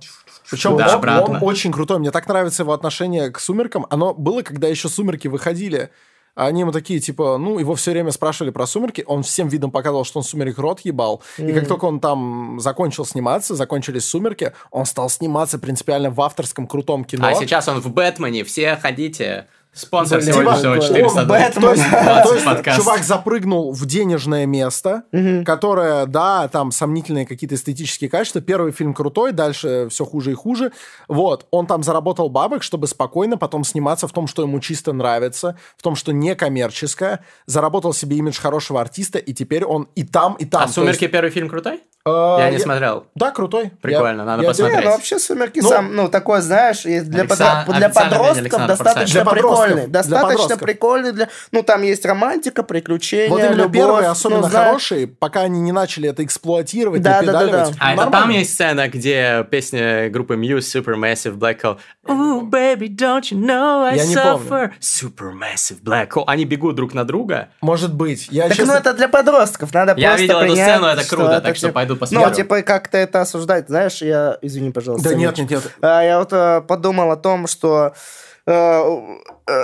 Причем 0.49 0.77
Да, 0.77 0.87
он, 0.87 0.95
обратно. 0.95 1.37
он 1.37 1.43
очень 1.43 1.71
крутой. 1.71 1.99
Мне 1.99 2.11
так 2.11 2.27
нравится 2.27 2.63
его 2.63 2.73
отношение 2.73 3.29
к 3.29 3.39
«Сумеркам». 3.39 3.85
Оно 3.89 4.13
было, 4.13 4.41
когда 4.41 4.67
еще 4.67 4.89
«Сумерки» 4.89 5.27
выходили. 5.27 5.89
А 6.35 6.45
Они 6.47 6.61
ему 6.61 6.71
такие, 6.71 6.99
типа, 6.99 7.37
ну, 7.37 7.59
его 7.59 7.75
все 7.75 7.91
время 7.91 8.11
спрашивали 8.11 8.51
про 8.51 8.65
«Сумерки». 8.65 9.03
Он 9.07 9.23
всем 9.23 9.49
видом 9.49 9.71
показывал, 9.71 10.05
что 10.05 10.19
он 10.19 10.23
«Сумерек» 10.23 10.57
рот 10.57 10.79
ебал. 10.81 11.21
И 11.37 11.51
как 11.51 11.67
только 11.67 11.85
он 11.85 11.99
там 11.99 12.59
закончил 12.59 13.05
сниматься, 13.05 13.55
закончились 13.55 14.05
«Сумерки», 14.05 14.53
он 14.71 14.85
стал 14.85 15.09
сниматься 15.09 15.59
принципиально 15.59 16.11
в 16.11 16.21
авторском 16.21 16.67
крутом 16.67 17.03
кино. 17.03 17.27
А 17.27 17.35
сейчас 17.35 17.67
он 17.67 17.81
в 17.81 17.91
«Бэтмене». 17.91 18.43
Все 18.43 18.75
ходите. 18.77 19.47
Спонсор 19.71 20.19
Блин, 20.19 20.33
сегодняшнего 20.33 20.75
типа, 20.75 20.87
400 20.87 21.19
он 21.21 21.27
долларов. 21.27 21.45
Бэтмен. 21.55 21.61
То 21.63 21.71
есть, 21.73 21.83
то 21.91 22.03
20 22.03 22.33
есть 22.33 22.45
подкаст. 22.45 22.77
чувак 22.79 23.03
запрыгнул 23.03 23.71
в 23.71 23.85
денежное 23.85 24.45
место, 24.45 25.03
которое, 25.45 26.05
да, 26.07 26.47
там 26.47 26.71
сомнительные 26.71 27.25
какие-то 27.25 27.55
эстетические 27.55 28.09
качества. 28.09 28.41
Первый 28.41 28.71
фильм 28.71 28.93
крутой, 28.93 29.31
дальше 29.31 29.87
все 29.89 30.05
хуже 30.05 30.31
и 30.31 30.33
хуже. 30.33 30.71
Вот, 31.07 31.45
он 31.51 31.67
там 31.67 31.83
заработал 31.83 32.29
бабок, 32.29 32.63
чтобы 32.63 32.87
спокойно 32.87 33.37
потом 33.37 33.63
сниматься 33.63 34.07
в 34.07 34.11
том, 34.11 34.27
что 34.27 34.41
ему 34.41 34.59
чисто 34.59 34.91
нравится, 34.91 35.55
в 35.77 35.83
том, 35.83 35.95
что 35.95 36.11
не 36.11 36.35
коммерческое. 36.35 37.19
Заработал 37.45 37.93
себе 37.93 38.17
имидж 38.17 38.39
хорошего 38.39 38.81
артиста, 38.81 39.19
и 39.19 39.33
теперь 39.33 39.63
он 39.65 39.87
и 39.95 40.03
там, 40.03 40.33
и 40.35 40.45
там. 40.45 40.63
А 40.63 40.67
«Сумерки» 40.67 41.03
есть, 41.03 41.11
первый 41.13 41.29
фильм 41.29 41.47
крутой? 41.47 41.81
э, 42.05 42.09
Я 42.39 42.49
не 42.49 42.57
смотрел. 42.59 43.05
Да, 43.13 43.29
крутой. 43.31 43.71
Прикольно, 43.81 44.21
Я- 44.21 44.25
надо 44.25 44.43
я- 44.43 44.49
посмотреть. 44.49 44.79
Не, 44.79 44.85
ну 44.85 44.91
вообще 44.91 45.19
«Сумерки» 45.19 45.59
Ну, 45.59 45.69
сам, 45.69 45.95
ну, 45.95 46.07
такой, 46.09 46.41
знаешь, 46.41 46.81
для, 46.83 47.21
Александр- 47.21 47.69
подро- 47.71 47.77
для 47.77 47.89
подростков 47.89 48.67
достаточно 48.67 49.23
Форсайта. 49.25 49.29
Для 49.59 49.65
прикольный. 49.75 49.87
для 49.87 49.99
Достаточно 50.01 50.29
подростков. 50.29 50.59
прикольный 50.59 51.11
для... 51.11 51.29
Ну, 51.51 51.63
там 51.63 51.81
есть 51.83 52.05
романтика, 52.05 52.63
приключения, 52.63 53.29
Вот 53.29 53.39
именно 53.39 53.53
любовь. 53.55 53.73
первые 53.73 54.07
особенно 54.09 54.41
ну, 54.41 54.49
хорошие, 54.49 55.07
пока 55.07 55.41
они 55.41 55.59
не 55.61 55.71
начали 55.71 56.09
это 56.09 56.23
эксплуатировать, 56.23 57.01
Да, 57.01 57.21
да, 57.21 57.31
да, 57.33 57.47
да. 57.47 57.71
А 57.79 57.93
это 57.93 58.05
там 58.07 58.29
есть 58.29 58.53
сцена, 58.53 58.87
где 58.87 59.45
песня 59.49 60.09
группы 60.09 60.35
Muse 60.35 60.59
Supermassive 60.59 61.37
Black 61.37 61.61
Hole 61.61 61.77
Ooh, 62.07 62.41
baby, 62.49 62.87
don't 62.87 63.21
you 63.31 63.37
know 63.39 63.83
I 63.83 63.97
Я 63.97 64.05
не 64.05 64.15
suffer 64.15 64.71
Supermassive 64.79 65.81
Black 65.83 66.09
Hole 66.11 66.23
Они 66.27 66.45
бегут 66.45 66.75
друг 66.75 66.93
на 66.93 67.03
друга 67.05 67.49
Может 67.61 67.93
быть. 67.93 68.27
Я 68.31 68.47
Так, 68.47 68.57
честно- 68.57 68.73
ну, 68.73 68.79
это 68.79 68.93
для 68.93 69.07
подростков, 69.07 69.73
надо 69.73 69.93
Я 69.97 70.09
просто 70.09 70.21
видел 70.23 70.37
эту 70.39 70.47
принять, 70.51 70.69
сцену, 70.69 70.85
это 70.87 71.09
круто, 71.09 71.41
так 71.41 71.55
что 71.55 71.67
типа- 71.67 71.73
пойду 71.75 71.95
посмотрю. 71.95 72.29
Ну, 72.29 72.35
типа, 72.35 72.61
как-то 72.61 72.97
это 72.97 73.21
осуждать, 73.21 73.67
знаешь, 73.67 74.01
я... 74.01 74.37
Извини, 74.41 74.71
пожалуйста. 74.71 75.09
Да 75.09 75.15
нет, 75.15 75.37
нет, 75.37 75.49
нет. 75.49 75.63
А, 75.81 76.01
Я 76.01 76.19
вот 76.19 76.33
э, 76.33 76.61
подумал 76.61 77.11
о 77.11 77.17
том, 77.17 77.47
что 77.47 77.93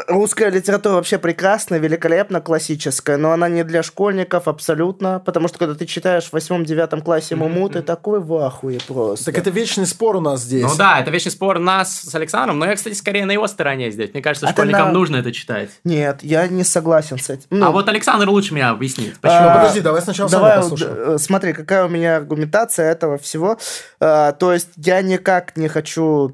русская 0.07 0.49
литература 0.49 0.95
вообще 0.95 1.17
прекрасна, 1.17 1.75
великолепна, 1.75 2.41
классическая, 2.41 3.17
но 3.17 3.31
она 3.31 3.49
не 3.49 3.63
для 3.63 3.83
школьников 3.83 4.47
абсолютно, 4.47 5.19
потому 5.19 5.47
что 5.47 5.57
когда 5.59 5.75
ты 5.75 5.85
читаешь 5.85 6.25
в 6.25 6.33
восьмом-девятом 6.33 7.01
классе 7.01 7.35
Муму, 7.35 7.69
ты 7.69 7.81
такой 7.81 8.19
в 8.19 8.33
ахуе 8.35 8.79
просто. 8.87 9.25
Так 9.25 9.37
это 9.37 9.49
вечный 9.49 9.85
спор 9.85 10.15
у 10.17 10.21
нас 10.21 10.41
здесь. 10.41 10.63
Ну 10.63 10.75
да, 10.77 10.99
это 10.99 11.11
вечный 11.11 11.31
спор 11.31 11.59
нас 11.59 12.01
с 12.01 12.15
Александром, 12.15 12.59
но 12.59 12.65
я, 12.65 12.75
кстати, 12.75 12.93
скорее 12.95 13.25
на 13.25 13.31
его 13.31 13.47
стороне 13.47 13.91
здесь. 13.91 14.11
Мне 14.13 14.21
кажется, 14.21 14.47
А 14.47 14.51
школьникам 14.51 14.87
на- 14.87 14.93
нужно 14.93 15.17
это 15.17 15.31
читать. 15.31 15.69
Нет, 15.83 16.19
я 16.23 16.47
не 16.47 16.63
согласен 16.63 17.17
с 17.19 17.29
этим. 17.29 17.45
Ну, 17.49 17.65
А 17.67 17.71
вот 17.71 17.87
Александр 17.89 18.29
лучше 18.29 18.53
меня 18.53 18.69
объяснит. 18.69 19.19
Почему? 19.19 19.39
А, 19.49 19.55
подожди, 19.57 19.81
давай 19.81 20.01
сначала 20.01 20.29
Давай, 20.29 20.57
послушаем. 20.57 20.93
э, 21.15 21.17
смотри, 21.17 21.53
какая 21.53 21.85
у 21.85 21.89
меня 21.89 22.17
аргументация 22.17 22.91
этого 22.91 23.17
всего. 23.17 23.57
Э, 23.99 24.33
то 24.37 24.53
есть 24.53 24.69
я 24.77 25.01
никак 25.01 25.55
не 25.57 25.67
хочу 25.67 26.29
э, 26.29 26.33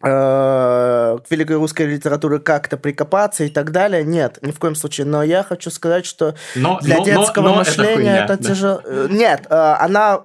к 0.00 1.20
великой 1.30 1.56
русской 1.56 1.86
литературе 1.86 2.38
как-то 2.38 2.76
прикопаться 2.76 3.44
и 3.44 3.48
так 3.50 3.70
далее. 3.70 4.02
Нет, 4.02 4.38
ни 4.42 4.50
в 4.50 4.58
коем 4.58 4.74
случае. 4.74 5.06
Но 5.06 5.22
я 5.22 5.42
хочу 5.42 5.70
сказать, 5.70 6.06
что 6.06 6.34
Но- 6.56 6.78
для 6.80 6.96
но- 6.96 7.00
но- 7.00 7.06
детского 7.06 7.44
но 7.44 7.50
это 7.50 7.58
мышления 7.70 7.94
хуйня, 7.94 8.24
это, 8.24 8.36
да. 8.38 8.48
тяжело. 8.48 8.80
Э, 8.84 9.06
Нет, 9.10 9.46
э, 9.50 9.54
она 9.54 10.22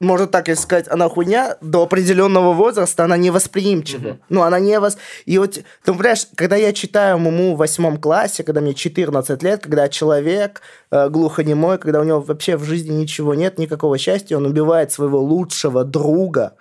можно 0.00 0.26
так 0.26 0.48
если 0.48 0.62
сказать, 0.62 0.86
она 0.88 1.08
хуйня, 1.08 1.56
до 1.60 1.82
определенного 1.82 2.52
возраста 2.52 3.04
она 3.04 3.16
невосприимчива. 3.16 4.18
Ну, 4.28 4.42
она 4.42 4.58
не 4.60 4.78
вос... 4.78 4.98
И 5.24 5.38
вот, 5.38 5.54
ты 5.54 5.92
понимаешь, 5.92 6.26
когда 6.36 6.56
я 6.56 6.72
читаю 6.72 7.18
Муму 7.18 7.54
в 7.54 7.58
восьмом 7.58 7.96
классе, 7.96 8.42
когда 8.44 8.60
мне 8.60 8.74
14 8.74 9.42
лет, 9.42 9.62
когда 9.62 9.88
человек 9.88 10.60
э, 10.90 11.08
глухонемой, 11.08 11.78
когда 11.78 12.00
у 12.00 12.04
него 12.04 12.20
вообще 12.20 12.56
в 12.56 12.64
жизни 12.64 12.92
ничего 12.92 13.34
нет, 13.34 13.58
никакого 13.58 13.96
счастья, 13.96 14.36
он 14.36 14.46
убивает 14.46 14.92
своего 14.92 15.20
лучшего 15.20 15.84
друга 15.84 16.54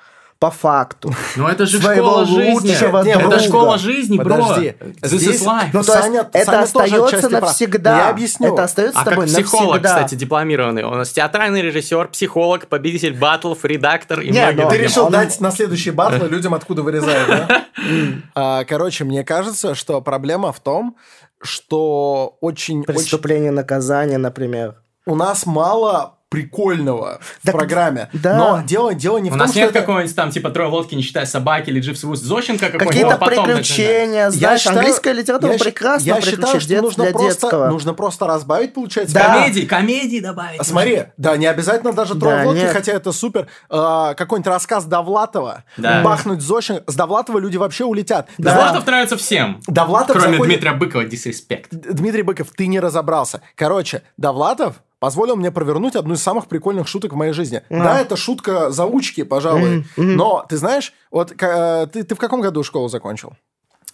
по 0.43 0.51
факту. 0.51 1.13
Ну 1.37 1.47
это 1.47 1.65
же 1.65 1.79
школа 1.81 2.25
жизни. 2.25 2.51
лучшего 2.51 3.01
Не, 3.03 3.11
это 3.11 3.39
школа 3.39 3.77
жизни, 3.77 4.17
бро. 4.17 4.35
Подожди. 4.35 4.75
This 5.01 5.07
Здесь- 5.07 5.41
is 5.41 5.47
life. 5.47 5.69
Ну, 5.71 5.83
то 5.83 5.93
есть, 5.93 6.05
Саня- 6.05 6.29
это 6.33 6.45
Саня 6.45 6.63
остается 6.63 7.29
навсегда. 7.29 7.97
Я 7.97 8.09
объясню. 8.09 8.53
Это 8.53 8.63
остается 8.65 8.99
А 8.99 9.03
с 9.03 9.05
тобой 9.05 9.25
как 9.27 9.33
психолог, 9.35 9.67
навсегда. 9.81 9.89
кстати, 9.95 10.15
дипломированный. 10.15 10.83
Он 10.83 10.95
у 10.95 10.97
нас 10.97 11.11
театральный 11.11 11.61
режиссер, 11.61 12.09
психолог, 12.09 12.67
победитель 12.67 13.17
батлов, 13.17 13.63
редактор 13.63 14.19
и 14.19 14.31
Не, 14.31 14.41
многие 14.41 14.55
ну, 14.55 14.61
Ты 14.63 14.67
другие. 14.67 14.83
решил 14.89 15.05
Он- 15.05 15.11
дать 15.13 15.39
на 15.39 15.49
следующие 15.51 15.93
батлы 15.93 16.27
людям, 16.27 16.53
откуда 16.53 16.81
вырезают, 16.81 17.27
да? 17.29 17.65
А, 18.35 18.65
Короче, 18.65 19.05
мне 19.05 19.23
кажется, 19.23 19.75
что 19.75 20.01
проблема 20.01 20.51
в 20.51 20.59
том, 20.59 20.97
что 21.41 22.37
очень, 22.41 22.81
очень 22.81 22.83
Преступление, 22.93 23.51
наказание, 23.51 24.17
например. 24.17 24.75
у 25.05 25.15
нас 25.15 25.45
мало 25.45 26.17
прикольного 26.33 27.19
в 27.41 27.45
Так, 27.45 27.55
программе. 27.55 28.09
да. 28.13 28.35
Но 28.37 28.61
дело, 28.65 28.93
дело 28.93 29.19
не 29.19 29.29
У 29.29 29.33
в 29.33 29.37
том, 29.37 29.39
нас 29.41 29.51
что 29.51 29.59
нет 29.59 29.69
это... 29.69 29.79
какого-нибудь 29.81 30.15
там, 30.15 30.31
типа, 30.31 30.49
трое 30.49 30.69
лодки, 30.69 30.95
не 30.95 31.03
считая 31.03 31.25
собаки, 31.27 31.69
или 31.69 31.79
Дживс 31.79 32.03
Вуз 32.03 32.19
Зощенко 32.19 32.69
какой-нибудь. 32.69 32.87
Какие-то 32.89 33.17
приключения, 33.17 34.29
знаешь, 34.31 34.35
Я 34.41 34.57
считаю- 34.57 34.77
английская 34.79 35.13
литература 35.13 35.53
я 35.53 35.59
прекрасна, 35.59 36.05
Я 36.07 36.21
считаю, 36.21 36.59
что 36.59 36.81
нужно 36.81 37.03
для 37.03 37.13
просто, 37.13 37.29
детского. 37.41 37.67
нужно 37.69 37.93
просто 37.93 38.27
разбавить, 38.27 38.73
получается. 38.73 39.13
Да. 39.13 39.35
Комедии, 39.35 39.61
комедии 39.65 40.19
добавить. 40.19 40.59
А 40.59 40.63
Смотри, 40.63 41.03
да, 41.17 41.37
не 41.37 41.45
обязательно 41.45 41.93
даже 41.93 42.15
трое 42.15 42.37
Да, 42.37 42.43
в 42.43 42.47
лодке, 42.47 42.63
нет. 42.63 42.71
хотя 42.73 42.91
это 42.93 43.11
супер. 43.11 43.47
А, 43.69 44.13
какой-нибудь 44.15 44.47
рассказ 44.47 44.85
Довлатова, 44.85 45.63
Да. 45.77 46.01
бахнуть 46.01 46.41
Зощенко. 46.41 46.83
С 46.91 46.95
Довлатова 46.95 47.37
люди 47.39 47.57
вообще 47.57 47.85
улетят. 47.85 48.27
Да. 48.37 48.53
Довлатов 48.55 48.85
нравится 48.87 49.17
всем. 49.17 49.61
Довлатов 49.67 50.17
Кроме 50.17 50.33
заходит- 50.33 50.53
Дмитрия 50.53 50.73
Быкова, 50.77 51.03
disrespect. 51.05 51.65
Д- 51.71 51.93
Дмитрий 51.93 52.23
Быков, 52.23 52.47
ты 52.55 52.67
не 52.67 52.79
разобрался. 52.79 53.41
Короче, 53.55 54.01
Довлатов 54.17 54.75
позволил 55.03 55.35
мне 55.35 55.51
провернуть 55.51 55.97
одну 55.97 56.13
из 56.13 56.23
самых 56.23 56.47
прикольных 56.47 56.87
шуток 56.87 57.11
в 57.11 57.17
моей 57.17 57.33
жизни. 57.33 57.61
Да, 57.69 57.99
это 57.99 58.15
шутка 58.15 58.71
заучки, 58.71 59.23
пожалуй. 59.23 59.85
Но, 59.97 60.45
ты 60.47 60.55
знаешь, 60.55 60.93
вот 61.11 61.33
ка- 61.33 61.89
ты, 61.91 62.03
ты 62.03 62.15
в 62.15 62.17
каком 62.17 62.39
году 62.39 62.63
школу 62.63 62.87
закончил? 62.87 63.33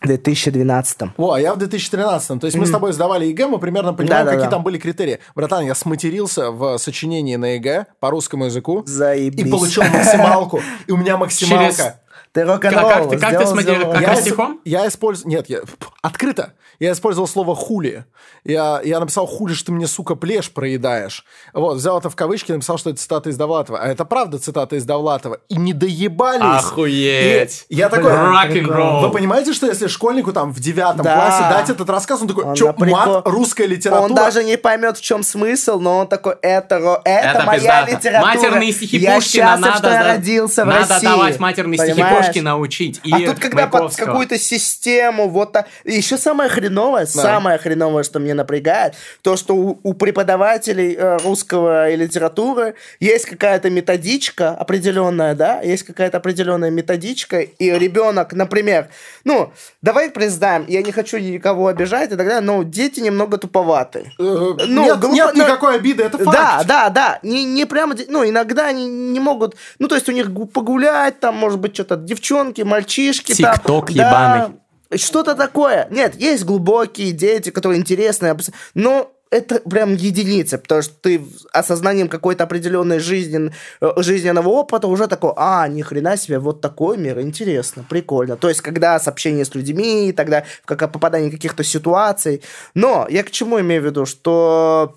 В 0.01 0.05
2012. 0.05 1.01
О, 1.17 1.31
а 1.31 1.39
я 1.41 1.55
в 1.55 1.57
2013. 1.57 2.39
То 2.39 2.45
есть 2.45 2.55
мы 2.55 2.67
с 2.67 2.69
тобой 2.69 2.93
сдавали 2.93 3.25
ЕГЭ, 3.25 3.47
мы 3.47 3.57
примерно 3.57 3.93
понимаем, 3.95 4.23
Да-да-да. 4.23 4.37
какие 4.37 4.51
там 4.51 4.61
были 4.61 4.77
критерии. 4.77 5.17
Братан, 5.33 5.65
я 5.65 5.73
сматерился 5.73 6.51
в 6.51 6.77
сочинении 6.77 7.37
на 7.37 7.55
ЕГЭ 7.55 7.87
по 7.99 8.11
русскому 8.11 8.45
языку. 8.45 8.83
Заебись. 8.85 9.47
И 9.47 9.49
получил 9.49 9.81
максималку. 9.85 10.61
И 10.85 10.91
у 10.91 10.97
меня 10.97 11.17
максималка. 11.17 12.01
Ты 12.31 12.43
рок-н-ролл. 12.45 12.89
Как- 12.89 12.97
как 13.03 13.09
ты- 13.09 13.17
как 13.17 13.37
ты 13.39 13.45
смотрел- 13.47 13.75
сделал. 13.75 13.91
как 13.93 14.01
Я 14.01 14.15
стихом? 14.15 14.59
Я 14.63 14.87
использую... 14.87 15.29
Нет, 15.29 15.49
я... 15.49 15.59
открыто. 16.01 16.53
Я 16.79 16.93
использовал 16.93 17.27
слово 17.27 17.55
«хули». 17.55 18.05
Я, 18.45 18.79
я 18.85 19.01
написал 19.01 19.25
«хули, 19.27 19.53
что 19.53 19.65
ты 19.65 19.71
мне, 19.73 19.85
сука, 19.85 20.15
плешь 20.15 20.49
проедаешь». 20.49 21.25
Вот, 21.53 21.75
взял 21.75 21.99
это 21.99 22.09
в 22.09 22.15
кавычки, 22.15 22.53
написал, 22.53 22.77
что 22.77 22.91
это 22.91 22.99
цитата 22.99 23.29
из 23.29 23.35
Довлатова. 23.35 23.79
А 23.79 23.87
это 23.87 24.05
правда 24.05 24.39
цитата 24.39 24.77
из 24.77 24.85
Довлатова. 24.85 25.39
И 25.49 25.55
не 25.57 25.73
доебались. 25.73 26.63
Охуеть. 26.63 27.65
И 27.67 27.75
я 27.75 27.89
такой... 27.89 28.13
Рок-н-ролл. 28.15 29.01
Вы 29.01 29.11
понимаете, 29.11 29.51
что 29.53 29.65
если 29.65 29.87
школьнику 29.87 30.31
там 30.31 30.53
в 30.53 30.59
девятом 30.61 31.01
Да. 31.03 31.15
классе 31.15 31.43
дать 31.49 31.69
этот 31.69 31.89
рассказ, 31.89 32.21
он 32.21 32.27
такой, 32.29 32.45
Он 32.45 32.55
что, 32.55 32.67
на 32.67 32.71
прикол- 32.73 32.91
мат, 33.15 33.27
русская 33.27 33.67
литература? 33.67 34.05
Он 34.07 34.15
даже 34.15 34.43
не 34.45 34.57
поймет, 34.57 34.97
в 34.97 35.01
чем 35.01 35.21
смысл, 35.23 35.79
но 35.79 35.97
он 35.99 36.07
такой, 36.07 36.35
это, 36.41 36.77
ро- 36.77 37.01
это, 37.03 37.27
Это 37.39 37.43
моя 37.45 37.59
пиздато. 37.59 37.91
литература. 37.91 38.33
Матерные 38.35 38.71
стихи 38.71 38.97
Я 38.97 39.15
Пушкина 39.15 39.45
счастлив, 39.47 39.65
надо, 39.65 39.77
что 39.79 39.89
я 39.89 40.03
родился 40.07 40.63
в 40.63 40.67
надо 40.67 40.87
России. 40.93 41.05
давать 41.07 41.39
матерные 41.39 41.77
стихи? 41.77 42.01
Пушкина 42.27 42.57
учить. 42.59 42.99
И 43.03 43.11
А 43.13 43.17
тут, 43.25 43.39
когда 43.39 43.67
под 43.67 43.81
какую-то 43.95 44.37
систему, 44.37 45.27
вот 45.29 45.51
так. 45.51 45.67
И 45.83 45.93
еще 45.93 46.17
самое 46.17 46.49
хреновое, 46.49 47.05
самое 47.05 47.57
хреновое, 47.57 48.03
что 48.03 48.19
мне 48.19 48.33
напрягает, 48.33 48.93
то, 49.21 49.35
что 49.37 49.55
у, 49.55 49.79
у 49.83 49.93
преподавателей 49.93 50.95
э, 50.95 51.17
русского 51.23 51.89
и 51.89 51.95
литературы 51.95 52.75
есть 52.99 53.25
какая-то 53.25 53.69
методичка 53.69 54.49
определенная, 54.51 55.35
да, 55.35 55.61
есть 55.61 55.83
какая-то 55.83 56.17
определенная 56.17 56.69
методичка, 56.71 57.39
и 57.41 57.69
ребенок, 57.71 58.33
например, 58.33 58.87
ну, 59.23 59.51
давай 59.81 60.09
признаем, 60.09 60.65
я 60.67 60.81
не 60.81 60.91
хочу 60.91 61.17
никого 61.17 61.67
обижать 61.67 62.11
и 62.11 62.15
так 62.15 62.25
далее, 62.27 62.41
но 62.41 62.63
дети 62.63 62.99
немного 62.99 63.37
туповаты. 63.37 64.11
Э, 64.19 64.23
Ну, 64.67 64.83
нет, 64.83 64.97
глупо- 64.99 65.13
нет 65.13 65.31
но- 65.35 65.43
никакой 65.43 65.75
обиды, 65.75 66.03
это 66.03 66.17
факт. 66.17 66.37
Да, 66.37 66.63
да, 66.67 66.89
да. 66.89 67.19
Не, 67.23 67.43
не 67.43 67.65
прямо, 67.65 67.95
ну, 68.07 68.27
иногда 68.27 68.67
они 68.67 68.87
не 68.87 69.19
могут, 69.19 69.55
ну, 69.79 69.87
то 69.87 69.95
есть 69.95 70.09
у 70.09 70.11
них 70.11 70.29
гу- 70.31 70.45
погулять, 70.45 71.19
там, 71.19 71.35
может 71.35 71.59
быть, 71.59 71.73
что-то 71.73 71.95
девчонки, 72.09 72.61
мальчишки. 72.61 73.33
Тикток 73.33 73.91
да, 73.93 74.09
ебаный. 74.09 74.59
Что-то 74.97 75.35
такое. 75.35 75.87
Нет, 75.91 76.15
есть 76.15 76.43
глубокие 76.45 77.11
дети, 77.11 77.51
которые 77.51 77.79
интересные, 77.79 78.35
но 78.73 79.11
это 79.31 79.59
прям 79.59 79.93
единица, 79.93 80.57
потому 80.57 80.81
что 80.81 80.93
ты 80.95 81.21
осознанием 81.53 82.09
какой-то 82.09 82.43
определенной 82.45 82.99
жизнен, 82.99 83.53
э, 83.79 83.91
жизненного 83.97 84.49
опыта 84.49 84.87
уже 84.87 85.07
такой, 85.07 85.33
а, 85.35 85.67
ни 85.67 85.83
хрена 85.83 86.17
себе, 86.17 86.39
вот 86.39 86.61
такой 86.61 86.97
мир, 86.97 87.19
интересно, 87.21 87.85
прикольно. 87.87 88.37
То 88.37 88.49
есть, 88.49 88.61
когда 88.61 88.99
с 88.99 89.07
общением 89.07 89.45
с 89.45 89.53
людьми, 89.53 90.11
тогда 90.13 90.45
как 90.65 90.91
попадание 90.91 91.29
каких-то 91.29 91.63
ситуаций. 91.63 92.41
Но 92.73 93.05
я 93.09 93.23
к 93.23 93.29
чему 93.31 93.59
имею 93.59 93.81
в 93.83 93.85
виду, 93.85 94.05
что... 94.07 94.95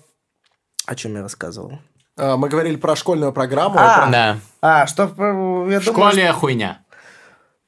О 0.85 0.95
чем 0.95 1.15
я 1.15 1.21
рассказывал? 1.21 1.77
А, 2.17 2.35
Мы 2.37 2.49
говорили 2.49 2.75
про 2.75 2.95
школьную 2.95 3.33
программу. 3.33 3.75
А, 3.77 4.01
про- 4.01 4.11
Да. 4.11 4.37
А, 4.61 4.87
что, 4.87 5.03
я 5.03 5.79
В 5.79 5.85
думаю, 5.85 6.11
школе 6.11 6.31
хуйня. 6.31 6.82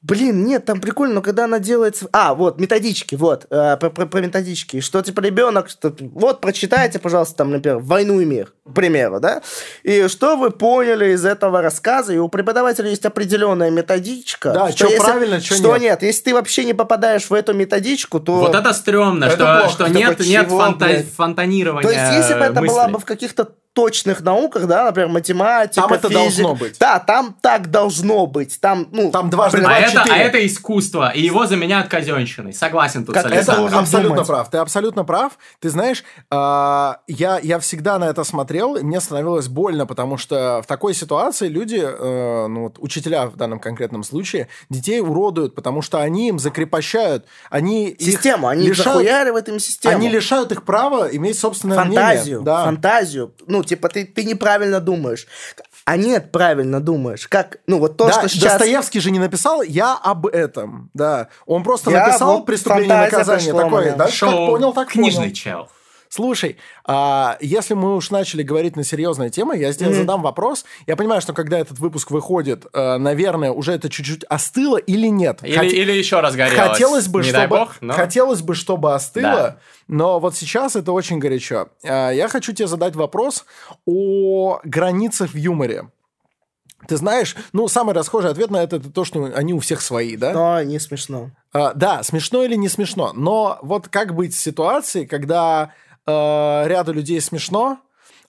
Блин, 0.07 0.45
нет, 0.45 0.65
там 0.65 0.79
прикольно, 0.81 1.15
но 1.15 1.21
когда 1.23 1.45
она 1.45 1.57
делается... 1.57 2.07
А, 2.11 2.35
вот, 2.35 2.59
методички, 2.59 3.15
вот, 3.15 3.47
э, 3.49 3.75
про, 3.77 3.89
про- 3.89 4.05
про 4.05 4.21
методички. 4.21 4.79
Что, 4.79 5.01
типа, 5.01 5.19
ребенок, 5.21 5.67
что, 5.67 5.95
вот, 5.99 6.41
прочитайте, 6.41 6.99
пожалуйста, 6.99 7.37
там, 7.37 7.49
например, 7.49 7.79
«Войну 7.79 8.19
и 8.21 8.25
мир», 8.25 8.53
к 8.67 8.73
примеру, 8.73 9.19
да? 9.19 9.41
И 9.83 10.07
что 10.07 10.37
вы 10.37 10.49
поняли 10.49 11.11
из 11.13 11.23
этого 11.23 11.61
рассказа? 11.61 12.13
И 12.13 12.17
у 12.17 12.27
преподавателя 12.29 12.89
есть 12.89 13.05
определенная 13.05 13.69
методичка. 13.69 14.51
Да, 14.53 14.71
чё 14.71 14.87
если- 14.87 14.99
правильно, 14.99 15.39
чё 15.39 15.55
что 15.55 15.73
нет. 15.77 15.81
нет. 15.81 16.03
Если 16.03 16.23
ты 16.23 16.33
вообще 16.33 16.65
не 16.65 16.73
попадаешь 16.73 17.29
в 17.29 17.33
эту 17.33 17.53
методичку, 17.53 18.19
то... 18.19 18.33
Вот 18.33 18.55
это 18.55 18.73
стрёмно, 18.73 19.25
Это 19.25 19.35
что, 19.35 19.45
плохо. 19.59 19.69
что 19.69 19.87
нет, 19.87 20.09
такой, 20.11 20.27
нет 20.27 20.47
чего, 20.47 20.57
фанта- 20.59 20.85
блядь? 20.85 21.13
фонтанирования 21.13 21.83
То 21.87 21.91
есть, 21.95 22.13
если 22.17 22.33
бы 22.33 22.39
это 22.39 22.61
мыслей. 22.61 22.67
была 22.69 22.87
бы 22.87 22.99
в 22.99 23.05
каких-то 23.05 23.49
точных 23.73 24.21
науках, 24.21 24.67
да, 24.67 24.85
например, 24.85 25.09
математика, 25.09 25.81
Там 25.81 25.91
это 25.91 26.07
физика, 26.07 26.21
должно 26.23 26.55
быть. 26.55 26.79
Да, 26.79 26.97
там 26.99 27.35
так 27.41 27.69
должно 27.69 28.25
быть. 28.25 28.57
Там, 28.61 28.87
ну, 28.93 29.11
Там 29.11 29.29
дважды 29.29 29.59
два 29.59 29.69
А 29.75 29.79
это, 29.79 29.91
четыре. 29.91 30.15
а 30.15 30.17
это 30.19 30.45
искусство, 30.47 31.09
и 31.13 31.19
его 31.21 31.45
заменяют 31.45 31.89
казенщиной. 31.89 32.53
Согласен 32.53 33.03
тут 33.03 33.13
Как 33.13 33.25
с 33.25 33.31
это 33.31 33.51
абсолютно 33.77 34.09
думать. 34.15 34.27
прав. 34.27 34.49
Ты 34.49 34.59
абсолютно 34.59 35.03
прав. 35.03 35.33
Ты 35.59 35.69
знаешь, 35.69 36.05
а, 36.31 36.99
я, 37.07 37.37
я 37.43 37.59
всегда 37.59 37.99
на 37.99 38.05
это 38.05 38.23
смотрел, 38.23 38.54
и 38.55 38.83
мне 38.83 38.99
становилось 38.99 39.47
больно, 39.47 39.85
потому 39.85 40.17
что 40.17 40.61
в 40.63 40.67
такой 40.67 40.93
ситуации 40.93 41.47
люди, 41.47 41.81
э, 41.81 42.47
ну 42.47 42.63
вот 42.63 42.77
учителя 42.79 43.27
в 43.27 43.35
данном 43.35 43.59
конкретном 43.59 44.03
случае, 44.03 44.47
детей 44.69 44.99
уродуют, 45.01 45.55
потому 45.55 45.81
что 45.81 45.99
они 46.01 46.29
им 46.29 46.39
закрепощают, 46.39 47.25
они 47.49 47.89
их 47.89 48.13
систему, 48.13 48.47
они 48.47 48.67
лишают- 48.67 48.99
захуяривают 48.99 49.49
им 49.49 49.59
систему. 49.59 49.95
Они 49.95 50.09
лишают 50.09 50.51
их 50.51 50.63
права 50.63 51.07
иметь 51.11 51.37
собственное 51.37 51.77
фантазию, 51.77 52.41
мнение. 52.41 52.45
Да. 52.45 52.65
фантазию. 52.65 53.33
Ну, 53.47 53.63
типа, 53.63 53.89
ты, 53.89 54.05
ты 54.05 54.23
неправильно 54.23 54.79
думаешь. 54.79 55.27
А 55.85 55.97
нет, 55.97 56.31
правильно 56.31 56.81
думаешь. 56.81 57.27
Как, 57.27 57.57
ну, 57.67 57.77
вот 57.77 57.95
то, 57.95 58.07
да, 58.07 58.13
что 58.13 58.27
сейчас... 58.27 58.53
Достоевский 58.53 58.99
же 58.99 59.11
не 59.11 59.19
написал 59.19 59.61
«я 59.61 59.95
об 59.95 60.25
этом», 60.25 60.89
да. 60.95 61.29
Он 61.45 61.63
просто 61.63 61.91
Я 61.91 62.07
написал 62.07 62.37
вот 62.37 62.45
«преступление 62.47 62.85
и 62.87 63.11
наказание» 63.11 63.53
такое. 63.53 63.95
Да, 63.95 64.07
как 64.07 64.31
понял, 64.31 64.73
так 64.73 64.87
книжный 64.89 65.25
понял. 65.25 65.35
чел. 65.35 65.69
Слушай, 66.15 66.55
а, 66.85 67.37
если 67.41 67.73
мы 67.73 67.97
уж 67.97 68.09
начали 68.09 68.41
говорить 68.41 68.77
на 68.77 68.85
серьезные 68.85 69.29
темы, 69.29 69.57
я 69.57 69.73
здесь 69.73 69.93
задам 69.97 70.21
вопрос. 70.21 70.63
Я 70.87 70.95
понимаю, 70.95 71.19
что 71.19 71.33
когда 71.33 71.59
этот 71.59 71.77
выпуск 71.79 72.09
выходит, 72.09 72.65
э, 72.71 72.95
наверное, 72.95 73.51
уже 73.51 73.73
это 73.73 73.89
чуть-чуть 73.89 74.23
остыло 74.29 74.77
или 74.77 75.07
нет. 75.07 75.39
Или, 75.43 75.57
Хот- 75.59 75.65
или 75.73 75.91
еще 75.91 76.21
разгорелось. 76.21 76.57
Хотелось 76.69 77.09
бы, 77.09 77.19
Не 77.19 77.23
чтобы, 77.25 77.37
дай 77.37 77.47
бог, 77.49 77.75
но... 77.81 77.93
хотелось 77.95 78.41
бы, 78.41 78.55
чтобы 78.55 78.93
остыло, 78.93 79.29
Да. 79.29 79.57
но 79.89 80.21
вот 80.21 80.37
сейчас 80.37 80.77
это 80.77 80.93
очень 80.93 81.19
горячо. 81.19 81.67
А, 81.83 82.11
Я 82.11 82.29
хочу 82.29 82.53
тебе 82.53 82.67
задать 82.69 82.95
вопрос 82.95 83.43
о 83.85 84.61
границах 84.63 85.31
в 85.31 85.35
юморе. 85.35 85.89
Ты 86.87 86.95
знаешь, 86.97 87.35
ну, 87.51 87.67
самый 87.67 87.93
расхожий 87.93 88.31
ответ 88.31 88.51
на 88.51 88.63
это, 88.63 88.77
это 88.77 88.89
то, 88.89 89.03
что 89.03 89.31
они 89.35 89.53
у 89.53 89.59
всех 89.59 89.81
свои, 89.81 90.15
да? 90.15 90.31
Но 90.31 90.63
не 90.63 90.79
смешно. 90.79 91.31
А, 91.51 91.73
да, 91.73 92.03
смешно 92.03 92.43
или 92.43 92.55
не 92.55 92.69
смешно. 92.69 93.11
Но 93.13 93.59
вот 93.63 93.89
как 93.89 94.13
быть 94.15 94.33
в 94.33 94.39
ситуации, 94.39 95.05
когда 95.05 95.71
э, 96.07 96.63
ряду 96.67 96.93
людей 96.93 97.19
смешно, 97.21 97.79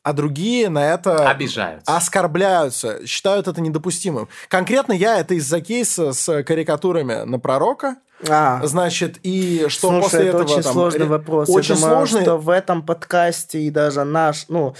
а 0.03 0.13
другие 0.13 0.69
на 0.69 0.93
это 0.93 1.29
Обижаются. 1.29 1.97
оскорбляются, 1.97 3.07
считают 3.07 3.49
это 3.49 3.61
недопустимым. 3.61 4.29
Конкретно 4.49 4.93
я 4.93 5.19
это 5.19 5.35
из-за 5.35 5.61
кейса 5.61 6.13
с 6.13 6.43
карикатурами 6.45 7.25
на 7.25 7.39
пророка. 7.39 7.97
А, 8.29 8.65
Значит, 8.65 9.19
и 9.25 9.67
что 9.69 9.89
слушай, 9.89 10.03
после 10.03 10.19
это 10.21 10.29
этого 10.39 10.43
очень 10.45 10.63
там, 10.63 10.73
сложный 10.73 11.07
вопрос. 11.07 11.49
Очень 11.51 11.75
Я 11.75 11.81
думаю, 11.81 11.97
сложный. 11.97 12.23
что 12.23 12.39
в 12.39 12.49
этом 12.49 12.83
подкасте 12.83 13.61
и 13.61 13.71
даже 13.71 14.05
наш, 14.05 14.47
ну, 14.49 14.75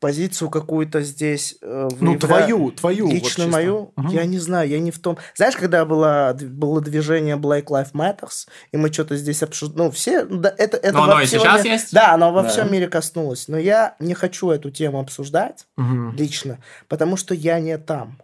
позицию 0.00 0.50
какую-то 0.50 1.02
здесь... 1.02 1.56
э, 1.62 1.88
Ну, 2.00 2.18
твою, 2.18 2.70
твою. 2.72 3.06
вот 3.06 3.14
Лично 3.14 3.44
чисто. 3.44 3.48
мою, 3.50 3.92
Мгм. 3.96 4.08
я 4.08 4.24
не 4.24 4.38
знаю, 4.38 4.68
я 4.68 4.78
не 4.78 4.90
в 4.90 4.98
том. 4.98 5.18
Знаешь, 5.34 5.56
когда 5.56 5.84
было, 5.84 6.36
было 6.40 6.80
движение 6.80 7.36
Black 7.36 7.64
Lives 7.66 7.92
Matters, 7.92 8.46
и 8.72 8.76
мы 8.76 8.92
что-то 8.92 9.16
здесь 9.16 9.42
обсуждали, 9.42 9.78
ну, 9.86 9.90
все, 9.90 10.24
да, 10.24 10.54
это, 10.56 10.76
это 10.76 10.92
Но 10.92 10.98
во 11.00 11.04
оно 11.12 11.20
и 11.22 11.26
всем 11.26 11.40
сейчас 11.40 11.64
мире- 11.64 11.74
есть? 11.74 11.92
Да, 11.92 12.14
оно 12.14 12.32
во 12.32 12.42
Да. 12.42 12.48
всем 12.48 12.72
мире 12.72 12.88
коснулось. 12.88 13.48
Но 13.48 13.58
я 13.58 13.96
не 13.98 14.14
хочу 14.14 14.50
эту 14.50 14.70
тему 14.70 15.00
обсуждать 15.00 15.66
Мгм. 15.76 16.14
лично, 16.16 16.58
потому 16.88 17.16
что 17.16 17.34
я 17.34 17.60
не 17.60 17.76
там. 17.78 18.18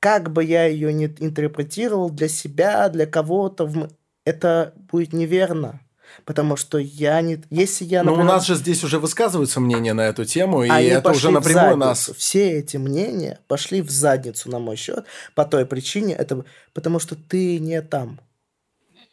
Как 0.00 0.30
бы 0.32 0.44
я 0.44 0.66
ее 0.66 0.92
не 0.92 1.06
интерпретировал 1.06 2.10
для 2.10 2.28
себя, 2.28 2.88
для 2.88 3.04
кого-то, 3.06 3.88
это 4.24 4.72
будет 4.92 5.12
неверно. 5.12 5.80
Потому 6.24 6.56
что 6.56 6.78
я 6.78 7.20
не... 7.20 7.40
Если 7.50 7.84
я, 7.84 8.02
Но 8.02 8.10
Ну, 8.10 8.12
у 8.12 8.16
например, 8.16 8.34
нас 8.34 8.46
же 8.46 8.54
здесь 8.54 8.84
уже 8.84 8.98
высказываются 8.98 9.60
мнения 9.60 9.94
на 9.94 10.02
эту 10.02 10.24
тему, 10.24 10.62
и 10.64 10.68
они 10.68 10.86
это 10.86 11.10
уже 11.10 11.30
напрямую 11.30 11.76
нас... 11.76 12.10
Все 12.16 12.52
эти 12.52 12.76
мнения 12.76 13.38
пошли 13.48 13.82
в 13.82 13.90
задницу, 13.90 14.50
на 14.50 14.58
мой 14.58 14.76
счет, 14.76 15.04
по 15.34 15.44
той 15.44 15.66
причине, 15.66 16.14
это 16.14 16.44
потому 16.72 16.98
что 16.98 17.16
ты 17.16 17.58
не 17.58 17.82
там. 17.82 18.20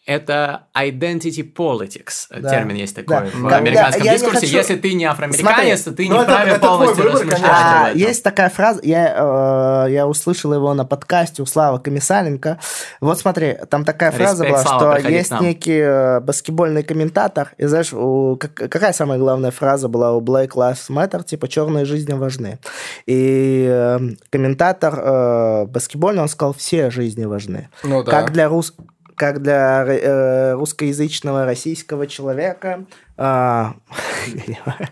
Это 0.06 0.68
identity 0.78 1.52
politics. 1.52 2.28
Да. 2.30 2.50
Термин 2.52 2.76
есть 2.76 2.96
такой 2.96 3.08
Да. 3.18 3.26
в 3.34 3.50
Да, 3.50 3.56
американском 3.58 4.04
я 4.04 4.12
не 4.12 4.18
дискурсе. 4.20 4.42
хочу- 4.42 4.56
Если 4.58 4.76
ты 4.76 4.94
не 4.94 5.06
афроамериканец, 5.06 5.82
то 5.82 5.92
ты 5.94 6.08
ну, 6.08 6.18
не 6.18 6.22
это- 6.22 6.32
вправе 6.32 6.52
это 6.52 6.60
полностью 6.68 6.96
выбор, 7.06 7.14
размышлять 7.22 7.42
конечно. 7.42 7.82
об 7.82 7.86
А, 7.88 7.92
есть 7.98 8.24
такая 8.24 8.50
фраза, 8.52 8.82
я, 8.84 9.86
э, 9.88 9.92
я 9.92 10.06
услышал 10.08 10.54
его 10.54 10.74
на 10.76 10.86
подкасте 10.86 11.42
у 11.42 11.48
Славы 11.48 11.80
Комиссаренко. 11.80 12.60
Вот 13.02 13.18
смотри, 13.20 13.58
там 13.70 13.84
такая 13.84 14.12
фраза 14.12 14.44
Респект, 14.44 14.64
была, 14.64 14.78
Слава, 14.80 15.00
что 15.00 15.10
есть 15.10 15.42
некий 15.42 15.80
э, 15.80 16.20
баскетбольный 16.20 16.84
комментатор, 16.84 17.54
и 17.58 17.66
знаешь, 17.66 17.92
у- 17.92 18.38
как- 18.40 18.54
какая 18.54 18.94
самая 18.94 19.18
главная 19.18 19.50
фраза 19.50 19.88
была 19.88 20.14
у 20.14 20.22
Black 20.22 20.50
Lives 20.50 20.88
Matter, 20.90 21.24
типа 21.24 21.48
«черные 21.48 21.86
жизни 21.86 22.14
важны». 22.14 22.60
И 23.08 23.66
э, 23.68 24.00
комментатор 24.30 24.94
э, 25.00 25.66
баскетбольный, 25.66 26.22
он 26.22 26.30
сказал 26.30 26.54
«все 26.54 26.92
жизни 26.92 27.26
важны». 27.26 27.70
Ну 27.84 28.04
да. 28.04 28.12
Как 28.12 28.32
для 28.32 28.48
рус 28.50 28.74
как 29.16 29.42
для 29.42 29.86
э, 29.86 30.54
русскоязычного 30.54 31.46
российского 31.46 32.08
человека, 32.08 32.86
а, 33.18 33.76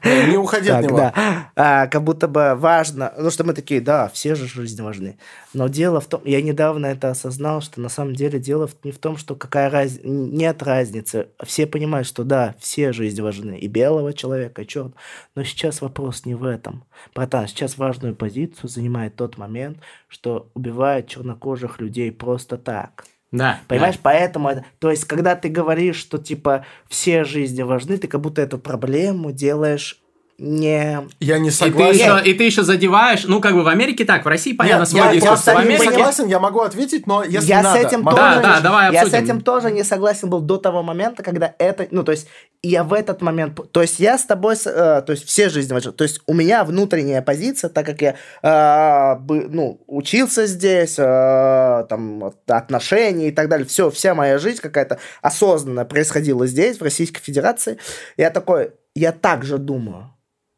Не 0.03 0.37
уходи 0.37 0.69
от 0.69 0.85
него. 0.85 0.97
да, 0.97 1.51
а, 1.55 1.87
как 1.87 2.03
будто 2.03 2.29
бы 2.29 2.55
важно, 2.55 3.13
ну 3.17 3.29
что 3.29 3.43
мы 3.43 3.53
такие, 3.53 3.81
да, 3.81 4.07
все 4.07 4.35
же 4.35 4.47
жизни 4.47 4.81
важны. 4.81 5.17
Но 5.53 5.67
дело 5.67 5.99
в 5.99 6.05
том, 6.05 6.21
я 6.23 6.41
недавно 6.41 6.85
это 6.85 7.09
осознал, 7.09 7.61
что 7.61 7.81
на 7.81 7.89
самом 7.89 8.15
деле 8.15 8.39
дело 8.39 8.69
не 8.83 8.93
в 8.93 8.97
том, 8.97 9.17
что 9.17 9.35
какая 9.35 9.69
раз... 9.69 9.99
нет 10.03 10.63
разницы. 10.63 11.27
Все 11.43 11.67
понимают, 11.67 12.07
что 12.07 12.23
да, 12.23 12.55
все 12.59 12.93
жизни 12.93 13.19
важны, 13.19 13.57
и 13.57 13.67
белого 13.67 14.13
человека, 14.13 14.61
и 14.61 14.67
черного. 14.67 14.95
Но 15.35 15.43
сейчас 15.43 15.81
вопрос 15.81 16.25
не 16.25 16.35
в 16.35 16.45
этом. 16.45 16.85
Братан, 17.13 17.47
сейчас 17.49 17.77
важную 17.77 18.15
позицию 18.15 18.69
занимает 18.69 19.17
тот 19.17 19.37
момент, 19.37 19.79
что 20.07 20.49
убивают 20.53 21.07
чернокожих 21.07 21.81
людей 21.81 22.09
просто 22.11 22.57
так. 22.57 23.03
Да. 23.33 23.59
Понимаешь, 23.67 23.95
поэтому, 24.01 24.47
это- 24.49 24.63
то 24.79 24.91
есть, 24.91 25.05
когда 25.05 25.35
ты 25.35 25.49
говоришь, 25.49 25.95
что 25.97 26.19
типа 26.19 26.65
все 26.87 27.23
жизни 27.25 27.63
важны, 27.63 27.97
ты 27.97 28.07
как 28.07 28.21
будто 28.21 28.41
эту 28.43 28.59
проблему 28.59 29.31
делаешь 29.31 29.99
не... 30.43 30.99
Я 31.21 31.37
не 31.39 31.47
И 31.47 31.51
ты, 31.51 31.57
согласен. 31.57 31.93
еще, 32.17 32.29
и 32.29 32.33
ты 32.33 32.43
еще 32.43 32.63
задеваешь, 32.63 33.23
ну, 33.25 33.39
как 33.39 33.53
бы 33.53 33.63
в 33.63 33.67
Америке 33.69 34.03
так, 34.03 34.25
в 34.25 34.27
России, 34.27 34.51
понятно, 34.53 34.81
Нет, 34.81 34.89
свой 34.89 35.01
я, 35.01 35.07
я 35.07 35.13
дискурс. 35.15 35.31
В 35.31 35.33
абсолютно 35.39 35.63
не 35.69 35.75
Америке... 35.75 35.91
согласен, 35.91 36.27
я 36.27 36.39
могу 36.39 36.59
ответить, 36.59 37.07
но 37.07 37.23
если 37.23 37.47
я 37.47 37.61
надо, 37.63 37.79
с 37.79 37.85
этим 37.85 38.01
могу. 38.01 38.17
Да, 38.17 38.33
тоже, 38.35 38.47
да, 38.47 38.59
давай 38.59 38.91
я 38.93 38.99
с 39.01 39.03
обсудим. 39.05 39.23
этим 39.23 39.41
тоже 39.41 39.71
не 39.71 39.83
согласен 39.83 40.29
был 40.29 40.41
до 40.41 40.57
того 40.57 40.83
момента, 40.83 41.23
когда 41.23 41.53
это, 41.59 41.87
ну 41.91 42.03
то 42.03 42.11
есть 42.11 42.27
я 42.61 42.83
в 42.83 42.93
этот 42.93 43.21
момент, 43.21 43.59
то 43.71 43.81
есть 43.81 43.99
я 43.99 44.17
с 44.17 44.25
тобой, 44.25 44.55
с- 44.55 44.67
э, 44.69 45.01
то 45.01 45.11
есть 45.11 45.25
все 45.25 45.49
жизни 45.49 45.79
то 45.79 46.03
есть 46.03 46.19
у 46.27 46.33
меня 46.33 46.63
внутренняя 46.65 47.21
позиция, 47.21 47.69
так 47.69 47.85
как 47.85 48.01
я, 48.01 48.15
э, 48.41 49.19
бы- 49.19 49.47
ну 49.49 49.81
учился 49.87 50.45
здесь, 50.45 50.95
э, 50.99 51.85
там 51.89 52.23
от- 52.23 52.51
отношения 52.51 53.29
и 53.29 53.31
так 53.31 53.49
далее, 53.49 53.65
все, 53.65 53.89
вся 53.89 54.13
моя 54.13 54.37
жизнь 54.39 54.61
какая-то 54.61 54.99
осознанно 55.21 55.85
происходила 55.85 56.45
здесь, 56.47 56.79
в 56.79 56.83
Российской 56.83 57.21
Федерации, 57.21 57.77
я 58.17 58.29
такой, 58.29 58.71
я 58.95 59.11
так 59.11 59.43
же 59.45 59.57
думаю, 59.57 60.12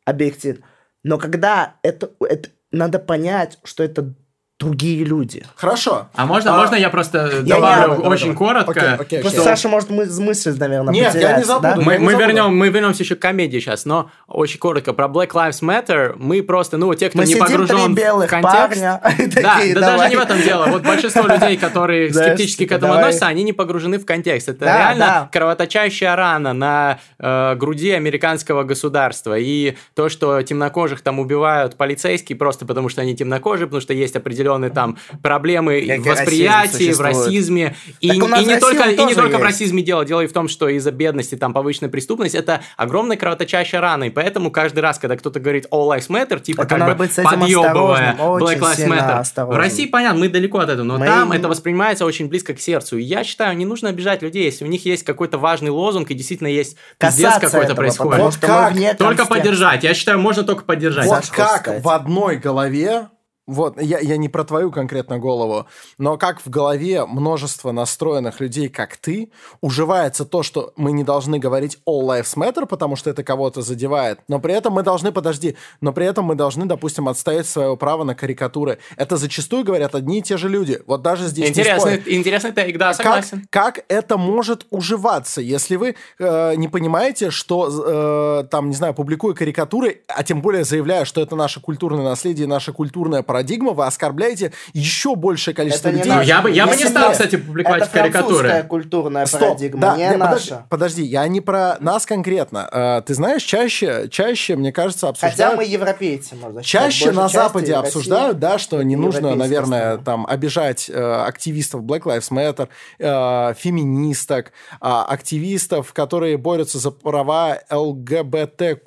объективно, 0.05 0.65
но 1.03 1.17
когда 1.17 1.77
это, 1.83 2.11
это 2.21 2.49
надо 2.71 2.99
понять, 2.99 3.59
что 3.63 3.83
это 3.83 4.15
другие 4.59 5.03
люди. 5.03 5.43
Хорошо. 5.55 6.07
А 6.15 6.25
можно, 6.25 6.53
А, 6.53 6.57
можно 6.57 6.75
я 6.75 6.89
просто 6.89 7.29
Я 7.43 7.55
добавлю 7.55 7.95
не- 8.01 8.07
очень 8.07 8.27
Окей, 8.27 8.35
коротко? 8.37 8.93
окей, 8.97 9.19
Просто 9.19 9.41
окей. 9.41 9.51
Саша 9.51 9.67
может 9.67 9.89
мы- 9.89 10.05
мысль, 10.05 10.55
наверное, 10.57 10.93
Нет, 10.93 11.03
я 11.07 11.11
потерять, 11.11 11.37
не 11.39 11.43
забуду. 11.43 11.61
да? 11.63 11.75
Мы, 11.75 11.91
Я 11.93 11.97
не 11.99 12.05
мы, 12.05 12.11
забуду. 12.13 12.27
вернем, 12.29 12.57
мы 12.57 12.69
вернемся 12.69 13.03
еще 13.03 13.15
к 13.15 13.19
комедии 13.19 13.59
сейчас, 13.59 13.83
но 13.83 14.09
очень 14.27 14.57
коротко 14.59 14.93
про 14.93 15.07
Black 15.07 15.31
Lives 15.31 15.61
Matter. 15.61 16.13
Мы 16.17 16.41
просто, 16.41 16.77
ну, 16.77 16.93
те, 16.95 17.09
кто 17.09 17.19
Мы 17.19 17.25
не 17.25 17.35
погружен 17.35 17.95
белых 17.95 18.27
в 18.27 18.29
контекст. 18.29 18.55
парня. 18.55 19.01
Да, 19.35 19.55
такие, 19.57 19.73
да 19.75 19.81
давай. 19.81 19.97
даже 19.97 20.09
не 20.09 20.15
в 20.15 20.19
этом 20.21 20.41
дело. 20.41 20.65
Вот 20.67 20.83
большинство 20.83 21.23
людей, 21.27 21.57
которые 21.57 22.13
скептически 22.13 22.65
к 22.65 22.71
этому 22.71 22.93
давай. 22.93 22.99
относятся, 23.03 23.27
они 23.27 23.43
не 23.43 23.51
погружены 23.53 23.99
в 23.99 24.05
контекст. 24.05 24.47
Это 24.47 24.63
Да, 24.63 24.77
реально 24.77 25.05
да. 25.05 25.29
кровоточащая 25.33 26.15
рана 26.15 26.53
на 26.53 26.99
э, 27.19 27.55
груди 27.55 27.91
американского 27.91 28.63
государства. 28.63 29.37
И 29.37 29.75
то, 29.95 30.07
что 30.07 30.41
темнокожих 30.43 31.01
там 31.01 31.19
убивают 31.19 31.75
полицейские 31.75 32.37
просто 32.37 32.65
потому, 32.65 32.87
что 32.87 33.01
они 33.01 33.15
темнокожие, 33.17 33.67
потому 33.67 33.81
что 33.81 33.93
есть 33.93 34.15
определенные 34.15 34.44
там 34.69 34.97
проблемы 35.21 35.81
Как 35.87 35.99
в 35.99 36.05
и 36.05 36.09
восприятии, 36.09 36.93
в 36.93 36.99
расизме. 36.99 37.75
И, 37.99 38.07
и 38.07 38.11
не 38.11 38.59
только, 38.59 38.89
и 38.89 39.05
не 39.05 39.13
только 39.13 39.37
в 39.37 39.41
есть. 39.41 39.43
расизме 39.43 39.83
дело. 39.83 40.05
Дело 40.05 40.21
и 40.21 40.27
в 40.27 40.33
том, 40.33 40.47
что 40.47 40.67
из-за 40.69 40.91
бедности, 40.91 41.35
там, 41.35 41.53
повышенная 41.53 41.89
преступность, 41.89 42.35
это 42.35 42.61
огромная 42.77 43.17
кровоточащая 43.17 43.81
рана. 43.81 44.05
И 44.05 44.09
поэтому 44.09 44.51
каждый 44.51 44.79
раз, 44.79 44.99
когда 44.99 45.17
кто-то 45.17 45.39
говорит 45.39 45.67
All 45.71 45.87
Lives 45.87 46.09
Matter, 46.09 46.39
типа 46.39 46.61
Это 46.61 46.69
как 46.69 46.79
надо 46.79 46.91
бы 46.93 46.99
быть 46.99 47.13
с 47.13 47.19
этим 47.19 47.29
подъебывая 47.29 48.15
Black 48.17 48.59
Lives 48.59 48.87
Matter. 48.87 49.45
В. 49.45 49.55
России, 49.55 49.85
понятно, 49.85 50.19
мы 50.19 50.29
далеко 50.29 50.59
от 50.59 50.69
этого, 50.69 50.83
но 50.83 50.97
Мы- 50.97 51.05
там 51.05 51.31
это 51.31 51.47
воспринимается 51.47 52.05
очень 52.05 52.27
близко 52.27 52.53
к 52.53 52.59
сердцу. 52.59 52.97
И 52.97 53.03
я 53.03 53.23
считаю, 53.23 53.55
не 53.57 53.65
нужно 53.65 53.89
обижать 53.89 54.21
людей, 54.21 54.45
если 54.45 54.65
у 54.65 54.67
них 54.67 54.85
есть 54.85 55.03
какой-то 55.03 55.37
важный 55.37 55.69
лозунг 55.69 56.11
и 56.11 56.13
действительно 56.13 56.47
есть 56.47 56.77
пиздец 56.97 57.39
какой-то 57.39 57.75
происходит. 57.75 58.21
Вот 58.21 58.37
как? 58.37 58.73
Только 58.97 59.25
поддержать. 59.25 59.83
Я 59.83 59.93
считаю, 59.93 60.19
можно 60.19 60.43
только 60.43 60.63
поддержать. 60.63 61.07
Вот 61.07 61.27
как 61.29 61.61
сказать. 61.61 61.83
в 61.83 61.89
одной 61.89 62.37
голове, 62.37 63.07
вот, 63.47 63.79
я, 63.81 63.99
я 63.99 64.17
не 64.17 64.29
про 64.29 64.43
твою 64.43 64.71
конкретно 64.71 65.19
голову, 65.19 65.67
но 65.97 66.17
как 66.17 66.41
в 66.43 66.49
голове 66.49 67.05
множество 67.05 67.71
настроенных 67.71 68.39
людей, 68.39 68.69
как 68.69 68.97
ты, 68.97 69.29
уживается 69.61 70.25
то, 70.25 70.43
что 70.43 70.73
мы 70.75 70.91
не 70.91 71.03
должны 71.03 71.37
говорить 71.37 71.77
All 71.87 72.01
Lives 72.01 72.35
Matter, 72.35 72.65
потому 72.65 72.95
что 72.95 73.09
это 73.09 73.23
кого-то 73.23 73.61
задевает, 73.61 74.19
но 74.27 74.39
при 74.39 74.53
этом 74.53 74.73
мы 74.73 74.83
должны, 74.83 75.11
подожди, 75.11 75.55
но 75.81 75.93
при 75.93 76.05
этом 76.05 76.25
мы 76.25 76.35
должны, 76.35 76.65
допустим, 76.65 77.07
отстоять 77.07 77.47
свое 77.47 77.77
право 77.77 78.03
на 78.03 78.15
карикатуры. 78.15 78.79
Это 78.97 79.17
зачастую 79.17 79.63
говорят 79.63 79.95
одни 79.95 80.19
и 80.19 80.21
те 80.21 80.37
же 80.37 80.49
люди. 80.49 80.81
Вот 80.87 81.01
даже 81.01 81.27
здесь 81.27 81.49
Интересный, 81.49 82.01
интересный 82.05 82.51
тейк, 82.51 82.77
да, 82.77 82.93
как, 82.93 82.97
согласен. 82.97 83.47
как 83.49 83.85
это 83.87 84.17
может 84.17 84.65
уживаться, 84.71 85.41
если 85.41 85.75
вы 85.75 85.95
э, 86.19 86.55
не 86.55 86.67
понимаете, 86.67 87.29
что 87.29 88.41
э, 88.41 88.47
там, 88.49 88.69
не 88.69 88.75
знаю, 88.75 88.93
публикуя 88.93 89.35
карикатуры, 89.35 90.01
а 90.07 90.23
тем 90.23 90.41
более 90.41 90.63
заявляя, 90.63 91.05
что 91.05 91.21
это 91.21 91.35
наше 91.35 91.59
культурное 91.59 92.03
наследие, 92.03 92.47
наша 92.47 92.73
культурная 92.73 93.21
парадигма, 93.36 93.73
вы 93.73 93.86
оскорбляете 93.86 94.53
еще 94.71 95.15
большее 95.15 95.53
количество 95.53 95.89
Это 95.89 95.97
не 95.97 96.03
людей. 96.03 96.15
Ну, 96.15 96.21
я 96.21 96.41
бы, 96.41 96.51
я 96.51 96.67
бы 96.67 96.75
не 96.75 96.86
стал, 96.86 97.11
кстати, 97.11 97.36
публиковать 97.36 97.83
Это 97.83 97.91
карикатуры. 97.91 98.36
французская 98.36 98.63
культурная 98.63 99.25
Стоп, 99.25 99.41
парадигма, 99.41 99.81
да, 99.81 99.97
не 99.97 100.03
не, 100.05 100.17
подожди, 100.17 100.51
наша. 100.51 100.65
подожди, 100.69 101.03
я 101.03 101.27
не 101.27 101.41
про 101.41 101.75
нас 101.81 102.05
конкретно. 102.05 102.69
Э, 102.71 103.01
ты 103.05 103.13
знаешь, 103.13 103.43
чаще, 103.43 104.07
чаще, 104.09 104.55
мне 104.55 104.71
кажется, 104.71 105.09
обсуждают... 105.09 105.36
Хотя 105.38 105.55
мы 105.57 105.65
европейцы, 105.65 106.36
можно 106.36 106.63
Чаще 106.63 107.11
на 107.11 107.27
Западе 107.27 107.73
России. 107.73 107.88
обсуждают, 107.88 108.39
да, 108.39 108.57
что 108.57 108.81
не 108.83 108.95
нужно, 108.95 109.36
наверное, 109.36 109.97
там 109.97 110.25
обижать 110.25 110.89
э, 110.89 111.25
активистов 111.27 111.81
Black 111.81 112.03
Lives 112.03 112.31
Matter, 112.31 112.69
э, 112.99 113.53
феминисток, 113.57 114.53
а, 114.79 115.03
активистов, 115.05 115.91
которые 115.91 116.38
борются 116.38 116.79
за 116.79 116.91
права 116.91 117.59
ЛГБТК+, 117.69 118.77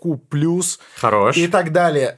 Хорош. 0.96 1.36
и 1.36 1.49
так 1.49 1.72
далее. 1.72 2.14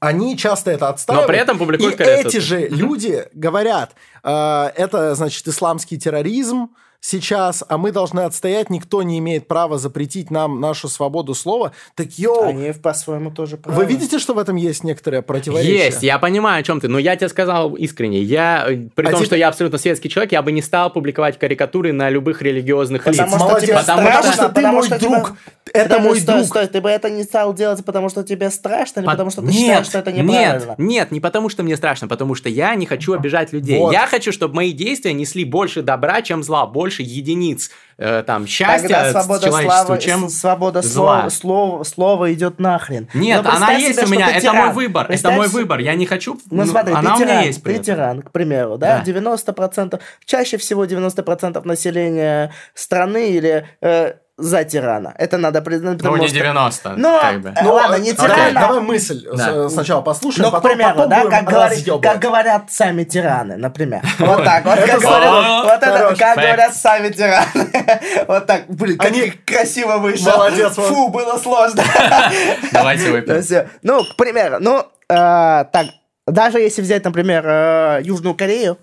Они 0.00 0.36
часто 0.36 0.70
это 0.70 0.88
отстаивают. 0.88 1.26
Но 1.28 1.32
при 1.32 1.40
этом 1.40 1.58
публикуют 1.58 1.94
И 1.94 1.96
карикатуры. 1.96 2.28
эти 2.28 2.38
же 2.38 2.68
люди 2.68 3.24
говорят, 3.34 3.92
э, 4.22 4.70
это, 4.76 5.14
значит, 5.14 5.46
исламский 5.48 5.98
терроризм, 5.98 6.68
сейчас, 7.00 7.62
а 7.68 7.78
мы 7.78 7.92
должны 7.92 8.20
отстоять, 8.22 8.70
никто 8.70 9.04
не 9.04 9.20
имеет 9.20 9.46
права 9.46 9.78
запретить 9.78 10.32
нам 10.32 10.60
нашу 10.60 10.88
свободу 10.88 11.32
слова. 11.32 11.70
Так, 11.94 12.08
йоу, 12.18 12.48
Они 12.48 12.72
по-своему 12.72 13.30
тоже 13.30 13.54
вы 13.54 13.62
правы. 13.62 13.84
видите, 13.86 14.18
что 14.18 14.34
в 14.34 14.38
этом 14.38 14.56
есть 14.56 14.82
некоторое 14.82 15.22
противоречие? 15.22 15.76
Есть, 15.76 16.02
я 16.02 16.18
понимаю, 16.18 16.58
о 16.60 16.62
чем 16.64 16.80
ты, 16.80 16.88
но 16.88 16.98
я 16.98 17.14
тебе 17.14 17.28
сказал 17.28 17.74
искренне. 17.76 18.20
Я, 18.20 18.64
э, 18.68 18.88
при 18.96 19.06
А 19.06 19.10
том, 19.10 19.18
тебе- 19.20 19.26
что 19.26 19.36
я 19.36 19.46
абсолютно 19.46 19.78
светский 19.78 20.08
человек, 20.08 20.32
я 20.32 20.42
бы 20.42 20.50
не 20.50 20.60
стал 20.60 20.92
публиковать 20.92 21.38
карикатуры 21.38 21.92
на 21.92 22.10
любых 22.10 22.42
религиозных 22.42 23.06
лиц. 23.06 23.16
Потому 23.16 23.36
что 23.36 23.44
Молодец, 23.46 23.68
тебе 23.68 23.78
потому 23.78 24.02
страшно, 24.02 24.32
что 24.32 24.48
ты 24.48 24.54
потому 24.54 24.74
мой 24.78 24.86
что 24.86 24.98
друг. 24.98 25.32
Это 25.72 25.88
Подожди, 25.88 26.08
мой 26.08 26.20
стой, 26.20 26.34
друг. 26.36 26.46
стой, 26.46 26.66
ты 26.66 26.80
бы 26.80 26.88
это 26.90 27.10
не 27.10 27.22
стал 27.22 27.54
делать, 27.54 27.84
потому 27.84 28.08
что 28.08 28.22
тебе 28.24 28.50
страшно, 28.50 29.00
или 29.00 29.06
По- 29.06 29.12
потому 29.12 29.30
что 29.30 29.42
ты 29.42 29.48
нет, 29.48 29.56
считаешь, 29.56 29.86
что 29.86 29.98
это 29.98 30.12
нет, 30.12 30.24
неправильно? 30.24 30.74
нет, 30.78 31.10
не 31.10 31.20
потому 31.20 31.48
что 31.48 31.62
мне 31.62 31.76
страшно, 31.76 32.08
потому 32.08 32.34
что 32.34 32.48
я 32.48 32.74
не 32.74 32.86
хочу 32.86 33.12
обижать 33.14 33.52
людей. 33.52 33.78
Вот. 33.78 33.92
Я 33.92 34.06
хочу, 34.06 34.32
чтобы 34.32 34.54
мои 34.54 34.72
действия 34.72 35.12
несли 35.12 35.44
больше 35.44 35.82
добра, 35.82 36.22
чем 36.22 36.42
зла, 36.42 36.66
больше 36.66 37.02
единиц 37.02 37.70
э, 37.98 38.22
там 38.26 38.46
счастья 38.46 38.88
Тогда 38.88 39.10
свобода, 39.12 39.46
человечеству, 39.46 39.84
слава, 39.86 40.00
чем 40.00 40.28
свобода 40.28 40.82
зла. 40.82 40.90
слова, 40.90 41.30
слова, 41.30 41.84
слова 41.84 42.32
идет 42.32 42.58
нахрен. 42.58 43.08
Нет, 43.14 43.44
она 43.44 43.72
есть 43.72 43.98
себе, 43.98 44.06
у 44.06 44.10
меня, 44.10 44.30
это 44.30 44.40
тиран. 44.40 44.56
мой 44.56 44.72
выбор, 44.74 45.06
это 45.10 45.30
мой 45.32 45.48
выбор. 45.48 45.80
Я 45.80 45.94
не 45.94 46.06
хочу, 46.06 46.38
Ну, 46.50 46.64
смотри, 46.66 46.92
она 46.94 47.16
ты 47.16 47.22
у 47.22 47.26
меня 47.26 47.26
тиран, 47.34 47.44
есть. 47.46 47.62
ты 47.62 47.78
тиран, 47.78 48.22
к 48.22 48.30
примеру, 48.30 48.78
да, 48.78 49.02
Да. 49.04 49.04
90%, 49.04 50.00
чаще 50.24 50.56
всего 50.56 50.84
90% 50.84 51.64
населения 51.66 52.52
страны 52.74 53.30
или 53.30 53.66
э, 53.80 54.14
за 54.38 54.62
тирана. 54.64 55.12
Это 55.18 55.36
надо 55.36 55.60
признать, 55.62 55.94
Ну, 55.94 55.98
потому 55.98 56.16
не 56.16 56.28
что... 56.28 56.36
90, 56.36 56.94
Ну, 56.96 57.18
как 57.20 57.40
бы. 57.40 57.52
э, 57.56 57.64
ладно, 57.64 57.96
не 57.96 58.12
окей, 58.12 58.24
тирана. 58.24 58.60
давай 58.60 58.80
мысль 58.80 59.26
Да. 59.36 59.68
с- 59.68 59.72
сначала 59.74 60.00
послушаем, 60.00 60.44
Ну, 60.44 60.50
к 60.50 60.52
потом, 60.54 60.70
примеру, 60.70 60.94
потом 60.94 61.10
да, 61.10 61.16
будем 61.24 61.30
как, 61.30 61.48
говори- 61.50 62.00
как 62.00 62.18
говорят 62.20 62.62
сами 62.72 63.02
тираны, 63.04 63.56
например. 63.56 64.00
Вот 64.20 64.44
так, 64.44 64.64
вот 64.64 64.76
как 64.76 64.88
Это 64.88 65.00
говорят, 65.00 65.28
здорово. 65.28 65.62
вот 65.64 65.82
это, 65.82 65.86
Хорош. 65.98 66.18
как 66.18 66.34
Факт. 66.34 66.46
говорят 66.46 66.74
сами 66.76 67.08
тираны. 67.10 67.46
Вот 68.28 68.46
так, 68.46 68.62
блин, 68.68 68.96
как 68.98 69.06
Они- 69.08 69.30
красиво 69.44 69.96
вышло. 69.98 70.30
Молодец. 70.30 70.74
Фу, 70.74 71.08
было 71.08 71.36
сложно. 71.38 71.82
Давайте 72.72 73.10
выпьем. 73.10 73.36
э, 73.36 73.66
Ну, 73.82 74.04
к 74.04 74.16
примеру, 74.16 74.58
ну, 74.60 74.78
э, 74.80 74.84
так, 75.08 75.86
даже 76.26 76.58
если 76.60 76.82
взять, 76.82 77.04
например, 77.04 77.42
э, 77.46 78.00
Южную 78.02 78.34
Корею, 78.34 78.78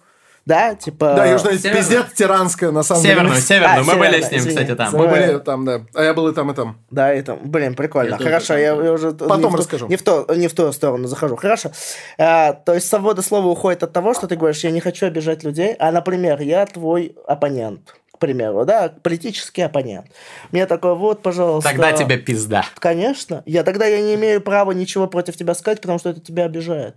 да, 0.45 0.75
типа... 0.75 1.13
Да, 1.15 1.25
Южная 1.25 1.57
Северную. 1.57 1.83
пиздец 1.83 2.05
тиранская, 2.13 2.71
на 2.71 2.83
самом 2.83 3.01
Северную, 3.01 3.29
деле. 3.33 3.41
северную. 3.45 3.79
А, 3.81 3.83
Мы 3.83 3.95
были 3.95 4.11
северную, 4.11 4.23
с 4.23 4.31
ним, 4.31 4.39
извини. 4.41 4.55
кстати, 4.55 4.75
там. 4.77 4.93
Мы 4.93 5.07
были 5.07 5.39
там, 5.39 5.65
да. 5.65 5.81
А 5.95 6.03
я 6.03 6.13
был 6.13 6.27
и 6.27 6.33
там, 6.35 6.51
и 6.51 6.53
там. 6.55 6.77
Да, 6.91 7.11
это, 7.11 7.35
блин, 7.35 7.73
прикольно. 7.75 8.15
Я 8.19 8.23
Хорошо, 8.23 8.47
там 8.49 8.57
я, 8.57 8.67
я 8.75 8.91
уже 8.93 9.11
Потом 9.11 9.41
не 9.41 9.47
в 9.47 9.51
ту- 9.51 9.57
расскажу. 9.57 9.87
Не 9.87 9.95
в, 9.95 10.03
ту, 10.03 10.25
не 10.35 10.47
в 10.47 10.53
ту 10.53 10.71
сторону 10.71 11.07
захожу. 11.07 11.35
Хорошо. 11.35 11.71
Э, 12.17 12.53
то 12.53 12.73
есть 12.75 12.87
свобода 12.87 13.21
слова 13.23 13.47
уходит 13.47 13.81
от 13.83 13.91
того, 13.93 14.13
что 14.13 14.27
ты 14.27 14.35
говоришь, 14.35 14.63
я 14.63 14.71
не 14.71 14.81
хочу 14.81 15.07
обижать 15.07 15.43
людей, 15.43 15.75
а, 15.79 15.91
например, 15.91 16.39
я 16.41 16.65
твой 16.67 17.15
оппонент. 17.27 17.95
К 18.13 18.17
примеру, 18.17 18.63
да, 18.65 18.93
политический 19.03 19.61
оппонент. 19.63 20.05
Мне 20.53 20.67
такой, 20.67 20.95
вот, 20.95 21.21
пожалуйста. 21.21 21.71
Тогда 21.71 21.91
тебе 21.91 22.17
пизда. 22.17 22.63
Конечно. 22.79 23.43
Я 23.45 23.63
тогда 23.63 23.85
я 23.87 23.99
не 23.99 24.15
имею 24.15 24.39
права 24.39 24.71
ничего 24.71 25.07
против 25.07 25.35
тебя 25.35 25.53
сказать, 25.53 25.81
потому 25.81 25.99
что 25.99 26.11
это 26.11 26.21
тебя 26.21 26.45
обижает. 26.45 26.95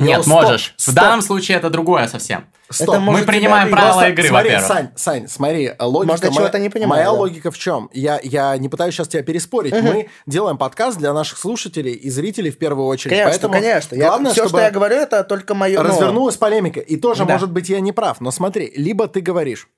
Нет, 0.00 0.22
стоп, 0.22 0.42
можешь. 0.42 0.74
В 0.76 0.82
стоп. 0.82 0.94
данном 0.94 1.22
случае 1.22 1.58
это 1.58 1.70
другое 1.70 2.08
совсем. 2.08 2.46
Стоп. 2.70 2.88
Это 2.90 3.00
Мы 3.00 3.22
принимаем 3.22 3.66
тебя 3.66 3.76
правила 3.76 3.92
Просто 3.92 4.08
игры, 4.10 4.28
смотри, 4.28 4.50
во-первых. 4.50 4.68
Сань, 4.68 4.90
Сань, 4.94 5.28
смотри, 5.28 5.72
логика 5.80 6.12
Может, 6.12 6.24
я 6.24 6.30
моя, 6.30 6.40
чего-то 6.40 6.58
не 6.60 6.68
понимаю, 6.68 6.88
моя 6.90 7.04
да. 7.06 7.12
логика 7.12 7.50
в 7.50 7.58
чем? 7.58 7.90
Я, 7.92 8.20
я 8.22 8.56
не 8.58 8.68
пытаюсь 8.68 8.94
сейчас 8.94 9.08
тебя 9.08 9.22
переспорить. 9.24 9.72
Мы 9.72 10.08
делаем 10.26 10.56
подкаст 10.56 10.96
для 10.96 11.12
наших 11.12 11.38
слушателей 11.38 11.92
и 11.92 12.08
зрителей 12.10 12.50
в 12.50 12.58
первую 12.58 12.86
очередь. 12.86 13.10
Конечно, 13.10 13.30
Поэтому 13.30 13.54
конечно. 13.54 13.94
Я, 13.96 14.06
Главное, 14.06 14.32
все, 14.32 14.42
чтобы 14.42 14.58
что 14.58 14.60
я 14.60 14.70
говорю, 14.70 14.96
это 14.96 15.24
только 15.24 15.54
мое... 15.54 15.82
ну, 15.82 15.88
развернулась 15.88 16.36
полемика. 16.36 16.78
И 16.80 16.96
тоже, 16.96 17.24
Да. 17.24 17.32
может 17.32 17.50
быть, 17.50 17.68
я 17.68 17.80
не 17.80 17.90
прав. 17.92 18.20
Но 18.20 18.30
смотри, 18.30 18.72
либо 18.76 19.08
ты 19.08 19.20
говоришь, 19.20 19.68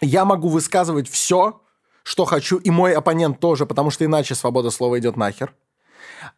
я 0.00 0.24
могу 0.24 0.48
высказывать 0.48 1.08
все, 1.08 1.60
что 2.02 2.24
хочу, 2.24 2.56
и 2.56 2.70
мой 2.70 2.92
оппонент 2.92 3.38
тоже, 3.38 3.66
потому 3.66 3.90
что 3.90 4.04
иначе 4.04 4.34
свобода 4.34 4.70
слова 4.70 4.98
идет 4.98 5.16
нахер. 5.16 5.54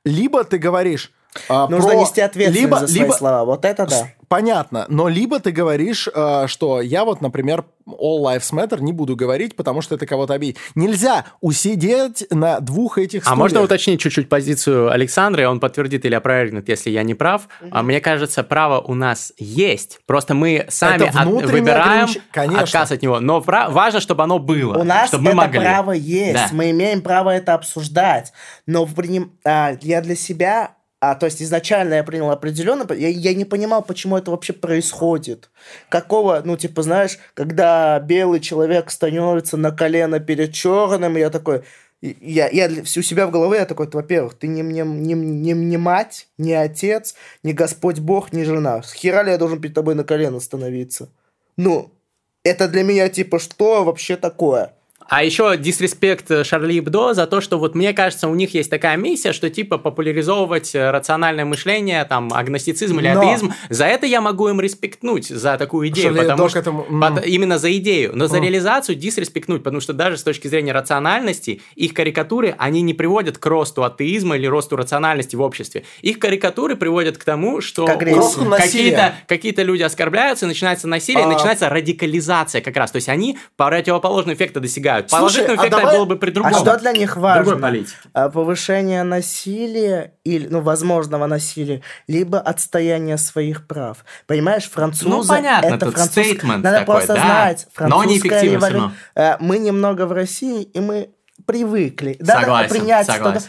Либо 0.05 0.45
ты 0.45 0.59
говоришь... 0.59 1.13
а, 1.49 1.67
Нужно 1.69 1.91
про- 1.91 2.01
нести 2.01 2.21
ответственность 2.21 2.61
либо, 2.63 2.79
за 2.81 2.87
свои 2.89 3.03
либо, 3.03 3.13
слова. 3.13 3.45
Вот 3.45 3.65
это 3.65 3.87
да. 3.87 4.09
Понятно, 4.29 4.87
но 4.89 5.09
либо 5.09 5.41
ты 5.41 5.51
говоришь, 5.53 6.09
э, 6.15 6.47
что 6.47 6.81
я 6.81 7.05
вот, 7.05 7.21
например, 7.21 7.67
All 7.87 8.23
Lives 8.23 8.51
Matter 8.53 8.81
не 8.81 8.91
буду 8.95 9.15
говорить, 9.15 9.55
потому 9.57 9.83
что 9.83 9.95
это 9.97 10.07
кого-то 10.07 10.33
обидит. 10.33 10.57
Нельзя 10.75 11.27
усидеть 11.43 12.27
на 12.31 12.61
двух 12.61 12.97
этих 12.97 13.21
А 13.23 13.25
стульях. 13.25 13.39
можно 13.39 13.61
уточнить 13.63 14.01
чуть-чуть 14.01 14.31
позицию 14.31 14.91
Александра, 14.91 15.43
и 15.43 15.45
он 15.45 15.61
подтвердит 15.61 16.07
или 16.07 16.15
опровергнет, 16.15 16.67
если 16.71 16.89
я 16.89 17.03
не 17.03 17.13
прав. 17.15 17.43
А 17.71 17.83
мне 17.83 18.01
кажется, 18.01 18.43
право 18.43 18.81
у 18.81 18.95
нас 18.95 19.35
есть. 19.37 20.01
Просто 20.07 20.33
мы 20.35 20.65
сами 20.71 21.09
от- 21.09 21.51
выбираем 21.51 22.07
огранич- 22.07 22.21
Конечно. 22.31 22.63
отказ 22.63 22.93
от 22.93 23.03
него. 23.03 23.21
Но 23.21 23.43
пра- 23.43 23.69
важно, 23.69 24.01
чтобы 24.01 24.23
оно 24.23 24.39
было. 24.39 24.79
У 24.79 24.85
нас 24.85 25.09
чтобы 25.09 25.25
мы 25.25 25.31
это 25.33 25.37
могли. 25.37 25.61
право 25.61 25.93
есть, 25.93 26.33
Да. 26.35 26.49
мы 26.53 26.71
имеем 26.71 27.03
право 27.03 27.31
это 27.31 27.53
обсуждать. 27.53 28.33
Но 28.67 28.87
в 28.87 28.95
а, 29.45 29.77
я 29.83 30.01
для 30.01 30.15
себя, 30.17 30.71
а, 31.05 31.17
то 31.17 31.27
есть 31.27 31.43
изначально 31.43 31.95
я 31.95 32.05
принял 32.05 32.31
определенно, 32.31 32.87
я, 32.95 33.09
я 33.09 33.35
не 33.35 33.45
понимал, 33.45 33.83
почему 33.83 34.17
это 34.17 34.31
вообще 34.31 34.53
происходит. 34.53 35.51
Какого, 35.89 36.41
ну 36.45 36.57
типа 36.57 36.83
знаешь, 36.83 37.19
когда 37.35 37.99
белый 37.99 38.39
человек 38.39 38.89
становится 38.93 39.57
на 39.57 39.73
колено 39.73 40.21
перед 40.21 40.53
черным, 40.53 41.17
я 41.17 41.29
такой, 41.31 41.65
я, 42.03 42.49
я 42.51 42.69
у 42.69 42.85
себя 42.85 43.27
в 43.27 43.33
голове 43.33 43.59
я 43.59 43.67
такой, 43.67 43.89
во-первых, 43.93 44.35
ты 44.35 44.47
не, 44.47 44.63
не, 44.63 44.83
не, 44.83 45.15
не, 45.15 45.53
не 45.55 45.77
мать, 45.77 46.29
не 46.39 46.53
отец, 46.53 47.17
не 47.43 47.53
Господь 47.53 47.99
Бог, 47.99 48.33
не 48.33 48.45
жена. 48.45 48.81
С 48.85 48.93
хера 48.93 49.25
ли 49.25 49.33
я 49.33 49.39
должен 49.39 49.61
перед 49.61 49.75
тобой 49.75 49.97
на 49.97 50.05
колено 50.05 50.39
становиться? 50.39 51.09
Ну, 51.57 51.91
это 52.45 52.69
для 52.69 52.85
меня 52.85 53.09
типа, 53.09 53.41
что 53.41 53.83
вообще 53.83 54.17
такое? 54.17 54.73
А 55.09 55.25
еще 55.25 55.57
дисреспект 55.57 56.47
Шарли 56.47 56.81
Бдо 56.81 57.15
за 57.15 57.27
то, 57.27 57.41
что 57.41 57.59
вот 57.59 57.75
мне 57.75 57.93
кажется, 57.93 58.29
у 58.29 58.35
них 58.35 58.55
есть 58.55 58.71
такая 58.71 58.97
миссия, 58.97 59.33
что 59.33 59.51
типа 59.51 59.79
популяризовывать 59.79 60.75
рациональное 60.75 61.45
мышление, 61.45 62.05
там, 62.05 62.33
агностицизм 62.33 62.99
или 62.99 63.09
Но... 63.09 63.21
атеизм. 63.21 63.53
За 63.69 63.87
это 63.87 64.07
я 64.07 64.21
могу 64.21 64.49
им 64.49 64.61
респектнуть, 64.61 65.29
за 65.29 65.57
такую 65.57 65.89
идею, 65.89 66.15
Шарли 66.15 66.29
потому 66.29 66.49
что 66.49 66.59
этому... 66.59 66.85
под, 66.85 67.27
именно 67.27 67.59
за 67.59 67.77
идею. 67.79 68.13
Но 68.15 68.27
за 68.27 68.39
mm. 68.39 68.43
реализацию 68.43 68.97
дисреспектнуть, 68.97 69.63
потому 69.63 69.81
что 69.81 69.93
даже 69.93 70.17
с 70.17 70.23
точки 70.23 70.49
зрения 70.49 70.73
рациональности, 70.73 71.61
их 71.75 71.95
карикатуры, 71.95 72.55
они 72.59 72.83
не 72.83 72.95
приводят 72.95 73.39
к 73.39 73.47
росту 73.47 73.85
атеизма 73.85 74.37
или 74.37 74.47
росту 74.47 74.77
рациональности 74.77 75.37
в 75.37 75.41
обществе. 75.41 75.85
Их 76.03 76.19
карикатуры 76.19 76.77
приводят 76.77 77.19
к 77.19 77.25
тому, 77.25 77.61
что 77.61 77.87
какие-то 77.87 79.15
какие 79.27 79.53
люди 79.63 79.83
оскорбляются, 79.83 80.47
начинается 80.47 80.89
насилие, 80.89 81.25
а... 81.25 81.29
начинается 81.29 81.69
радикализация 81.69 82.61
как 82.61 82.77
раз. 82.77 82.91
То 82.91 82.97
есть 82.97 83.09
они 83.09 83.39
противоположный 83.57 84.35
эффекта 84.35 84.61
достигают 84.61 84.92
достигают. 85.01 85.11
Положительный 85.11 85.57
эффект 85.57 85.75
а 85.75 85.77
давай... 85.77 85.97
было 85.97 86.05
бы 86.05 86.17
при 86.17 86.31
другом. 86.31 86.55
А 86.55 86.59
что 86.59 86.77
для 86.79 86.93
них 86.93 87.17
важно? 87.17 87.75
А, 88.13 88.29
повышение 88.29 89.03
насилия 89.03 90.15
или, 90.25 90.47
ну, 90.49 90.61
возможного 90.61 91.27
насилия, 91.27 91.83
либо 92.07 92.39
отстояние 92.39 93.19
своих 93.19 93.67
прав. 93.67 94.05
Понимаешь, 94.27 94.69
французы... 94.69 95.09
Ну, 95.09 95.27
понятно, 95.27 95.67
это 95.67 95.87
тут 95.87 95.95
француз... 95.95 96.13
стейтмент 96.13 96.65
Надо 96.65 96.79
такой, 96.81 96.95
просто 96.97 97.15
да. 97.15 97.21
знать. 97.23 97.67
Но 97.79 98.05
неэффективно 98.05 98.67
револю... 98.69 98.93
Э, 99.15 99.37
мы 99.41 99.59
немного 99.59 100.07
в 100.07 100.13
России, 100.13 100.63
и 100.63 100.81
мы 100.81 101.11
привыкли. 101.47 102.19
Согласен, 102.21 102.69
да, 102.69 102.75
принять 102.75 103.07
согласен. 103.07 103.41
Что 103.41 103.49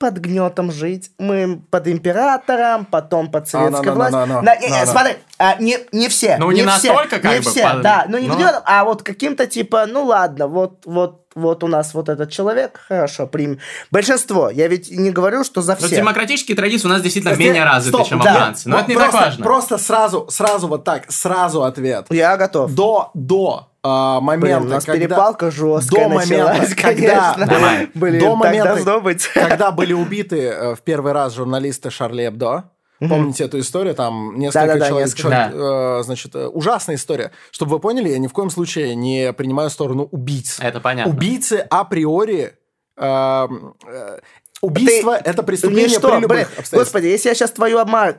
под 0.00 0.16
гнетом 0.16 0.72
жить. 0.72 1.12
Мы 1.18 1.62
под 1.70 1.86
императором, 1.86 2.86
потом 2.86 3.30
под 3.30 3.48
советской 3.48 3.90
а, 3.90 3.92
властью. 3.92 4.20
No, 4.20 4.26
no, 4.26 4.42
no, 4.42 4.58
no, 4.58 4.70
no, 4.70 4.86
смотри, 4.86 5.16
а, 5.40 5.56
не, 5.58 5.78
не 5.90 6.10
все. 6.10 6.36
Ну, 6.36 6.50
не, 6.50 6.60
не 6.60 6.68
все, 6.68 6.92
настолько, 6.92 7.18
как 7.18 7.32
не 7.32 7.40
бы. 7.40 7.50
все, 7.50 7.62
Под... 7.62 7.80
да, 7.80 8.04
ну 8.06 8.18
не 8.18 8.28
но... 8.28 8.34
гнетом, 8.34 8.60
а 8.66 8.84
вот 8.84 9.02
каким-то 9.02 9.46
типа, 9.46 9.86
ну 9.86 10.04
ладно, 10.04 10.48
вот, 10.48 10.82
вот, 10.84 11.24
вот 11.34 11.64
у 11.64 11.66
нас 11.66 11.94
вот 11.94 12.10
этот 12.10 12.30
человек, 12.30 12.78
хорошо, 12.86 13.26
примем. 13.26 13.58
Большинство, 13.90 14.50
я 14.50 14.68
ведь 14.68 14.90
не 14.90 15.10
говорю, 15.10 15.42
что 15.42 15.62
за 15.62 15.76
всех. 15.76 15.92
Но 15.92 15.96
демократические 15.96 16.58
традиции 16.58 16.86
у 16.86 16.90
нас 16.90 17.00
действительно 17.00 17.34
Здесь- 17.34 17.46
менее 17.46 17.64
развиты, 17.64 17.96
стоп, 17.96 18.08
чем 18.08 18.20
да. 18.20 18.32
во 18.32 18.36
Франции. 18.36 18.68
Но 18.68 18.80
это 18.80 18.88
не 18.90 18.94
просто, 18.96 19.12
так 19.12 19.20
важно. 19.22 19.44
Просто 19.44 19.78
сразу, 19.78 20.26
сразу 20.28 20.68
вот 20.68 20.84
так, 20.84 21.04
сразу 21.08 21.62
ответ. 21.62 22.08
Я 22.10 22.36
готов. 22.36 22.74
До, 22.74 23.10
до 23.14 23.70
а, 23.82 24.20
момента, 24.20 24.58
Блин, 24.58 24.70
у 24.70 24.74
нас 24.74 24.84
когда... 24.84 25.00
перепалка 25.00 25.50
жесткая 25.50 26.04
до 26.04 26.14
момента, 26.16 26.52
началась, 26.52 26.74
когда- 26.74 27.32
конечно. 27.32 27.46
Давай. 27.46 27.90
Блин, 27.94 28.20
до 28.20 28.36
момента, 28.36 29.16
когда 29.32 29.70
были 29.72 29.94
убиты 29.94 30.48
э, 30.48 30.74
в 30.74 30.82
первый 30.82 31.12
раз 31.12 31.34
журналисты 31.34 31.90
Шарли 31.90 32.26
Эбдо, 32.26 32.64
Помните 33.00 33.44
эту 33.44 33.58
историю? 33.58 33.94
Там 33.94 34.38
несколько 34.38 34.66
Да-да-да, 34.66 34.88
человек, 34.88 35.08
несколько. 35.08 35.22
человек, 35.22 35.54
э, 35.54 36.02
значит, 36.04 36.34
э, 36.34 36.46
ужасная 36.46 36.96
история. 36.96 37.32
Чтобы 37.50 37.72
вы 37.72 37.78
поняли, 37.80 38.10
я 38.10 38.18
ни 38.18 38.26
в 38.26 38.32
коем 38.32 38.50
случае 38.50 38.94
не 38.94 39.32
принимаю 39.32 39.70
сторону 39.70 40.08
убийц. 40.10 40.58
Это 40.60 40.80
понятно. 40.80 41.12
Убийцы 41.12 41.66
априори 41.70 42.52
э, 42.96 43.48
э, 43.86 44.18
Убийство 44.62 45.16
Ты- 45.16 45.30
это 45.30 45.42
преступление 45.42 45.98
что, 45.98 46.10
при 46.10 46.20
любых 46.20 46.36
блин. 46.54 46.66
Господи, 46.72 47.06
если 47.06 47.30
я 47.30 47.34
сейчас 47.34 47.50
твою 47.50 47.82
мать, 47.86 48.18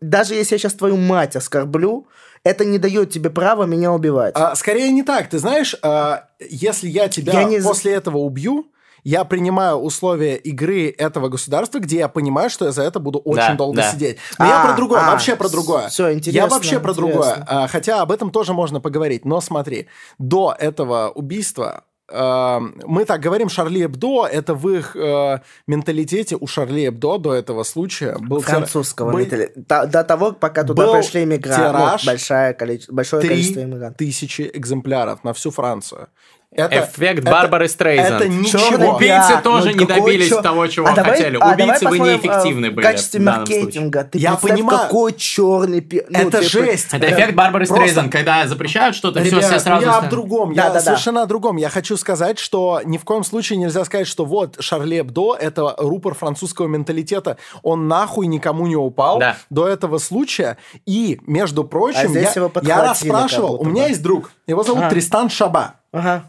даже 0.00 0.34
если 0.34 0.56
я 0.56 0.58
сейчас 0.58 0.74
твою 0.74 0.96
мать 0.96 1.36
оскорблю, 1.36 2.08
это 2.42 2.64
не 2.64 2.78
дает 2.78 3.10
тебе 3.10 3.30
права 3.30 3.64
меня 3.64 3.92
убивать. 3.92 4.34
А, 4.36 4.56
скорее 4.56 4.90
не 4.90 5.04
так. 5.04 5.28
Ты 5.28 5.38
знаешь, 5.38 5.76
а, 5.82 6.28
если 6.40 6.88
я 6.88 7.08
тебя 7.08 7.32
Я 7.32 7.44
не 7.44 7.60
после 7.60 7.92
этого 7.92 8.18
убью, 8.18 8.66
я 9.08 9.24
принимаю 9.24 9.76
условия 9.76 10.36
игры 10.36 10.94
этого 10.98 11.28
государства, 11.28 11.78
где 11.78 11.96
я 11.98 12.08
понимаю, 12.08 12.50
что 12.50 12.66
я 12.66 12.72
за 12.72 12.82
это 12.82 13.00
буду 13.00 13.18
очень 13.20 13.52
Да, 13.52 13.54
долго 13.54 13.76
да. 13.78 13.90
сидеть. 13.92 14.18
Но 14.38 14.44
я 14.44 14.62
А, 14.62 14.66
про 14.66 14.76
другое, 14.76 15.00
а, 15.00 15.10
вообще 15.12 15.34
про 15.36 15.48
другое. 15.48 15.88
всё, 15.88 16.08
Я 16.08 16.12
интересно, 16.14 16.48
вообще 16.50 16.78
про 16.78 16.92
интересно. 16.92 17.10
другое. 17.12 17.44
А, 17.48 17.68
хотя 17.68 18.02
об 18.02 18.12
этом 18.12 18.30
тоже 18.30 18.52
можно 18.52 18.80
поговорить. 18.80 19.24
Но 19.24 19.40
смотри, 19.40 19.86
до 20.18 20.54
этого 20.58 21.08
убийства 21.14 21.84
э, 22.10 22.60
мы 22.86 23.04
так 23.04 23.20
говорим, 23.20 23.50
Шарли 23.50 23.84
Эбдо, 23.84 24.26
это 24.26 24.54
в 24.54 24.66
их 24.70 24.96
э, 24.96 25.40
менталитете 25.66 26.36
у 26.40 26.46
Шарли 26.46 26.88
Эбдо 26.88 27.18
до 27.18 27.34
этого 27.34 27.64
случая 27.64 28.16
был 28.18 28.38
тир- 28.42 28.48
Французского 28.50 29.10
был 29.12 29.18
ментали- 29.18 29.52
До, 29.56 29.86
до 29.86 30.02
того, 30.04 30.32
пока 30.32 30.64
туда 30.64 30.84
был 30.86 30.92
пришли 30.94 31.24
иммигранты. 31.24 31.78
Ну, 31.78 32.06
большое 32.06 32.54
количество, 32.54 32.94
большое 32.94 33.20
количество 33.28 33.60
иммигрантов. 33.62 33.98
тысячи 33.98 34.50
экземпляров 34.54 35.22
на 35.22 35.32
всю 35.34 35.50
Францию. 35.50 36.08
Это, 36.50 36.76
Эффект 36.80 37.20
это- 37.20 37.30
Барбары 37.30 37.68
Стрейзанд. 37.68 38.22
Это 38.22 38.28
ничего. 38.28 38.96
Убийцы 38.96 39.38
тоже 39.44 39.74
не 39.74 39.84
какой 39.84 40.00
добились 40.00 40.28
чё- 40.30 40.40
того, 40.40 40.66
чего 40.66 40.86
А 40.86 40.94
давай- 40.94 41.10
хотели. 41.18 41.36
а 41.36 41.40
давай 41.54 41.54
Убийцы 41.76 41.88
вы 41.88 41.98
неэффективны 41.98 42.66
э, 42.66 42.70
были. 42.70 42.86
В 42.86 42.88
качестве 42.88 43.20
в 43.20 43.24
данном 43.24 43.46
случае. 43.46 43.62
маркетинга. 43.64 44.04
Ты 44.04 44.18
Я 44.18 44.34
понимаю. 44.36 44.78
какой 44.80 45.12
черный. 45.12 45.86
Ну, 46.08 46.18
Это 46.18 46.38
ты- 46.40 46.48
жесть. 46.48 46.88
Это 46.92 47.06
эффект 47.10 47.34
Барбары 47.34 47.66
Просто- 47.66 47.84
Стрейзанд, 47.84 48.10
когда 48.10 48.46
запрещают 48.46 48.96
что-то, 48.96 49.20
все, 49.20 49.28
Ребят, 49.30 49.44
все 49.44 49.58
сразу... 49.60 49.84
я 49.84 49.92
ста- 49.92 50.06
о 50.06 50.08
другом, 50.10 50.54
Да, 50.54 50.62
я 50.62 50.68
да, 50.68 50.74
да. 50.76 50.80
совершенно 50.80 51.22
о 51.22 51.26
другом. 51.26 51.56
Я 51.58 51.68
хочу 51.68 51.98
сказать, 51.98 52.38
что 52.38 52.80
ни 52.82 52.96
в 52.96 53.04
коем 53.04 53.24
случае 53.24 53.58
нельзя 53.58 53.84
сказать, 53.84 54.06
что 54.06 54.24
вот 54.24 54.56
Шарли 54.58 55.00
Эбдо— 55.00 55.34
это 55.38 55.74
рупор 55.76 56.14
французского 56.14 56.66
менталитета. 56.66 57.36
Он 57.62 57.88
нахуй 57.88 58.26
никому 58.26 58.66
не 58.66 58.76
упал 58.76 59.18
Да. 59.18 59.36
до 59.50 59.68
этого 59.68 59.98
случая. 59.98 60.56
И, 60.86 61.20
между 61.26 61.62
прочим, 61.64 62.10
А 62.14 62.18
я, 62.18 62.32
я 62.62 62.82
расспрашивал, 62.88 63.60
у 63.60 63.64
меня 63.66 63.88
есть 63.88 64.02
друг, 64.02 64.32
его 64.46 64.62
зовут. 64.62 64.88
Тристан 64.88 65.28
Шаба. 65.28 65.74
Ага. 65.92 66.24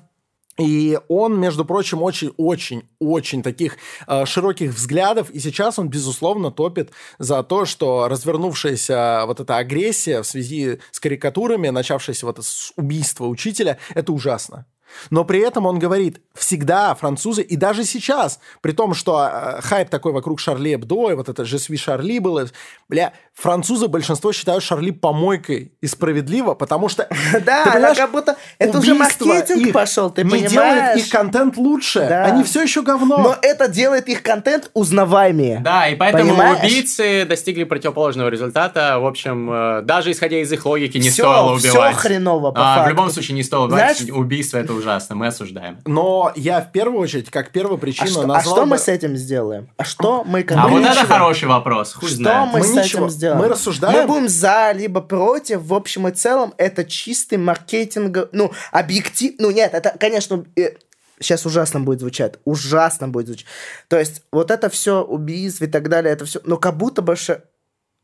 И 0.60 1.00
он, 1.08 1.40
между 1.40 1.64
прочим, 1.64 2.04
очень-очень-очень 2.04 3.44
таких 3.44 3.78
э, 4.08 4.26
широких 4.26 4.72
взглядов. 4.72 5.30
И 5.30 5.40
сейчас 5.40 5.80
он, 5.80 5.90
безусловно, 5.90 6.52
топит 6.52 6.92
за 7.18 7.44
то, 7.44 7.66
что 7.66 8.08
развернувшаяся 8.08 9.24
вот 9.26 9.40
эта 9.40 9.58
агрессия 9.58 10.22
в 10.22 10.28
связи 10.28 10.80
с 10.92 11.00
карикатурами, 11.00 11.70
начавшаяся 11.70 12.26
вот 12.26 12.44
с 12.44 12.74
убийства 12.76 13.26
учителя, 13.26 13.78
это 13.96 14.12
ужасно. 14.12 14.66
Но 15.10 15.26
при 15.26 15.40
этом 15.40 15.66
он 15.66 15.80
говорит, 15.80 16.22
всегда 16.34 16.96
французы, 16.96 17.42
и 17.42 17.56
даже 17.56 17.84
сейчас, 17.84 18.40
при 18.62 18.72
том, 18.72 18.94
что 18.94 19.30
э, 19.32 19.62
хайп 19.62 19.90
такой 19.90 20.14
вокруг 20.14 20.40
Шарли 20.40 20.76
Эбдо, 20.76 21.12
и 21.12 21.16
вот 21.16 21.30
это 21.30 21.44
«Je 21.44 21.58
suis 21.58 21.78
Шарли» 21.78 22.20
было, 22.20 22.48
бля, 22.88 23.14
французы 23.34 23.88
большинство 23.88 24.32
считают 24.32 24.64
Шарли 24.64 24.92
помойкой 24.92 25.72
и 25.82 25.88
справедливо, 25.88 26.54
потому 26.54 26.90
что... 26.90 27.08
Да, 27.46 27.74
она 27.74 27.96
как 27.96 28.12
будто... 28.12 28.38
Это 28.58 28.80
уже 28.80 28.94
маркетинг 28.94 29.72
пошел, 29.74 30.10
ты 30.10 30.24
не 30.24 30.30
понимаешь? 30.30 30.52
делает 30.52 30.98
их 30.98 31.10
контент 31.10 31.58
лучше. 31.58 32.00
Они 32.00 32.44
все 32.44 32.62
еще 32.62 32.82
говно. 32.82 33.18
Но 33.18 33.36
это 33.42 33.68
делает 33.68 34.08
их 34.10 34.24
контент 34.24 34.70
узнаваемее. 34.74 35.60
Да, 35.60 35.88
и 35.88 35.96
поэтому 35.96 36.34
убийцы 36.34 37.26
достигли 37.26 37.64
противоположного 37.64 38.30
результата. 38.30 39.00
В 39.00 39.06
общем, 39.06 39.50
э, 39.52 39.82
даже 39.84 40.12
исходя 40.12 40.38
из 40.38 40.52
их 40.52 40.66
логики, 40.66 40.98
не 40.98 41.10
стоило 41.10 41.54
убивать. 41.54 41.96
хреново, 41.96 42.52
по 42.52 42.62
А, 42.62 42.86
В 42.86 42.90
любом 42.90 43.10
случае, 43.10 43.36
не 43.36 43.44
стоило 43.44 43.66
убивать. 43.66 44.10
Убийство 44.10 44.58
это 44.58 44.74
ужасно, 44.80 45.16
мы 45.16 45.28
осуждаем. 45.28 45.80
Но 45.86 46.32
я 46.36 46.62
в 46.62 46.72
первую 46.72 47.00
очередь, 47.02 47.30
как 47.30 47.52
первую 47.52 47.76
А 47.78 47.80
причину 47.80 48.10
что, 48.10 48.22
а 48.22 48.26
назвал 48.28 48.56
что 48.56 48.64
бы- 48.64 48.70
мы 48.72 48.78
с 48.80 48.88
этим 48.88 49.16
сделаем? 49.16 49.70
А 49.78 49.84
что 49.84 50.24
мы 50.24 50.40
А 50.40 50.44
конкретно- 50.44 50.70
вот 50.72 50.82
это 50.82 50.92
ничего. 51.02 51.08
хороший 51.14 51.48
вопрос. 51.48 51.94
Хуй 51.94 52.08
Что 52.10 52.18
знает. 52.18 52.50
мы, 52.54 52.60
Мы 52.60 52.66
с 52.66 52.70
ничего. 52.70 53.06
этим 53.06 53.10
сделаем? 53.10 53.42
Мы 53.42 53.48
рассуждаем. 53.50 54.00
Мы 54.02 54.08
будем 54.08 54.28
за, 54.30 54.72
либо 54.74 55.02
против. 55.02 55.62
В 55.62 55.74
общем 55.74 56.08
и 56.08 56.12
целом, 56.12 56.54
это 56.58 56.84
чистый 56.86 57.38
маркетинг. 57.38 58.30
Ну, 58.32 58.52
объектив... 58.72 59.36
Ну, 59.38 59.52
нет, 59.52 59.74
это, 59.74 59.96
конечно, 60.00 60.44
э, 60.56 60.72
сейчас 61.20 61.46
ужасно 61.46 61.80
будет 61.82 62.00
звучать. 62.00 62.36
Ужасно 62.46 63.08
будет 63.08 63.28
звучать. 63.28 63.46
То 63.88 64.00
есть, 64.00 64.24
вот 64.32 64.52
это 64.52 64.70
все 64.70 65.02
убийств 65.04 65.62
и 65.62 65.68
так 65.68 65.90
далее, 65.90 66.12
это 66.14 66.26
все... 66.26 66.40
Но 66.44 66.58
как 66.58 66.78
будто 66.78 67.02
бы 67.02 67.16
ше- 67.16 67.44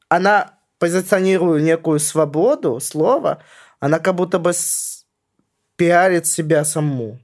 она 0.09 0.51
позиционирует 0.79 1.63
некую 1.63 1.99
свободу 1.99 2.79
слова, 2.79 3.39
она 3.79 3.99
как 3.99 4.15
будто 4.15 4.39
бы 4.39 4.53
с- 4.53 4.94
пиарит 5.75 6.27
себя 6.27 6.65
саму. 6.65 7.19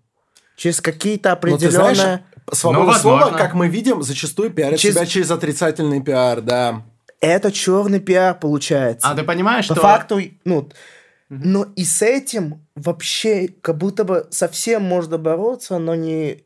Через 0.56 0.82
какие-то 0.82 1.30
ты 1.30 1.30
определенные... 1.30 1.96
знаешь, 1.96 2.20
свобода 2.52 2.92
Ну, 2.92 2.94
слова, 2.94 3.32
как 3.32 3.54
мы 3.54 3.68
видим, 3.68 4.02
зачастую 4.04 4.52
пиарит 4.52 4.80
Через- 4.80 4.96
себя 4.96 5.06
через 5.06 5.32
отрицательный 5.32 6.02
пиар, 6.02 6.42
да. 6.42 6.84
Это 7.20 7.52
черный 7.52 8.00
пиар 8.00 8.38
получается. 8.38 9.08
А 9.08 9.16
ты 9.16 9.24
понимаешь, 9.24 9.68
По 9.68 9.76
что... 9.76 9.82
факту, 9.82 10.20
ну, 10.44 10.70
но 11.30 11.68
и 11.76 11.86
с 11.86 12.02
этим 12.02 12.66
вообще 12.76 13.48
как 13.62 13.78
будто 13.78 14.04
бы 14.04 14.28
совсем 14.32 14.84
можно 14.84 15.18
бороться, 15.18 15.78
но 15.78 15.96
не 15.96 16.44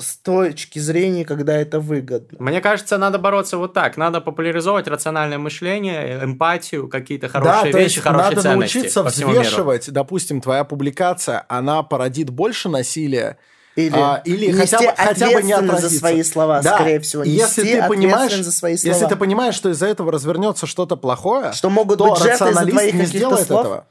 с 0.00 0.16
точки 0.16 0.78
зрения, 0.78 1.24
когда 1.24 1.56
это 1.56 1.80
выгодно. 1.80 2.38
Мне 2.40 2.60
кажется, 2.60 2.98
надо 2.98 3.18
бороться 3.18 3.56
вот 3.58 3.72
так. 3.74 3.96
Надо 3.96 4.20
популяризовать 4.20 4.88
рациональное 4.88 5.38
мышление, 5.38 6.20
эмпатию, 6.24 6.88
какие-то 6.88 7.28
хорошие 7.28 7.52
да, 7.66 7.70
то 7.72 7.78
вещи, 7.78 7.94
есть 7.94 7.98
хорошие 7.98 8.28
надо 8.30 8.42
ценности 8.42 8.76
научиться 8.78 9.02
по 9.04 9.10
всему 9.10 9.30
миру. 9.30 9.42
взвешивать, 9.42 9.90
допустим, 9.92 10.40
твоя 10.40 10.64
публикация, 10.64 11.44
она 11.48 11.82
породит 11.82 12.30
больше 12.30 12.68
насилия, 12.68 13.36
Или, 13.76 13.94
а, 13.96 14.20
или 14.24 14.46
нести 14.46 14.76
хотя 14.76 14.78
бы, 14.80 14.94
хотя 14.96 15.26
бы 15.26 15.42
не 15.42 15.52
ответственность 15.52 15.56
за 15.56 15.56
отразится. 15.76 15.98
свои 15.98 16.22
слова, 16.24 16.60
Да, 16.62 16.74
скорее 16.74 17.00
всего. 17.00 17.22
и 17.22 17.30
если 17.30 17.62
Нести 17.62 17.80
ты 17.80 17.88
понимаешь, 17.88 18.34
за 18.34 18.52
свои 18.52 18.76
слова. 18.76 18.94
если 18.94 19.06
ты 19.08 19.16
понимаешь, 19.16 19.54
что 19.54 19.68
из-за 19.70 19.86
этого 19.86 20.10
развернется 20.12 20.66
что-то 20.66 20.96
плохое, 20.96 21.52
Что 21.52 21.70
могут 21.70 21.98
то 21.98 22.10
быть 22.10 22.18
из-за 22.20 22.66
твоих 22.66 22.94
не 22.94 23.04
сделает 23.06 23.46
слов. 23.46 23.60
этого. 23.60 23.86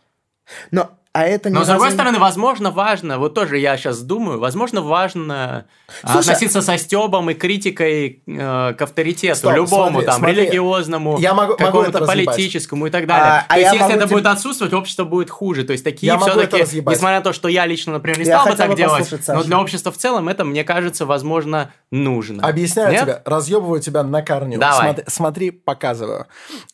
Но 0.72 0.90
а 1.12 1.26
это 1.26 1.50
не 1.50 1.56
Но, 1.56 1.64
с 1.64 1.68
другой 1.68 1.92
стороны, 1.92 2.20
возможно, 2.20 2.70
важно, 2.70 3.18
вот 3.18 3.34
тоже 3.34 3.58
я 3.58 3.76
сейчас 3.78 4.02
думаю, 4.02 4.40
возможно, 4.40 4.82
важно 4.82 5.66
Слушай, 6.02 6.20
относиться 6.20 6.62
со 6.62 6.78
стебом 6.78 7.32
и 7.32 7.34
критикой 7.34 8.22
э, 8.28 8.74
к 8.74 8.82
авторитету, 8.82 9.40
Стоп, 9.40 9.54
любому, 9.56 9.90
смотри, 9.90 10.06
там, 10.06 10.18
смотри. 10.20 10.36
религиозному, 10.36 11.18
Я 11.18 11.34
могу- 11.34 11.56
какому-то 11.58 12.06
политическому 12.06 12.88
и 12.88 12.90
так 12.92 13.08
далее. 13.08 13.26
А- 13.26 13.46
а 13.48 13.54
то 13.56 13.60
есть, 13.60 13.74
я 13.74 13.80
если 13.80 13.96
это 13.96 14.06
тебе- 14.06 14.16
будет 14.18 14.28
отсутствовать, 14.28 14.74
общество 14.74 15.04
будет 15.04 15.32
хуже. 15.32 15.64
То 15.64 15.72
есть, 15.72 15.84
такие 15.84 16.16
все-таки, 16.18 16.62
несмотря 16.82 17.18
на 17.18 17.22
то, 17.22 17.34
что 17.34 17.48
я 17.48 17.66
лично, 17.66 17.94
например, 17.94 18.20
не 18.20 18.26
Я 18.26 18.40
стал 18.40 18.52
бы 18.52 18.58
так 18.58 18.70
бы 18.70 18.76
делать, 18.76 19.00
послушать 19.00 19.28
но 19.30 19.44
для 19.44 19.60
общества 19.60 19.92
в 19.92 19.98
целом 19.98 20.30
это, 20.30 20.46
мне 20.46 20.64
кажется, 20.64 21.08
возможно, 21.08 21.72
нужно. 21.92 22.48
Объясняю 22.48 22.92
Нет? 22.92 23.02
тебе, 23.02 23.22
разъебываю 23.26 23.82
тебя 23.82 24.04
на 24.04 24.22
корню. 24.22 24.60
Давай. 24.60 24.90
Смотри, 24.94 25.04
смотри, 25.08 25.52
показываю. 25.52 26.28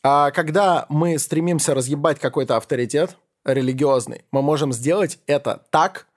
А, 0.03 0.31
когда 0.31 0.85
мы 0.89 1.17
стремимся 1.19 1.73
разъебать 1.73 2.19
какой-то 2.19 2.57
авторитет 2.57 3.15
религиозный, 3.45 4.25
мы 4.31 4.41
можем 4.41 4.73
сделать 4.73 5.19
это 5.27 5.63
так, 5.69 6.07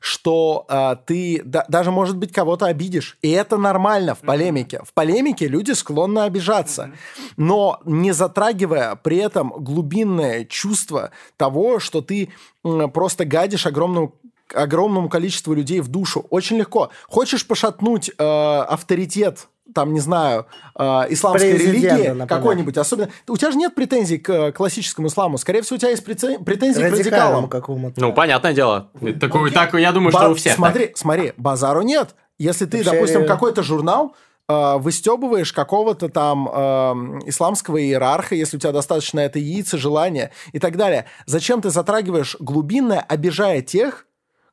что 0.00 0.64
а, 0.68 0.96
ты 0.96 1.40
да- 1.44 1.64
даже, 1.68 1.90
может 1.90 2.16
быть, 2.16 2.32
кого-то 2.32 2.66
обидишь. 2.66 3.16
И 3.22 3.30
это 3.30 3.56
нормально 3.56 4.14
в 4.14 4.20
полемике. 4.20 4.80
В 4.84 4.92
полемике 4.92 5.46
люди 5.46 5.72
склонны 5.72 6.20
обижаться. 6.20 6.92
Но 7.36 7.80
не 7.84 8.12
затрагивая 8.12 8.96
при 8.96 9.16
этом 9.18 9.50
глубинное 9.56 10.44
чувство 10.44 11.10
того, 11.36 11.78
что 11.78 12.00
ты 12.02 12.30
м, 12.64 12.90
просто 12.90 13.24
гадишь 13.24 13.66
огромному 13.66 14.14
огромному 14.54 15.08
количеству 15.08 15.54
людей 15.54 15.80
в 15.80 15.88
душу. 15.88 16.26
Очень 16.30 16.58
легко. 16.58 16.90
Хочешь 17.08 17.46
пошатнуть 17.46 18.10
э, 18.16 18.22
авторитет 18.22 19.48
там, 19.72 19.94
не 19.94 20.00
знаю, 20.00 20.46
э, 20.78 20.84
исламской 21.08 21.54
Президента, 21.54 21.96
религии 21.96 22.26
какой-нибудь, 22.26 22.76
особенно... 22.76 23.08
У 23.26 23.36
тебя 23.36 23.50
же 23.50 23.56
нет 23.56 23.74
претензий 23.74 24.18
к 24.18 24.30
э, 24.30 24.52
классическому 24.52 25.08
исламу. 25.08 25.38
Скорее 25.38 25.62
всего, 25.62 25.76
у 25.76 25.78
тебя 25.78 25.90
есть 25.90 26.04
претензии 26.04 26.36
к 26.44 26.46
радикалам 26.46 26.98
радикалам. 26.98 27.48
какому-то. 27.48 28.00
Ну, 28.00 28.12
понятное 28.12 28.52
дело. 28.52 28.90
Такую, 29.20 29.50
так, 29.52 29.72
я 29.74 29.92
думаю, 29.92 30.12
Ба- 30.12 30.18
что 30.18 30.30
у 30.30 30.34
всех 30.34 30.52
так. 30.52 30.58
Смотри, 30.58 30.92
смотри, 30.94 31.32
базару 31.36 31.80
нет. 31.82 32.14
Если 32.38 32.66
ты, 32.66 32.78
Вообще, 32.78 32.92
допустим, 32.92 33.22
э, 33.22 33.26
какой-то 33.26 33.62
журнал 33.62 34.14
э, 34.48 34.76
выстебываешь 34.78 35.52
какого-то 35.52 36.08
там 36.08 36.48
э, 36.48 36.52
исламского 37.26 37.80
иерарха, 37.80 38.34
если 38.34 38.56
у 38.56 38.60
тебя 38.60 38.72
достаточно 38.72 39.20
это 39.20 39.38
яйца, 39.38 39.78
желания 39.78 40.30
и 40.52 40.58
так 40.58 40.76
далее. 40.76 41.06
Зачем 41.26 41.62
ты 41.62 41.70
затрагиваешь 41.70 42.36
глубинное, 42.38 43.00
обижая 43.00 43.62
тех, 43.62 44.06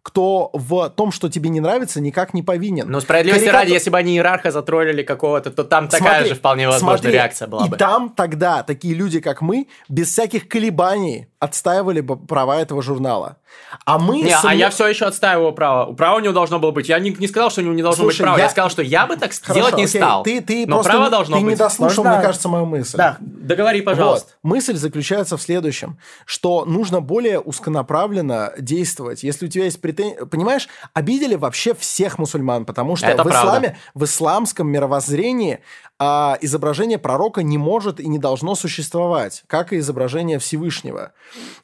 кто 0.04 0.50
в 0.54 0.90
том, 0.90 1.12
что 1.12 1.30
тебе 1.30 1.50
не 1.50 1.60
нравится, 1.60 2.02
никак 2.02 2.34
не 2.34 2.42
повинен. 2.44 2.90
Но 2.90 3.00
справедливости 3.02 3.46
Карикату- 3.46 3.54
ради, 3.54 3.72
если 3.72 3.90
бы 3.92 3.98
они 3.98 4.16
иерарха 4.16 4.52
затроллили 4.52 5.04
какого-то, 5.04 5.52
то 5.52 5.64
там 5.64 5.88
такая 5.88 6.16
Смотри, 6.16 6.30
же 6.30 6.36
вполне 6.36 6.68
возможная 6.68 6.98
смотри, 6.98 7.12
реакция 7.14 7.48
была 7.48 7.66
и 7.66 7.70
бы. 7.70 7.78
там 7.78 8.10
тогда 8.10 8.64
такие 8.64 8.96
люди, 8.96 9.20
как 9.20 9.42
мы, 9.42 9.68
без 9.90 10.10
всяких 10.10 10.48
колебаний 10.48 11.28
отстаивали 11.42 12.02
бы 12.02 12.16
права 12.18 12.62
этого 12.62 12.84
журнала. 12.84 13.38
А 13.84 13.98
мы... 13.98 14.22
Не, 14.22 14.32
а 14.32 14.40
сомнев- 14.42 14.58
я 14.60 14.70
все 14.70 14.86
еще 14.88 15.06
отстаиваю 15.06 15.54
право. 15.54 15.88
У 15.88 15.96
права 15.96 16.18
у 16.18 16.20
него 16.20 16.34
должно 16.34 16.60
было 16.60 16.70
быть. 16.70 16.88
Я 16.88 17.00
не, 17.00 17.10
не 17.10 17.28
сказал, 17.28 17.50
что 17.50 17.62
у 17.62 17.64
него 17.64 17.74
не 17.74 17.82
должно 17.82 18.04
Слушай, 18.04 18.18
быть 18.18 18.24
права. 18.26 18.38
Я... 18.38 18.44
я- 18.44 18.50
сказал, 18.52 18.70
что 18.70 18.84
я 18.84 19.08
бы 19.08 19.18
так 19.18 19.32
Хорошо, 19.34 19.54
делать 19.60 19.76
не 19.76 19.86
окей, 19.86 20.00
стал. 20.00 20.24
Ты, 20.24 20.40
ты 20.42 20.68
Но 20.68 20.76
просто 20.76 20.92
право 20.92 21.06
не- 21.06 21.10
должно 21.10 21.36
ты 21.38 21.42
не 21.42 21.50
быть. 21.50 21.58
дослушал, 21.58 22.04
Можно- 22.04 22.18
мне 22.20 22.26
кажется, 22.28 22.48
мою 22.48 22.66
мысль. 22.66 22.96
Да. 22.98 23.18
Договори, 23.20 23.82
пожалуйста. 23.82 24.34
Вот. 24.44 24.52
Мысль 24.52 24.76
заключается 24.76 25.36
в 25.36 25.42
следующем, 25.42 25.98
что 26.26 26.64
нужно 26.66 27.02
более 27.02 27.40
узконаправленно 27.40 28.54
действовать. 28.60 29.24
Если 29.24 29.48
у 29.48 29.50
тебя 29.50 29.66
есть 29.66 29.82
претензии... 29.82 30.24
Понимаешь, 30.26 30.70
обидели 30.94 31.34
вообще 31.34 31.74
всех 31.74 32.20
мусульман, 32.20 32.66
потому 32.66 32.96
что 32.96 33.08
Это 33.08 33.24
в 33.24 33.28
правда. 33.28 33.40
исламе, 33.50 33.78
в 33.96 34.04
исламском 34.04 34.68
мировоззрении 34.70 35.60
а, 36.04 36.36
изображение 36.42 36.98
пророка 36.98 37.44
не 37.44 37.60
может 37.60 38.00
и 38.00 38.08
не 38.08 38.18
должно 38.18 38.56
существовать, 38.56 39.44
как 39.46 39.72
и 39.72 39.78
изображение 39.78 40.40
Всевышнего. 40.40 41.12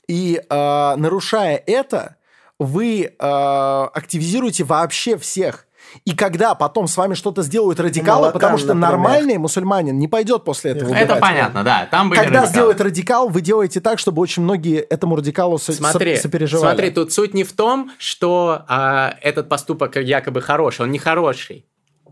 И 0.08 0.40
а, 0.50 0.96
нарушая 0.96 1.62
это, 1.66 2.18
вы 2.60 3.16
а, 3.18 3.90
активизируете 3.96 4.64
вообще 4.64 5.18
всех. 5.18 5.66
И 6.06 6.12
когда 6.12 6.54
потом 6.54 6.88
с 6.88 6.98
вами 6.98 7.16
что-то 7.16 7.42
сделают 7.42 7.80
радикалы, 7.80 8.20
Молокан, 8.20 8.34
потому 8.34 8.58
что 8.60 8.74
например. 8.76 8.90
нормальный 8.92 9.38
мусульманин 9.38 9.98
не 9.98 10.08
пойдет 10.08 10.44
после 10.44 10.72
этого 10.72 10.90
Это 10.94 11.04
убивать. 11.06 11.22
понятно, 11.22 11.64
да. 11.64 11.88
Там 11.90 12.10
были 12.10 12.20
Когда 12.20 12.42
радикалы. 12.42 12.52
сделает 12.52 12.82
радикал, 12.82 13.30
вы 13.30 13.42
делаете 13.42 13.80
так, 13.80 13.98
чтобы 13.98 14.22
очень 14.22 14.44
многие 14.44 14.80
этому 14.82 15.16
радикалу 15.16 15.58
Смотри, 15.58 16.16
со- 16.18 16.22
сопереживали. 16.24 16.74
смотри, 16.74 16.92
тут 16.92 17.12
суть 17.14 17.34
не 17.34 17.44
в 17.44 17.54
том, 17.54 17.90
что 17.98 18.66
а, 18.68 19.16
этот 19.22 19.50
поступок 19.50 19.96
якобы 19.96 20.42
хороший, 20.42 20.82
он 20.82 20.92
не 20.92 21.00
хороший. 21.00 21.66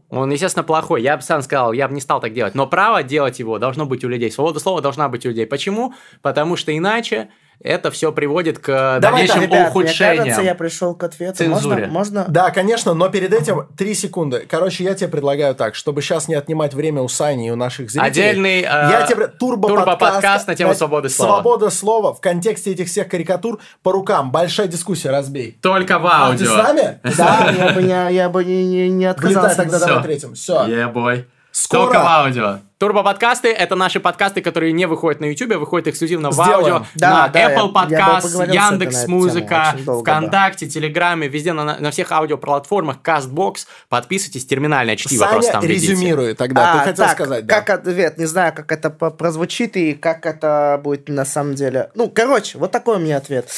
Он, 0.10 0.32
естественно, 0.32 0.64
плохой. 0.64 1.02
Я 1.02 1.18
бы 1.18 1.24
сам 1.24 1.42
сказал, 1.42 1.74
я 1.74 1.88
бы 1.88 1.94
не 1.94 2.02
стал 2.02 2.20
так 2.22 2.34
делать. 2.34 2.56
Но 2.56 2.68
право 2.68 3.04
делать 3.04 3.40
его 3.40 3.58
должно 3.58 3.86
быть 3.86 4.04
у 4.04 4.08
людей. 4.08 4.32
Свобода 4.32 4.60
слова 4.60 4.82
должна 4.82 5.10
быть 5.10 5.26
у 5.26 5.30
людей. 5.30 5.48
Почему? 5.48 5.94
Потому 6.22 6.56
что 6.56 6.76
иначе 6.76 7.30
это 7.60 7.92
все 7.92 8.12
приводит 8.12 8.60
к 8.60 8.66
Давай 8.68 9.00
дальнейшим 9.00 9.36
так, 9.36 9.44
Ребят, 9.44 9.76
мне 9.76 9.94
кажется, 9.94 10.42
я 10.42 10.56
пришел 10.56 10.94
к 10.96 11.04
ответу. 11.04 11.38
Цензуре. 11.38 11.88
Можно? 11.88 12.22
можно? 12.22 12.26
Да, 12.28 12.52
конечно, 12.52 12.94
но 12.94 13.10
перед 13.10 13.34
этим 13.34 13.68
три 13.78 13.94
секунды. 13.94 14.46
Короче, 14.50 14.84
я 14.84 14.94
тебе 14.94 15.10
предлагаю 15.10 15.56
так, 15.56 15.76
чтобы 15.76 16.02
сейчас 16.02 16.28
не 16.28 16.36
отнимать 16.36 16.74
время 16.74 17.02
у 17.02 17.08
Сани 17.08 17.48
и 17.48 17.52
у 17.52 17.56
наших 17.56 17.90
зрителей. 17.90 18.08
Отдельный, 18.10 18.60
э, 18.62 18.64
я 18.64 19.06
тебе 19.08 19.28
турбо 19.28 19.68
турбо-подкаст 19.70 20.48
на 20.48 20.56
тему 20.56 20.74
свободы 20.76 21.10
слова. 21.10 21.34
Свобода 21.36 21.70
слова 21.70 22.14
в 22.14 22.22
контексте 22.22 22.72
этих 22.72 22.88
всех 22.88 23.08
карикатур 23.08 23.60
по 23.84 23.92
рукам. 23.92 24.32
Большая 24.32 24.68
дискуссия, 24.68 25.10
разбей. 25.12 25.58
Только 25.62 26.00
в 26.00 26.06
А, 26.08 26.28
аудио. 26.28 26.46
ты 26.46 26.46
с 26.46 26.56
нами? 26.56 27.00
Да, 27.18 27.52
я 27.58 27.72
бы 27.74 27.84
не, 27.84 28.14
я 28.14 28.30
бы 28.30 28.44
не, 28.46 28.66
не, 28.66 28.90
не 28.90 29.06
Вылетай 29.08 29.12
отказался. 29.12 29.56
тогда 29.56 29.80
давай 29.80 30.04
третьим. 30.04 30.34
Все. 30.36 30.66
Ебой. 30.66 31.26
Скоро. 31.52 31.82
Только 31.86 32.00
в 32.00 32.06
аудио. 32.08 32.60
Турбо-подкасты– 32.78 33.48
это 33.54 33.76
наши 33.76 34.02
подкасты, 34.02 34.42
которые 34.42 34.74
не 34.74 34.86
выходят 34.86 35.22
на 35.22 35.26
YouTube, 35.26 35.54
а 35.54 35.60
выходят 35.60 35.88
эксклюзивно 35.88 36.30
в 36.30 36.34
Сделаем. 36.34 36.74
аудио 36.76 36.86
Да, 36.96 37.10
на 37.10 37.28
да, 37.30 37.54
Apple 37.54 37.72
Podcast, 37.74 38.54
Яндекс 38.54 39.08
Музыка, 39.08 39.76
долго, 39.86 40.02
ВКонтакте, 40.02 40.68
Телеграме, 40.68 41.30
везде 41.30 41.54
на, 41.54 41.80
на 41.80 41.92
всех 41.92 42.12
аудиоплатформах, 42.12 42.98
Castbox. 43.02 43.66
Подписывайтесь, 43.88 44.46
терминальное 44.46 44.98
чтиво 44.98 45.26
просто 45.26 45.44
Саня, 45.44 45.54
там 45.54 45.62
глядите. 45.62 45.94
резюмируй 45.94 46.34
тогда. 46.34 46.74
А, 46.74 46.80
Ты 46.80 46.90
хотел 46.90 47.06
так, 47.06 47.14
сказать, 47.14 47.46
да. 47.46 47.62
Как 47.62 47.70
ответ, 47.70 48.18
не 48.18 48.26
знаю, 48.26 48.54
как 48.54 48.70
это 48.72 48.90
прозвучит 48.90 49.78
и 49.78 49.94
как 49.94 50.26
это 50.26 50.82
будет 50.84 51.08
на 51.08 51.24
самом 51.24 51.56
деле. 51.56 51.92
Ну, 51.96 52.10
короче, 52.10 52.58
вот 52.58 52.72
такой 52.72 52.98
у 52.98 53.00
меня 53.00 53.18
ответ. 53.18 53.50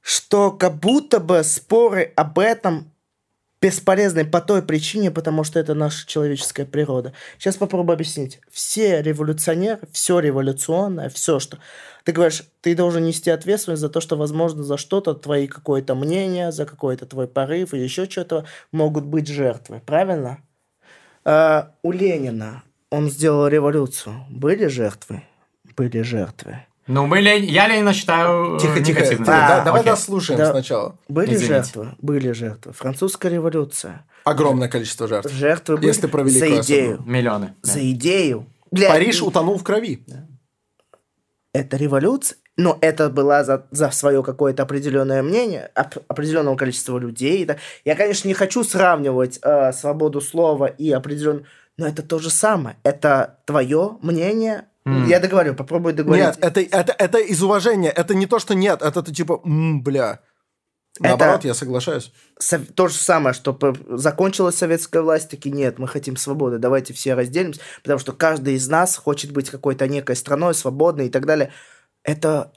Что 0.00 0.50
как 0.50 0.74
будто 0.74 1.20
бы 1.20 1.44
споры 1.44 2.12
об 2.16 2.40
этом 2.40 2.91
бесполезны 3.62 4.24
по 4.24 4.40
той 4.40 4.60
причине, 4.60 5.12
потому 5.12 5.44
что 5.44 5.60
это 5.60 5.74
наша 5.74 6.06
человеческая 6.06 6.66
природа. 6.66 7.12
Сейчас 7.38 7.56
попробую 7.56 7.94
объяснить. 7.94 8.40
Все 8.50 9.00
революционеры, 9.00 9.78
все 9.92 10.18
революционное, 10.18 11.08
все, 11.08 11.38
что... 11.38 11.58
Ты 12.02 12.10
говоришь, 12.10 12.42
ты 12.60 12.74
должен 12.74 13.04
нести 13.04 13.30
ответственность 13.30 13.80
за 13.80 13.88
то, 13.88 14.00
что, 14.00 14.16
возможно, 14.16 14.64
за 14.64 14.76
что-то 14.76 15.14
твои 15.14 15.46
какое-то 15.46 15.94
мнение, 15.94 16.50
за 16.50 16.66
какой-то 16.66 17.06
твой 17.06 17.28
порыв 17.28 17.72
или 17.72 17.82
еще 17.82 18.10
что-то 18.10 18.44
могут 18.72 19.04
быть 19.04 19.28
жертвы. 19.28 19.80
Правильно? 19.86 20.40
А, 21.24 21.70
у 21.82 21.92
Ленина 21.92 22.64
он 22.90 23.08
сделал 23.08 23.46
революцию. 23.46 24.26
Были 24.28 24.66
жертвы? 24.66 25.22
Были 25.76 26.02
жертвы. 26.02 26.66
Ну, 26.88 27.06
мы 27.06 27.20
Лень- 27.20 27.44
я 27.44 27.68
Ленина 27.68 27.92
считаю 27.92 28.56
э, 28.56 28.60
Тихо, 28.60 28.80
тихо. 28.82 29.24
Да, 29.24 29.60
А, 29.60 29.64
давай 29.64 29.80
окей. 29.82 29.92
дослушаем 29.92 30.38
Да. 30.38 30.50
сначала. 30.50 30.96
Были 31.08 31.34
Извините. 31.34 31.46
жертвы? 31.54 31.88
Были 32.02 32.32
жертвы. 32.32 32.72
Французская 32.72 33.30
революция. 33.30 34.04
Огромное 34.24 34.68
количество 34.68 35.06
жертв. 35.06 35.30
Жертвы 35.32 35.76
были 35.76 35.86
Если 35.86 36.06
про 36.08 36.26
за 36.26 36.60
идею. 36.60 36.94
Особу. 36.94 37.10
Миллионы. 37.10 37.54
да. 37.62 37.72
За 37.72 37.90
идею. 37.92 38.46
Для- 38.72 38.88
Париж 38.88 39.22
утонул 39.22 39.58
в 39.58 39.62
крови. 39.64 40.04
Это 41.54 41.76
революция, 41.76 42.38
но 42.56 42.78
это 42.80 43.10
была 43.10 43.44
за, 43.44 43.66
за 43.70 43.90
свое 43.90 44.22
какое-то 44.22 44.62
определенное 44.62 45.22
мнение 45.22 45.70
оп- 45.76 46.02
определенного 46.08 46.56
количества 46.56 46.98
людей. 46.98 47.44
Да. 47.44 47.56
Я, 47.84 47.94
конечно, 47.94 48.26
не 48.26 48.34
хочу 48.34 48.64
сравнивать 48.64 49.38
э, 49.42 49.72
свободу 49.72 50.20
слова 50.20 50.66
и 50.66 50.90
определенную, 50.90 51.44
но 51.76 51.86
это 51.86 52.02
то 52.02 52.18
же 52.18 52.30
самое. 52.30 52.76
Это 52.82 53.38
твое 53.44 53.98
мнение. 54.02 54.64
М. 54.84 55.06
Я 55.06 55.20
договорю, 55.20 55.54
попробую 55.54 55.94
договорить. 55.94 56.24
Нет, 56.24 56.38
это, 56.40 56.60
это, 56.60 56.92
это 56.98 57.18
из 57.18 57.42
уважения. 57.42 57.90
Это 57.90 58.14
не 58.14 58.26
то, 58.26 58.38
что 58.38 58.54
нет. 58.54 58.82
Это 58.82 59.02
ты 59.02 59.12
типа, 59.12 59.40
«М, 59.44 59.82
бля. 59.82 60.20
Это- 61.00 61.08
Наоборот, 61.08 61.44
я 61.44 61.54
соглашаюсь. 61.54 62.12
Сов- 62.38 62.66
то 62.74 62.88
же 62.88 62.94
самое, 62.94 63.32
что 63.32 63.56
закончилась 63.88 64.56
советская 64.56 65.02
власть, 65.02 65.30
такие 65.30 65.54
нет, 65.54 65.78
мы 65.78 65.88
хотим 65.88 66.16
свободы, 66.18 66.58
давайте 66.58 66.92
все 66.92 67.14
разделимся, 67.14 67.60
потому 67.82 67.98
что 67.98 68.12
каждый 68.12 68.54
из 68.54 68.68
нас 68.68 68.96
хочет 68.96 69.32
быть 69.32 69.48
какой-то 69.48 69.88
некой 69.88 70.16
страной, 70.16 70.54
свободной 70.54 71.06
и 71.06 71.10
так 71.10 71.24
далее. 71.24 71.50
Это 72.04 72.52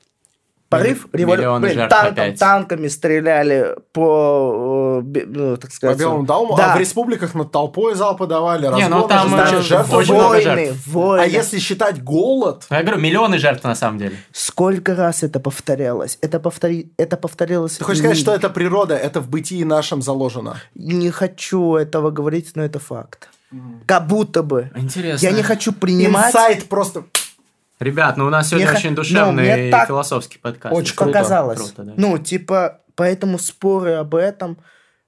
порыв, 0.78 1.08
Милли- 1.14 1.22
револю- 1.22 1.38
миллионы 1.42 1.68
Блин, 1.68 1.90
танком- 1.90 2.12
опять. 2.14 2.40
танками 2.40 2.88
стреляли 2.88 3.76
по, 3.94 5.02
э, 5.16 5.24
ну, 5.28 5.58
так 5.58 5.70
По 5.70 5.76
сказать, 5.76 5.98
Белому 6.00 6.24
дому, 6.26 6.56
да. 6.56 6.74
а 6.74 6.78
в 6.78 6.80
республиках 6.80 7.34
над 7.36 7.52
толпой 7.52 7.96
залпы 7.96 8.28
давали, 8.28 8.64
Не, 8.64 8.70
разгоны, 8.70 8.90
ну 8.90 9.08
там, 9.08 9.30
значит, 9.30 9.60
э, 9.60 9.62
жертвы 9.62 9.98
очень 9.98 10.10
были. 10.10 10.20
много 10.20 10.32
войны, 10.34 10.66
жертв. 10.66 10.88
войны. 10.88 11.24
А 11.24 11.26
если 11.26 11.60
считать 11.60 12.04
голод, 12.04 12.66
Я 12.70 12.82
говорю, 12.84 13.00
миллионы 13.02 13.38
жертв 13.38 13.64
на 13.64 13.76
самом 13.76 13.98
деле. 14.00 14.16
Сколько 14.32 14.96
раз 14.96 15.24
это 15.24 15.40
повторялось? 15.40 16.18
Это, 16.22 16.40
повтори... 16.40 16.92
это 16.98 17.18
повторилось... 17.18 17.78
ты 17.78 17.84
хочешь 17.84 18.00
сказать, 18.00 18.18
не- 18.18 18.22
что 18.22 18.34
это 18.34 18.50
природа, 18.50 18.96
это 18.96 19.20
в 19.22 19.30
бытии 19.30 19.64
нашем 19.64 20.02
заложено? 20.02 20.58
Не 20.76 21.12
хочу 21.12 21.76
этого 21.76 22.12
говорить, 22.12 22.52
но 22.56 22.64
это 22.64 22.80
факт. 22.80 23.30
Как 23.86 24.08
будто 24.08 24.44
бы. 24.44 24.70
Интересно. 24.76 25.26
Я 25.26 25.32
не 25.32 25.42
хочу 25.44 25.72
принимать... 25.72 26.28
Инсайт 26.28 26.66
просто... 26.66 27.04
Ребят, 27.80 28.16
ну 28.16 28.28
у 28.28 28.30
нас 28.30 28.50
сегодня 28.50 28.70
Мне 28.70 28.78
очень 28.78 28.90
ну, 28.92 28.96
душевный 28.96 29.70
так 29.70 29.88
философский 29.88 30.38
подкаст. 30.38 30.74
Очень 30.76 30.96
круто. 30.96 31.12
показалось. 31.12 31.58
Круто, 31.60 31.84
да. 31.84 31.94
Ну, 31.98 32.18
типа, 32.18 32.82
поэтому 32.96 33.38
споры 33.38 33.94
об 33.94 34.16
этом 34.16 34.58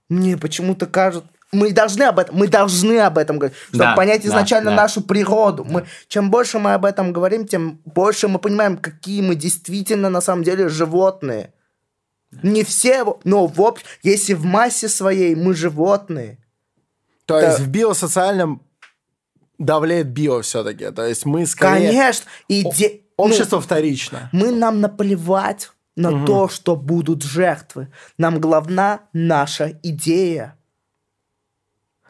мне 0.10 0.38
почему-то 0.38 0.86
кажут. 0.86 1.24
Мы 1.54 1.72
должны 1.72 2.04
об 2.04 2.20
этом, 2.20 2.36
мы 2.36 2.50
должны 2.50 3.00
об 3.00 3.18
этом 3.18 3.40
говорить, 3.40 3.58
чтобы 3.70 3.78
Да, 3.86 3.96
понять 3.96 4.24
да, 4.24 4.28
изначально 4.28 4.72
да. 4.72 4.76
нашу 4.76 5.02
природу. 5.02 5.64
Мы, 5.64 5.86
чем 6.10 6.30
больше 6.30 6.60
мы 6.60 6.74
об 6.74 6.84
этом 6.84 7.14
говорим, 7.14 7.48
тем 7.48 7.80
больше 7.86 8.28
мы 8.28 8.38
понимаем, 8.38 8.78
какие 8.78 9.22
мы 9.22 9.36
действительно 9.36 10.10
на 10.10 10.20
самом 10.20 10.44
деле 10.44 10.68
животные. 10.68 11.54
Не 12.44 12.66
все, 12.66 13.18
но 13.24 13.48
в 13.48 13.62
общ... 13.62 13.82
если 14.04 14.34
в 14.34 14.44
массе 14.44 14.90
своей 14.90 15.36
мы 15.36 15.54
животные. 15.54 16.40
То 17.26 17.40
Да. 17.40 17.48
есть 17.48 17.60
в 17.60 17.70
биосоциальном 17.70 18.62
давляет 19.58 20.08
био 20.08 20.42
все-таки. 20.42 20.92
То 20.92 21.06
есть 21.06 21.26
мы 21.26 21.46
скорее... 21.46 21.90
Конечно, 21.90 22.30
иде... 22.48 23.02
ну, 23.18 23.26
Общество 23.26 23.62
вторично. 23.62 24.30
мы 24.32 24.52
нам 24.52 24.82
наплевать 24.82 25.72
на 25.96 26.26
то, 26.26 26.48
что 26.48 26.76
будут 26.76 27.24
жертвы. 27.24 27.88
Нам 28.18 28.40
главна 28.40 29.02
наша 29.14 29.80
идея. 29.84 30.56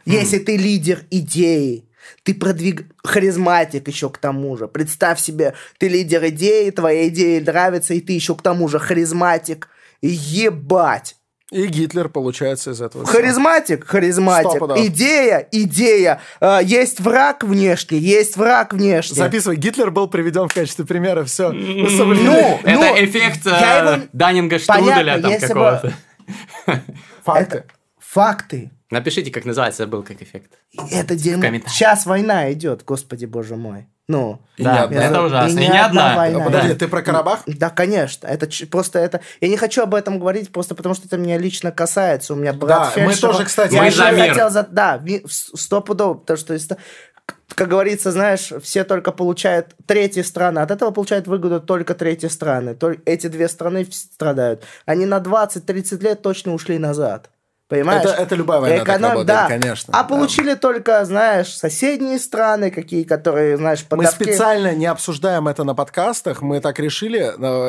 Если 0.05 0.39
ты 0.39 0.57
лидер 0.57 1.05
идеи, 1.09 1.89
ты 2.23 2.33
продвиг... 2.33 2.93
харизматик 3.03 3.87
еще 3.87 4.09
к 4.09 4.17
тому 4.17 4.55
же. 4.57 4.67
Представь 4.67 5.19
себе, 5.19 5.53
ты 5.77 5.87
лидер 5.87 6.25
идеи, 6.27 6.69
твоя 6.69 7.07
идея 7.07 7.41
нравится, 7.41 7.93
и 7.93 8.01
ты 8.01 8.13
еще 8.13 8.35
к 8.35 8.41
тому 8.41 8.67
же 8.67 8.79
харизматик. 8.79 9.69
Ебать! 10.01 11.15
И 11.49 11.65
Гитлер 11.67 12.09
получается 12.09 12.71
из 12.71 12.81
этого. 12.81 13.05
Харизматик, 13.05 13.87
харизматик. 13.87 14.49
Стопудово. 14.49 14.85
Идея, 14.87 15.47
идея. 15.53 16.19
Э, 16.41 16.59
есть 16.61 16.99
враг 16.99 17.45
внешний, 17.45 17.99
есть 17.99 18.35
враг 18.35 18.73
внешний. 18.73 19.15
Записывай. 19.15 19.55
Гитлер 19.55 19.89
был 19.89 20.09
приведен 20.09 20.49
в 20.49 20.53
качестве 20.53 20.85
примера. 20.85 21.23
Все. 21.23 21.51
Ну, 21.97 22.59
Это 22.63 22.79
ну, 22.79 22.95
эффект 23.05 23.45
э, 23.45 24.07
Понятно, 24.59 24.59
Штруделя 24.59 25.21
там 25.21 25.39
какого-то. 25.39 25.93
Факты. 27.23 27.57
Это 27.57 27.65
факты. 27.99 28.71
Напишите, 28.89 29.31
как 29.31 29.45
называется, 29.45 29.83
забыл 29.83 30.03
как 30.03 30.21
эффект. 30.21 30.53
Это 30.91 31.15
дерьмо. 31.15 31.43
Сейчас 31.67 32.05
война 32.05 32.51
идет, 32.53 32.83
господи 32.85 33.25
боже 33.25 33.55
мой. 33.55 33.87
Ну, 34.07 34.39
И 34.55 34.63
Да, 34.63 34.73
не 34.73 34.79
одна. 34.83 35.03
это 35.03 35.21
ужасно. 35.21 35.59
И 35.59 35.63
И 35.63 35.65
не 35.67 35.73
не 35.73 35.81
одна 35.83 36.11
одна. 36.11 36.15
война. 36.15 36.45
Подожди, 36.45 36.69
Да. 36.69 36.75
ты 36.75 36.87
про 36.87 37.01
Карабах? 37.01 37.41
да, 37.45 37.69
конечно. 37.69 38.25
Это 38.25 38.47
просто 38.71 38.99
это. 38.99 39.19
Я 39.41 39.49
не 39.49 39.57
хочу 39.57 39.81
об 39.83 39.93
этом 39.93 40.17
говорить, 40.19 40.49
просто 40.53 40.75
потому 40.75 40.95
что 40.95 41.07
это 41.07 41.17
меня 41.17 41.37
лично 41.37 41.71
касается. 41.73 42.33
У 42.33 42.37
меня 42.37 42.53
брат 42.53 42.93
Да, 42.95 43.01
мы 43.03 43.13
тоже, 43.15 43.43
кстати, 43.43 43.73
я 43.73 43.83
Мы 43.83 43.91
за 43.91 44.11
мир. 44.11 44.29
хотел 44.29 44.49
за- 44.49 44.63
Да, 44.71 45.03
стопудово, 45.27 46.13
потому 46.13 46.37
что 46.37 46.77
как 47.55 47.67
говорится, 47.69 48.11
знаешь, 48.11 48.51
все 48.61 48.83
только 48.85 49.11
получают 49.11 49.75
третьи 49.85 50.21
страны. 50.21 50.59
От 50.59 50.71
этого 50.71 50.91
получают 50.91 51.27
выгоду 51.27 51.59
только 51.59 51.93
третьи 51.93 52.27
страны. 52.27 52.77
Эти 53.05 53.27
две 53.27 53.49
страны 53.49 53.85
страдают. 53.91 54.63
Они 54.85 55.05
на 55.05 55.19
20-30 55.19 56.01
лет 56.03 56.21
точно 56.21 56.53
ушли 56.53 56.77
назад. 56.77 57.29
Понимаешь? 57.69 58.01
Это, 58.05 58.13
это 58.21 58.35
любая 58.35 58.61
война 58.61 58.77
так 58.85 58.87
Эконом- 58.87 59.09
работает, 59.11 59.27
да. 59.27 59.47
конечно. 59.47 59.93
А 59.93 60.03
да. 60.03 60.07
получили 60.07 60.53
только, 60.53 61.03
знаешь, 61.03 61.53
соседние 61.53 62.17
страны, 62.17 62.71
какие, 62.71 63.03
которые, 63.03 63.57
знаешь, 63.57 63.81
Мы 63.91 63.97
подавки. 63.97 64.23
специально 64.23 64.73
не 64.73 64.85
обсуждаем 64.85 65.49
это 65.49 65.65
на 65.65 65.75
подкастах, 65.75 66.41
мы 66.41 66.61
так 66.61 66.79
решили, 66.79 67.19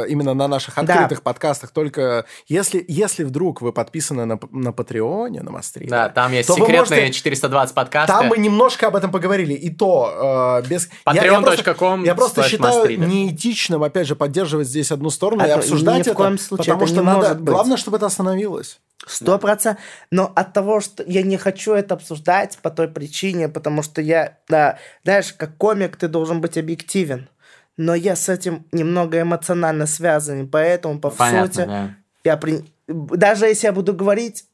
именно 0.09 0.35
на 0.35 0.47
наших 0.47 0.77
Да. 0.77 0.83
открытых 0.83 1.23
подкастах, 1.23 1.71
только 1.73 2.27
если, 2.47 2.85
если 2.87 3.25
вдруг 3.25 3.61
вы 3.61 3.73
подписаны 3.73 4.25
на, 4.25 4.39
на 4.53 4.73
Патреоне, 4.73 5.41
на 5.43 5.51
Мастрине, 5.51 5.91
Да, 5.91 6.09
там 6.11 6.31
есть 6.33 6.49
секретные 6.49 7.01
можете- 7.01 7.13
420 7.15 7.75
подкасты. 7.75 8.13
Там 8.13 8.27
мы 8.29 8.39
немножко 8.39 8.87
об 8.87 8.95
этом 8.95 9.11
поговорили, 9.11 9.55
и 9.55 9.69
то 9.69 10.61
э, 10.63 10.69
без... 10.69 10.89
Я- 11.13 11.25
я 11.25 11.41
просто- 11.41 11.63
Patreon.com 11.73 12.05
Я 12.05 12.15
просто 12.15 12.43
считаю 12.45 12.85
Mastrida. 12.85 13.05
неэтичным, 13.05 13.83
опять 13.83 14.07
же, 14.07 14.15
поддерживать 14.15 14.69
здесь 14.69 14.93
одну 14.93 15.11
сторону 15.11 15.43
А 15.43 15.49
и 15.49 15.51
обсуждать 15.51 16.07
ни 16.07 16.11
в 16.13 16.21
это, 16.21 16.39
случае 16.39 16.57
потому 16.75 16.83
это 16.85 16.87
что 16.87 17.01
не 17.01 17.07
надо... 17.07 17.19
может 17.19 17.41
быть. 17.41 17.49
Главное, 17.53 17.77
чтобы 17.77 17.97
это 17.97 18.07
остановилось. 18.07 18.79
Сто 19.07 19.39
процентов. 19.39 19.83
Но 20.11 20.33
от 20.35 20.53
того, 20.53 20.81
что 20.81 21.05
я 21.07 21.23
не 21.23 21.37
хочу 21.37 21.73
это 21.73 21.95
обсуждать 21.95 22.59
по 22.59 22.71
той 22.71 22.89
причине, 22.89 23.49
потому 23.49 23.83
что 23.83 24.01
я, 24.01 24.39
да, 24.49 24.79
знаешь, 25.05 25.33
как 25.33 25.57
комик 25.57 25.97
ты 25.97 26.09
должен 26.09 26.41
быть 26.41 26.59
объективен. 26.59 27.29
Но 27.77 27.95
я 27.95 28.17
с 28.17 28.29
этим 28.29 28.67
немного 28.73 29.21
эмоционально 29.21 29.87
связан, 29.87 30.43
и 30.43 30.47
поэтому, 30.47 30.99
по 30.99 31.11
Понятно, 31.11 31.47
сути, 31.47 31.67
да. 31.67 31.95
я 32.25 32.37
при... 32.37 32.65
даже 32.89 33.47
если 33.47 33.69
я 33.69 33.73
буду 33.73 33.95
говорить, 33.95 34.47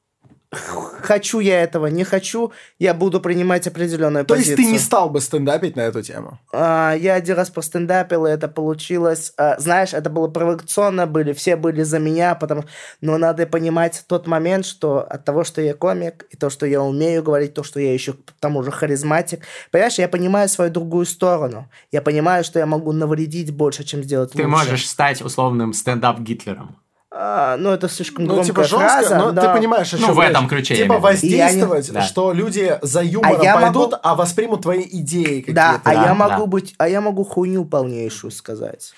хочу 0.54 1.40
я 1.40 1.62
этого, 1.62 1.86
не 1.86 2.04
хочу, 2.04 2.52
я 2.78 2.94
буду 2.94 3.20
принимать 3.20 3.66
определенную 3.66 4.24
То 4.24 4.34
позицию. 4.34 4.56
есть 4.56 4.68
ты 4.68 4.72
не 4.72 4.78
стал 4.78 5.10
бы 5.10 5.20
стендапить 5.20 5.76
на 5.76 5.82
эту 5.82 6.02
тему? 6.02 6.38
А, 6.52 6.94
я 6.94 7.14
один 7.14 7.36
раз 7.36 7.50
постендапил, 7.50 8.26
и 8.26 8.30
это 8.30 8.48
получилось... 8.48 9.32
а, 9.36 9.58
знаешь, 9.58 9.94
это 9.94 10.10
было 10.10 10.28
провокационно, 10.28 11.06
были, 11.06 11.32
все 11.32 11.56
были 11.56 11.82
за 11.82 11.98
меня, 11.98 12.34
потому... 12.34 12.64
но 13.00 13.18
надо 13.18 13.46
понимать 13.46 14.04
тот 14.08 14.26
момент, 14.26 14.66
что 14.66 15.00
от 15.00 15.24
того, 15.24 15.44
что 15.44 15.60
я 15.60 15.74
комик, 15.74 16.26
и 16.30 16.36
то, 16.36 16.50
что 16.50 16.66
я 16.66 16.82
умею 16.82 17.22
говорить, 17.22 17.54
то, 17.54 17.62
что 17.62 17.80
я 17.80 17.92
еще 17.92 18.14
к 18.14 18.32
тому 18.40 18.62
же 18.62 18.70
харизматик, 18.70 19.40
понимаешь, 19.70 19.98
я 19.98 20.08
понимаю 20.08 20.48
свою 20.48 20.70
другую 20.70 21.06
сторону. 21.06 21.68
Я 21.92 22.02
понимаю, 22.02 22.44
что 22.44 22.58
я 22.58 22.66
могу 22.66 22.92
навредить 22.92 23.52
больше, 23.52 23.84
чем 23.84 24.02
сделать 24.02 24.32
Ты 24.32 24.38
лучше. 24.38 24.48
можешь 24.48 24.88
стать 24.88 25.22
условным 25.22 25.72
стендап-гитлером. 25.72 26.76
А, 27.16 27.56
ну, 27.58 27.70
это 27.70 27.88
слишком 27.88 28.24
Ну, 28.24 28.34
громкая 28.34 28.46
типа 28.46 28.64
жестко, 28.64 28.78
фраза. 28.88 29.16
но 29.18 29.30
да. 29.30 29.42
ты 29.42 29.58
понимаешь, 29.58 29.94
о 29.94 29.98
Ну, 29.98 30.12
в 30.14 30.18
этом 30.18 30.48
ключе, 30.48 30.74
Типа 30.74 30.98
воздействовать, 30.98 31.92
Да. 31.92 32.02
что 32.02 32.32
люди 32.32 32.76
за 32.82 33.02
юмором 33.02 33.40
А 33.46 33.54
пойдут, 33.60 33.92
могу- 33.92 33.96
а 34.02 34.14
воспримут 34.16 34.62
твои 34.62 34.82
идеи 34.82 35.40
какие-то. 35.40 35.52
Да, 35.52 35.80
а 35.84 35.94
Да, 35.94 36.04
я 36.06 36.14
могу 36.14 36.40
да. 36.42 36.46
быть, 36.46 36.74
а 36.76 36.88
я 36.88 37.00
могу 37.00 37.22
хуйню 37.24 37.64
полнейшую 37.64 38.30
сказать. 38.32 38.92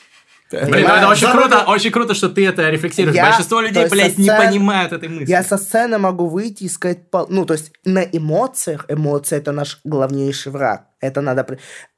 Блин, 0.51 0.87
ну 0.89 0.95
это 0.95 1.09
очень 1.09 1.29
круто, 1.29 1.65
очень 1.67 1.91
круто, 1.91 2.15
что 2.15 2.29
ты 2.29 2.47
это 2.47 2.71
рефлексируешь. 2.71 3.17
Я- 3.17 3.25
Большинство 3.27 3.61
людей, 3.61 3.87
блядь, 3.89 4.17
не 4.17 4.31
понимают 4.31 4.93
этой 4.93 5.09
мысли. 5.09 5.29
Я 5.29 5.43
со 5.43 5.59
сцены 5.59 5.99
могу 5.99 6.27
выйти 6.29 6.65
и 6.65 6.69
сказать, 6.69 7.01
ну, 7.29 7.45
то 7.45 7.55
есть 7.55 7.73
на 7.85 7.99
эмоциях, 8.05 8.85
эмоции 8.89 9.37
это 9.39 9.51
наш 9.53 9.81
главнейший 9.85 10.53
враг. 10.53 10.85
Это 11.07 11.21
надо, 11.21 11.47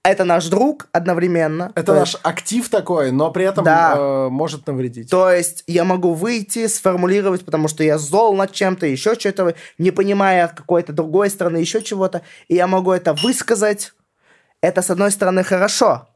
это 0.03 0.25
наш 0.25 0.47
друг 0.47 0.89
одновременно. 0.93 1.73
Это 1.75 1.93
То 1.93 1.95
наш 1.95 2.17
актив 2.23 2.69
такой, 2.69 3.11
но 3.11 3.31
при 3.31 3.45
этом 3.45 3.65
Да. 3.65 3.95
э, 3.97 4.29
может 4.29 4.67
навредить. 4.67 5.11
То 5.11 5.31
есть 5.31 5.65
я 5.67 5.85
могу 5.85 6.15
выйти, 6.15 6.67
сформулировать, 6.67 7.45
потому 7.45 7.69
что 7.69 7.83
я 7.83 7.99
зол 7.99 8.35
над 8.35 8.53
чем-то, 8.53 8.87
еще 8.87 9.15
что-то, 9.15 9.55
не 9.79 9.91
понимая 9.91 10.49
какой-то 10.49 10.93
другой 10.93 11.31
стороны, 11.31 11.59
еще 11.59 11.83
чего-то, 11.83 12.23
и 12.49 12.55
я 12.55 12.67
могу 12.67 12.93
это 12.93 13.15
высказать. 13.15 13.93
Это, 14.61 14.83
с 14.83 14.91
одной 14.91 15.11
стороны, 15.11 15.45
хорошо, 15.45 16.09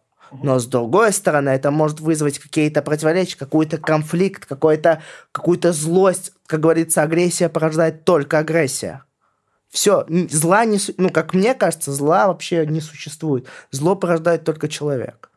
но 0.43 0.59
с 0.59 0.67
другой 0.67 1.13
стороны, 1.13 1.51
это 1.51 1.71
может 1.71 2.01
вызвать 2.01 2.39
какие-то 2.39 2.81
противоречия, 2.83 3.37
какой-то 3.37 3.77
конфликт, 3.79 4.47
какой-то, 4.47 5.03
какую-то 5.31 5.73
злость. 5.73 6.33
Как 6.47 6.61
говорится, 6.61 7.03
агрессия 7.03 7.49
порождает 7.49 8.05
только 8.05 8.39
агрессия. 8.39 9.05
Все, 9.73 10.05
зла 10.31 10.65
не... 10.67 10.79
Ну, 10.99 11.09
как 11.11 11.33
мне 11.33 11.55
кажется, 11.55 11.93
зла 11.93 12.27
вообще 12.27 12.67
не 12.67 12.81
существует. 12.83 13.47
Зло 13.71 13.95
порождает 13.97 14.45
только 14.45 14.69
человек. 14.69 15.31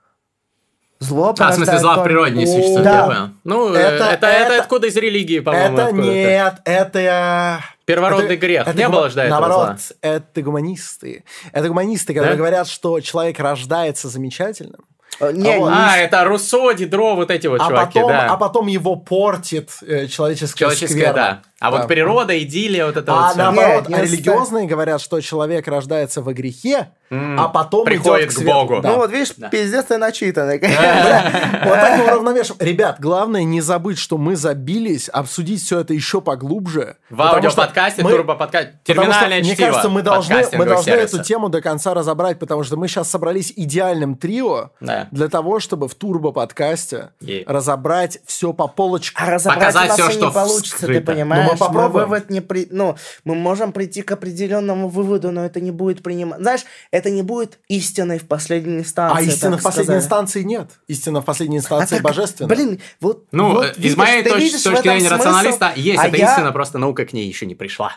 Зло 1.00 1.34
А, 1.38 1.52
в 1.52 1.56
смысле, 1.56 1.78
зла 1.80 1.98
в 1.98 2.04
природе 2.04 2.36
не 2.36 2.46
существует, 2.46 2.84
да. 2.84 2.96
я 3.00 3.06
понял. 3.06 3.30
Ну, 3.44 3.74
э, 3.74 3.78
Это- 3.78 4.06
это, 4.06 4.28
это, 4.28 4.28
это- 4.28 4.62
откуда 4.62 4.88
из 4.88 4.96
религии, 4.96 5.40
по-моему, 5.40 5.78
Это 5.78 5.92
нет, 5.94 6.56
это... 6.66 7.60
Первородный 7.86 8.26
это- 8.26 8.38
грех. 8.38 8.68
это 8.68 8.78
Не 8.78 8.86
гума- 8.88 8.92
было 8.96 9.10
же 9.10 9.16
до 9.16 9.22
этого 9.24 9.40
Наоборот, 9.42 9.80
зла. 9.82 9.96
это 10.02 10.42
гуманисты. 10.42 11.24
Это 11.52 11.68
гуманисты, 11.68 12.14
которые 12.14 12.34
Да? 12.34 12.38
говорят, 12.38 12.68
что 12.68 13.00
человек 13.02 13.40
рождается 13.40 14.10
замечательным, 14.10 14.82
Э, 15.22 15.32
Не, 15.32 15.56
А 15.56 15.60
вот- 15.60 15.72
А, 15.74 15.98
это 15.98 16.26
Руссо, 16.26 16.74
Дидро, 16.74 17.16
вот 17.16 17.32
эти 17.32 17.48
вот 17.48 17.62
а, 17.62 17.68
чуваки, 17.68 18.00
потом, 18.00 18.10
да. 18.10 18.28
а 18.30 18.36
потом 18.36 18.68
его 18.68 18.98
портит 18.98 19.70
э, 19.82 20.08
человеческая 20.08 20.58
Человеческое, 20.58 20.88
скверна. 20.94 21.14
да. 21.14 21.42
А 21.68 21.72
Да. 21.72 21.78
вот 21.78 21.88
природа, 21.88 22.38
идиллия, 22.42 22.86
вот 22.86 22.98
это 22.98 23.12
А 23.12 23.28
вот 23.30 23.36
наоборот, 23.38 23.90
Не, 23.90 23.96
а 23.96 24.02
религиозные 24.02 24.68
говорят, 24.68 25.02
что 25.02 25.20
человек 25.22 25.68
рождается 25.68 26.22
во 26.22 26.34
грехе, 26.34 26.90
а 27.12 27.48
потом 27.48 27.86
Приходит 27.86 28.26
идет 28.26 28.30
к 28.30 28.38
свету. 28.38 28.52
Богу. 28.52 28.82
Да. 28.82 28.90
Ну 28.90 28.96
вот 28.98 29.12
видишь, 29.12 29.34
пиздец 29.52 29.86
ты 29.86 29.98
начитанный. 29.98 30.60
Вот 30.60 31.74
так 31.76 31.98
мы 32.00 32.06
уравновешиваем. 32.06 32.62
Ребят, 32.66 32.98
главное 33.00 33.44
не 33.44 33.62
забыть, 33.62 33.98
что 33.98 34.18
мы 34.18 34.36
забились, 34.36 35.10
обсудить 35.10 35.62
все 35.64 35.80
это 35.80 35.94
еще 35.94 36.22
поглубже. 36.22 36.98
В 37.10 37.18
потому 37.18 37.50
что 37.50 37.62
аудиоподкасте, 37.64 38.02
турбоподкасте, 38.02 38.80
терминальное 38.84 39.40
мне 39.40 39.54
чтиво 39.56 39.68
кажется, 39.68 39.90
мы 39.90 40.02
должны, 40.02 40.36
эту 40.36 41.24
тему 41.24 41.50
до 41.50 41.62
конца 41.62 41.94
разобрать, 41.94 42.40
потому 42.40 42.64
что 42.64 42.78
мы 42.78 42.88
сейчас 42.88 43.10
собрались 43.10 43.54
идеальным 43.56 44.16
трио 44.16 44.72
Да. 44.80 45.08
для 45.12 45.28
того, 45.30 45.60
чтобы 45.60 45.88
в 45.88 45.96
турбо-подкасте 45.96 47.10
разобрать 47.48 48.20
все 48.26 48.54
по 48.54 48.68
полочкам. 48.68 49.26
А 49.28 49.32
разобрать 49.32 49.74
Показать 49.74 50.00
у 50.00 50.04
нас 50.04 50.16
и 50.16 50.22
не 50.22 50.32
получится, 50.32 50.88
ты 50.88 51.02
понимаешь? 51.02 51.55
Ну, 51.60 51.72
мы 51.72 51.90
вывод 51.90 52.30
не 52.30 52.42
при... 52.42 52.68
Ну, 52.70 52.96
мы 53.24 53.36
можем 53.36 53.72
прийти 53.72 54.02
к 54.02 54.12
определенному 54.12 54.88
выводу, 54.88 55.32
но 55.32 55.46
это 55.46 55.60
не 55.62 55.72
будет 55.72 56.04
принимать... 56.04 56.40
Знаешь, 56.40 56.66
это 56.92 57.10
не 57.10 57.22
будет 57.22 57.60
истиной 57.68 58.20
в 58.20 58.28
последней 58.28 58.80
инстанции. 58.80 59.18
А 59.18 59.22
истины 59.22 59.52
так 59.52 59.60
в 59.62 59.64
последней 59.64 59.86
сказать. 59.86 60.04
инстанции 60.04 60.44
нет. 60.44 60.70
Истина 60.88 61.22
в 61.22 61.26
последней 61.26 61.58
А 61.58 61.60
инстанции 61.60 61.96
так, 61.96 62.04
божественна. 62.04 62.48
Блин, 62.48 62.82
вот... 63.02 63.26
Ну, 63.32 63.54
вот 63.54 63.66
э, 63.66 63.70
из 63.72 63.78
видишь, 63.78 63.98
моей 63.98 64.24
точ- 64.24 64.38
видишь 64.40 64.62
точки 64.62 64.82
зрения 64.82 65.08
смысл, 65.08 65.14
рационалиста 65.16 65.74
есть 65.76 66.00
а 66.00 66.08
это 66.08 66.18
я- 66.18 66.32
истина, 66.32 66.52
просто 66.52 66.78
наука 66.78 67.06
к 67.06 67.14
ней 67.14 67.28
еще 67.28 67.46
не 67.46 67.56
пришла. 67.56 67.94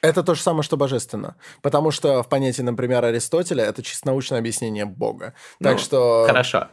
Это 0.00 0.24
то 0.24 0.34
же 0.34 0.42
самое, 0.42 0.64
что 0.64 0.76
божественно. 0.76 1.36
Потому 1.62 1.92
что 1.92 2.24
в 2.24 2.28
понятии, 2.28 2.62
например, 2.62 3.04
Аристотеля 3.04 3.64
это 3.64 3.84
чисто 3.84 4.08
научное 4.08 4.40
объяснение 4.40 4.84
Бога. 4.84 5.34
Так 5.60 5.74
Ну, 5.74 5.78
что... 5.78 6.24
Хорошо. 6.26 6.68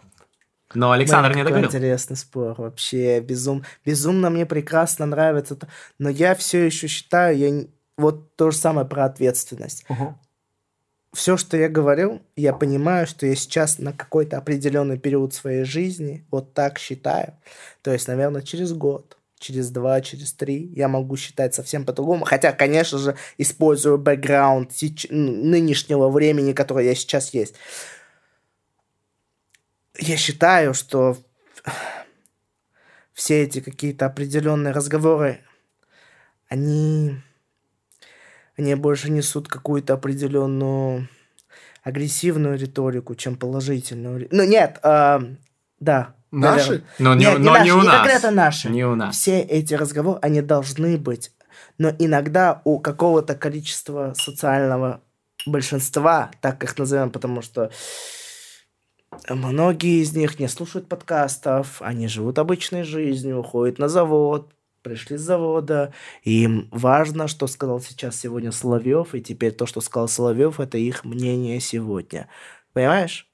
Но 0.74 0.92
Александр 0.92 1.30
Блин, 1.30 1.40
не 1.40 1.44
договорил. 1.44 1.70
интересный 1.70 2.16
спор. 2.16 2.56
Вообще 2.58 3.20
безум... 3.22 3.64
безумно 3.86 4.30
мне 4.30 4.46
прекрасно 4.46 5.06
нравится. 5.06 5.56
это. 5.56 5.68
Но 5.98 6.10
я 6.10 6.36
все 6.36 6.66
еще 6.66 6.88
считаю, 6.88 7.38
я... 7.38 7.66
вот 7.98 8.36
то 8.36 8.52
же 8.52 8.58
самое 8.58 8.88
про 8.88 9.06
ответственность. 9.06 9.86
Все, 11.12 11.38
что 11.38 11.58
я 11.58 11.70
говорил, 11.70 12.22
я 12.36 12.54
понимаю, 12.54 13.08
что 13.08 13.26
я 13.26 13.36
сейчас 13.36 13.80
на 13.80 13.94
какой-то 13.94 14.38
определенный 14.38 15.00
период 15.00 15.34
своей 15.34 15.64
жизни 15.64 16.24
вот 16.30 16.54
так 16.54 16.78
считаю. 16.78 17.34
То 17.82 17.92
есть, 17.92 18.08
наверное, 18.08 18.44
через 18.44 18.74
год, 18.74 19.18
через 19.40 19.72
два, 19.72 20.02
через 20.02 20.34
три 20.34 20.72
я 20.76 20.88
могу 20.88 21.18
считать 21.18 21.56
совсем 21.56 21.84
по-другому. 21.84 22.26
Хотя, 22.26 22.52
конечно 22.52 23.00
же, 23.00 23.16
использую 23.40 23.98
бэкграунд 23.98 24.72
нынешнего 25.10 26.10
времени, 26.10 26.54
которое 26.54 26.86
я 26.86 26.94
сейчас 26.94 27.34
есть. 27.34 27.56
Я 30.00 30.18
считаю, 30.18 30.74
что 30.74 31.18
все 33.14 33.44
эти 33.44 33.60
какие-то 33.60 34.06
определенные 34.06 34.74
разговоры, 34.74 35.42
они, 36.48 37.18
они 38.58 38.76
больше 38.76 39.12
несут 39.12 39.48
какую-то 39.48 39.94
определенную 39.94 41.08
агрессивную 41.84 42.58
риторику, 42.58 43.16
чем 43.16 43.36
положительную. 43.36 44.28
Ну 44.32 44.44
нет, 44.44 44.80
а, 44.84 45.22
да. 45.80 46.16
Наши? 46.32 46.58
наверное. 46.70 46.88
Но 47.00 47.14
не, 47.16 47.26
Нет, 47.26 47.40
не 47.40 47.46
но 47.46 47.52
наши, 47.54 47.66
не 47.66 47.72
у 47.72 47.82
не 47.82 47.88
нас. 47.88 47.96
конкретно 47.96 48.32
наши. 48.32 48.70
Не 48.70 48.86
у 48.86 48.96
нас. 48.96 49.16
Все 49.16 49.42
эти 49.42 49.74
разговоры, 49.74 50.20
они 50.22 50.42
должны 50.42 50.98
быть. 50.98 51.32
Но 51.80 51.90
иногда 51.98 52.62
у 52.66 52.80
какого-то 52.80 53.36
количества 53.36 54.14
социального 54.16 55.02
большинства, 55.46 56.30
так 56.42 56.64
их 56.64 56.78
назовем, 56.78 57.10
потому 57.10 57.42
что 57.42 57.72
многие 59.28 60.02
из 60.02 60.16
них 60.16 60.40
не 60.40 60.48
слушают 60.48 60.88
подкастов, 60.88 61.82
они 61.82 62.08
живут 62.08 62.40
обычной 62.40 62.84
жизнью, 62.84 63.44
ходят 63.44 63.80
на 63.80 63.88
завод, 63.90 64.52
пришли 64.82 65.18
с 65.18 65.22
завода, 65.22 65.94
им 66.24 66.70
важно, 66.72 67.28
что 67.28 67.48
сказал 67.48 67.80
сейчас 67.80 68.20
сегодня 68.20 68.52
Соловьев, 68.52 69.16
и 69.16 69.22
теперь 69.22 69.52
то, 69.52 69.66
что 69.66 69.82
сказал 69.82 70.08
Соловьев, 70.08 70.60
это 70.60 70.78
их 70.78 71.04
мнение 71.04 71.60
сегодня. 71.60 72.28
Понимаешь? 72.74 73.29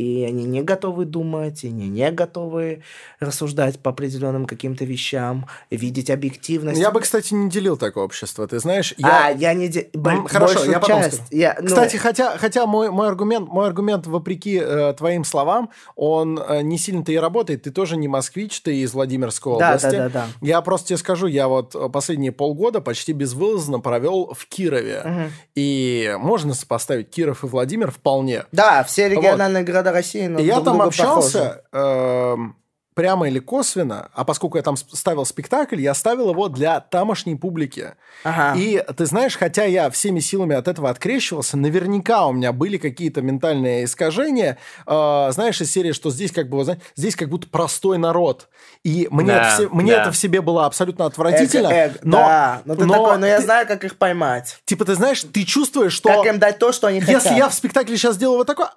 И 0.00 0.24
они 0.24 0.44
не 0.44 0.62
готовы 0.62 1.04
думать, 1.04 1.62
и 1.62 1.68
они 1.68 1.88
не 1.90 2.10
готовы 2.10 2.82
рассуждать 3.20 3.78
по 3.80 3.90
определенным 3.90 4.46
каким-то 4.46 4.86
вещам, 4.86 5.46
видеть 5.70 6.08
объективность. 6.08 6.80
Я 6.80 6.90
бы, 6.90 7.00
кстати, 7.00 7.34
не 7.34 7.50
делил 7.50 7.76
такое 7.76 8.04
общество. 8.04 8.48
Ты 8.48 8.60
знаешь, 8.60 8.94
я... 8.96 9.26
А, 9.26 9.30
я 9.30 9.52
не... 9.52 9.68
де- 9.68 9.90
бо- 9.92 10.26
хорошо, 10.26 10.64
я 10.64 10.80
потом 10.80 11.02
часть. 11.02 11.16
скажу. 11.16 11.28
Я, 11.32 11.56
ну, 11.60 11.66
Кстати, 11.66 11.96
хотя, 11.96 12.38
хотя 12.38 12.64
мой, 12.64 12.90
мой 12.90 13.08
аргумент, 13.08 13.48
мой 13.48 13.66
аргумент, 13.66 14.06
вопреки 14.06 14.58
э, 14.58 14.94
твоим 14.96 15.22
словам, 15.24 15.68
он 15.96 16.38
э, 16.38 16.62
не 16.62 16.78
сильно-то 16.78 17.12
и 17.12 17.16
работает. 17.16 17.64
Ты 17.64 17.70
тоже 17.70 17.98
не 17.98 18.08
москвич, 18.08 18.62
ты 18.62 18.76
из 18.78 18.94
Владимирской 18.94 19.58
Да, 19.58 19.68
области. 19.68 19.90
да, 19.90 20.08
да, 20.08 20.08
да. 20.08 20.26
Я 20.40 20.62
просто 20.62 20.88
тебе 20.88 20.96
скажу, 20.96 21.26
я 21.26 21.46
вот 21.46 21.74
э, 21.74 21.90
последние 21.90 22.32
полгода 22.32 22.80
почти 22.80 23.12
безвылазно 23.12 23.80
провел 23.80 24.32
в 24.32 24.46
Кирове. 24.46 25.02
Мгм. 25.04 25.32
И 25.56 26.16
можно 26.18 26.54
сопоставить 26.54 27.10
Киров 27.10 27.44
и 27.44 27.46
Владимир 27.46 27.90
вполне. 27.90 28.44
Да, 28.50 28.82
все 28.84 29.10
региональные 29.10 29.62
города 29.62 29.89
России 29.92 30.24
И 30.24 30.28
друг 30.28 30.40
я 30.40 30.60
там 30.60 30.80
общался 30.82 31.62
эм, 31.72 32.56
прямо 32.94 33.28
или 33.28 33.38
косвенно, 33.38 34.10
а 34.14 34.24
поскольку 34.24 34.58
я 34.58 34.62
там 34.62 34.76
ставил 34.76 35.24
спектакль, 35.24 35.80
я 35.80 35.94
ставил 35.94 36.30
его 36.30 36.48
для 36.48 36.80
тамошней 36.80 37.34
публики. 37.36 37.94
Ага. 38.24 38.58
И 38.58 38.84
ты 38.94 39.06
знаешь, 39.06 39.38
хотя 39.38 39.64
я 39.64 39.88
всеми 39.90 40.20
силами 40.20 40.54
от 40.54 40.68
этого 40.68 40.90
открещивался, 40.90 41.56
наверняка 41.56 42.26
у 42.26 42.32
меня 42.32 42.52
были 42.52 42.76
какие-то 42.76 43.22
ментальные 43.22 43.84
искажения, 43.84 44.58
э, 44.86 45.28
знаешь, 45.32 45.60
из 45.62 45.72
серии, 45.72 45.92
что 45.92 46.10
здесь 46.10 46.30
как 46.32 46.50
бы, 46.50 46.58
вот, 46.58 46.64
знаешь, 46.64 46.80
здесь 46.94 47.16
как 47.16 47.30
будто 47.30 47.48
простой 47.48 47.96
народ. 47.96 48.48
И 48.84 49.08
мне, 49.10 49.28
Да, 49.32 49.36
это, 49.46 49.50
все- 49.54 49.68
мне 49.70 49.92
да. 49.94 50.02
это 50.02 50.12
в 50.12 50.16
себе 50.16 50.42
было 50.42 50.66
абсолютно 50.66 51.06
отвратительно. 51.06 51.68
Эго, 51.68 51.76
эго, 51.76 51.98
но, 52.02 52.16
да, 52.18 52.62
но 52.66 52.74
ты 52.74 52.84
но 52.84 52.92
такой, 52.94 53.18
но 53.18 53.26
я 53.26 53.38
ты- 53.38 53.44
знаю, 53.44 53.66
как 53.66 53.84
их 53.84 53.96
поймать. 53.96 54.58
Типа, 54.66 54.84
ты 54.84 54.94
знаешь, 54.94 55.22
ты 55.22 55.44
чувствуешь, 55.44 55.92
что... 55.94 56.10
Как 56.10 56.26
им 56.26 56.38
дать 56.38 56.58
то, 56.58 56.70
что 56.72 56.88
они 56.88 56.98
Если 56.98 57.14
хотят. 57.14 57.32
я 57.38 57.48
в 57.48 57.54
спектакле 57.54 57.96
сейчас 57.96 58.16
сделаю 58.16 58.38
вот 58.38 58.46
такое, 58.46 58.68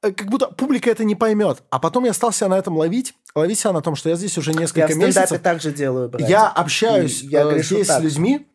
как 0.00 0.26
будто 0.30 0.46
публика 0.48 0.90
это 0.90 1.04
не 1.04 1.14
поймет. 1.14 1.62
А 1.70 1.78
потом 1.78 2.04
я 2.04 2.12
стал 2.12 2.32
себя 2.32 2.48
на 2.48 2.58
этом 2.58 2.76
ловить, 2.76 3.14
ловить 3.34 3.58
себя 3.58 3.72
на 3.72 3.82
том, 3.82 3.94
что 3.96 4.08
я 4.08 4.16
здесь 4.16 4.36
уже 4.38 4.50
Я 4.52 4.56
в 4.56 4.60
несколько 4.60 4.88
стендапе 4.88 5.06
месяцев. 5.06 5.40
так 5.42 5.60
же 5.60 5.72
делаю, 5.72 6.08
братья. 6.08 6.26
Я 6.28 6.48
общаюсь 6.48 7.22
И 7.22 7.26
я 7.26 7.42
э, 7.42 7.62
здесь 7.62 7.86
так 7.86 8.00
с 8.00 8.02
людьми, 8.02 8.46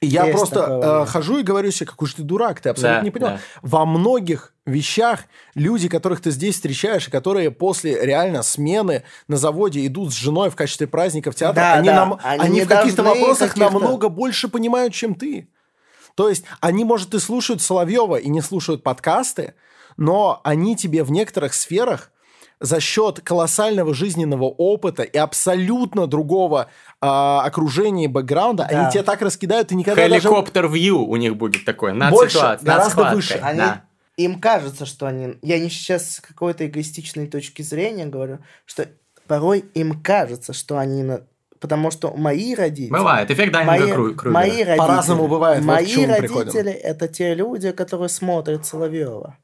и 0.00 0.06
я 0.06 0.24
Есть 0.24 0.36
просто 0.38 0.54
такое, 0.60 1.02
э, 1.02 1.06
хожу 1.06 1.38
и 1.38 1.42
говорю 1.42 1.70
себе, 1.70 1.86
какой 1.86 2.08
же 2.08 2.16
ты 2.16 2.22
дурак, 2.22 2.60
ты 2.60 2.70
абсолютно 2.70 3.00
Да, 3.00 3.04
не 3.04 3.10
понимаешь. 3.10 3.40
да. 3.40 3.60
Во 3.62 3.84
многих 3.84 4.54
вещах 4.66 5.20
люди, 5.54 5.88
которых 5.88 6.20
ты 6.22 6.30
здесь 6.30 6.54
встречаешь, 6.56 7.06
и 7.06 7.10
которые 7.10 7.50
после 7.50 8.04
реально 8.04 8.42
смены 8.42 9.02
на 9.28 9.36
заводе 9.36 9.84
идут 9.86 10.12
с 10.12 10.16
женой 10.16 10.48
в 10.50 10.56
качестве 10.56 10.86
праздника 10.86 11.30
в 11.30 11.34
театр, 11.34 11.56
Да, 11.56 11.74
они, 11.74 11.86
да, 11.88 11.94
нам- 11.96 12.18
они 12.22 12.42
они 12.44 12.60
в 12.62 12.68
каких-то 12.68 13.02
вопросах 13.02 13.50
каких-то- 13.50 13.70
намного 13.72 14.08
больше 14.08 14.48
понимают, 14.48 14.94
чем 14.94 15.14
ты. 15.14 15.48
То 16.16 16.28
есть 16.28 16.44
они, 16.60 16.84
может, 16.84 17.14
и 17.14 17.18
слушают 17.20 17.60
Соловьева 17.62 18.16
и 18.16 18.28
не 18.28 18.40
слушают 18.40 18.82
подкасты, 18.82 19.54
но 20.00 20.40
они 20.44 20.74
тебе 20.76 21.04
в 21.04 21.12
некоторых 21.12 21.52
сферах 21.54 22.10
за 22.58 22.80
счет 22.80 23.20
колоссального 23.20 23.94
жизненного 23.94 24.44
опыта 24.44 25.02
и 25.02 25.16
абсолютно 25.16 26.06
другого 26.06 26.66
а, 27.00 27.42
окружения 27.44 28.04
и 28.04 28.08
бэкграунда, 28.08 28.66
Да. 28.70 28.80
они 28.82 28.90
тебя 28.92 29.02
так 29.02 29.22
раскидают, 29.22 29.68
ты 29.68 29.74
никогда 29.76 30.08
даже... 30.08 30.20
Хеликоптер 30.28 30.68
вью 30.68 31.06
у 31.06 31.16
них 31.16 31.36
будет 31.36 31.64
такой. 31.64 31.92
Над 31.92 32.10
Больше, 32.10 32.36
ситуацией, 32.36 32.66
над 32.68 32.76
гораздо 32.76 32.90
схваткой, 32.90 33.14
выше. 33.16 33.38
Они, 33.42 33.58
да. 33.58 33.84
Им 34.16 34.40
кажется, 34.40 34.84
что 34.84 35.06
они... 35.06 35.36
Я 35.42 35.58
не 35.58 35.70
сейчас 35.70 36.16
с 36.16 36.20
какой-то 36.20 36.66
эгоистичной 36.66 37.26
точки 37.28 37.62
зрения 37.62 38.04
говорю, 38.06 38.38
что 38.66 38.86
порой 39.26 39.60
им 39.74 40.00
кажется, 40.02 40.52
что 40.52 40.76
они... 40.78 41.02
на- 41.02 41.22
Потому 41.60 41.90
что 41.90 42.14
мои 42.16 42.54
родители... 42.54 42.90
Бывает, 42.90 43.30
эффект 43.30 43.54
Мои, 43.54 43.66
Дайнинга 43.66 43.94
Кру- 43.94 44.14
Крюгера. 44.14 44.30
мои 44.32 44.50
родители, 44.64 44.76
По-разному 44.78 45.28
бывает, 45.28 45.58
вот 45.62 45.66
Мои 45.66 45.84
приходим. 45.84 46.10
родители 46.10 46.70
это 46.72 47.06
те 47.08 47.34
люди, 47.34 47.70
которые 47.72 48.08
смотрят 48.10 48.64
Соловьева. 48.66 49.36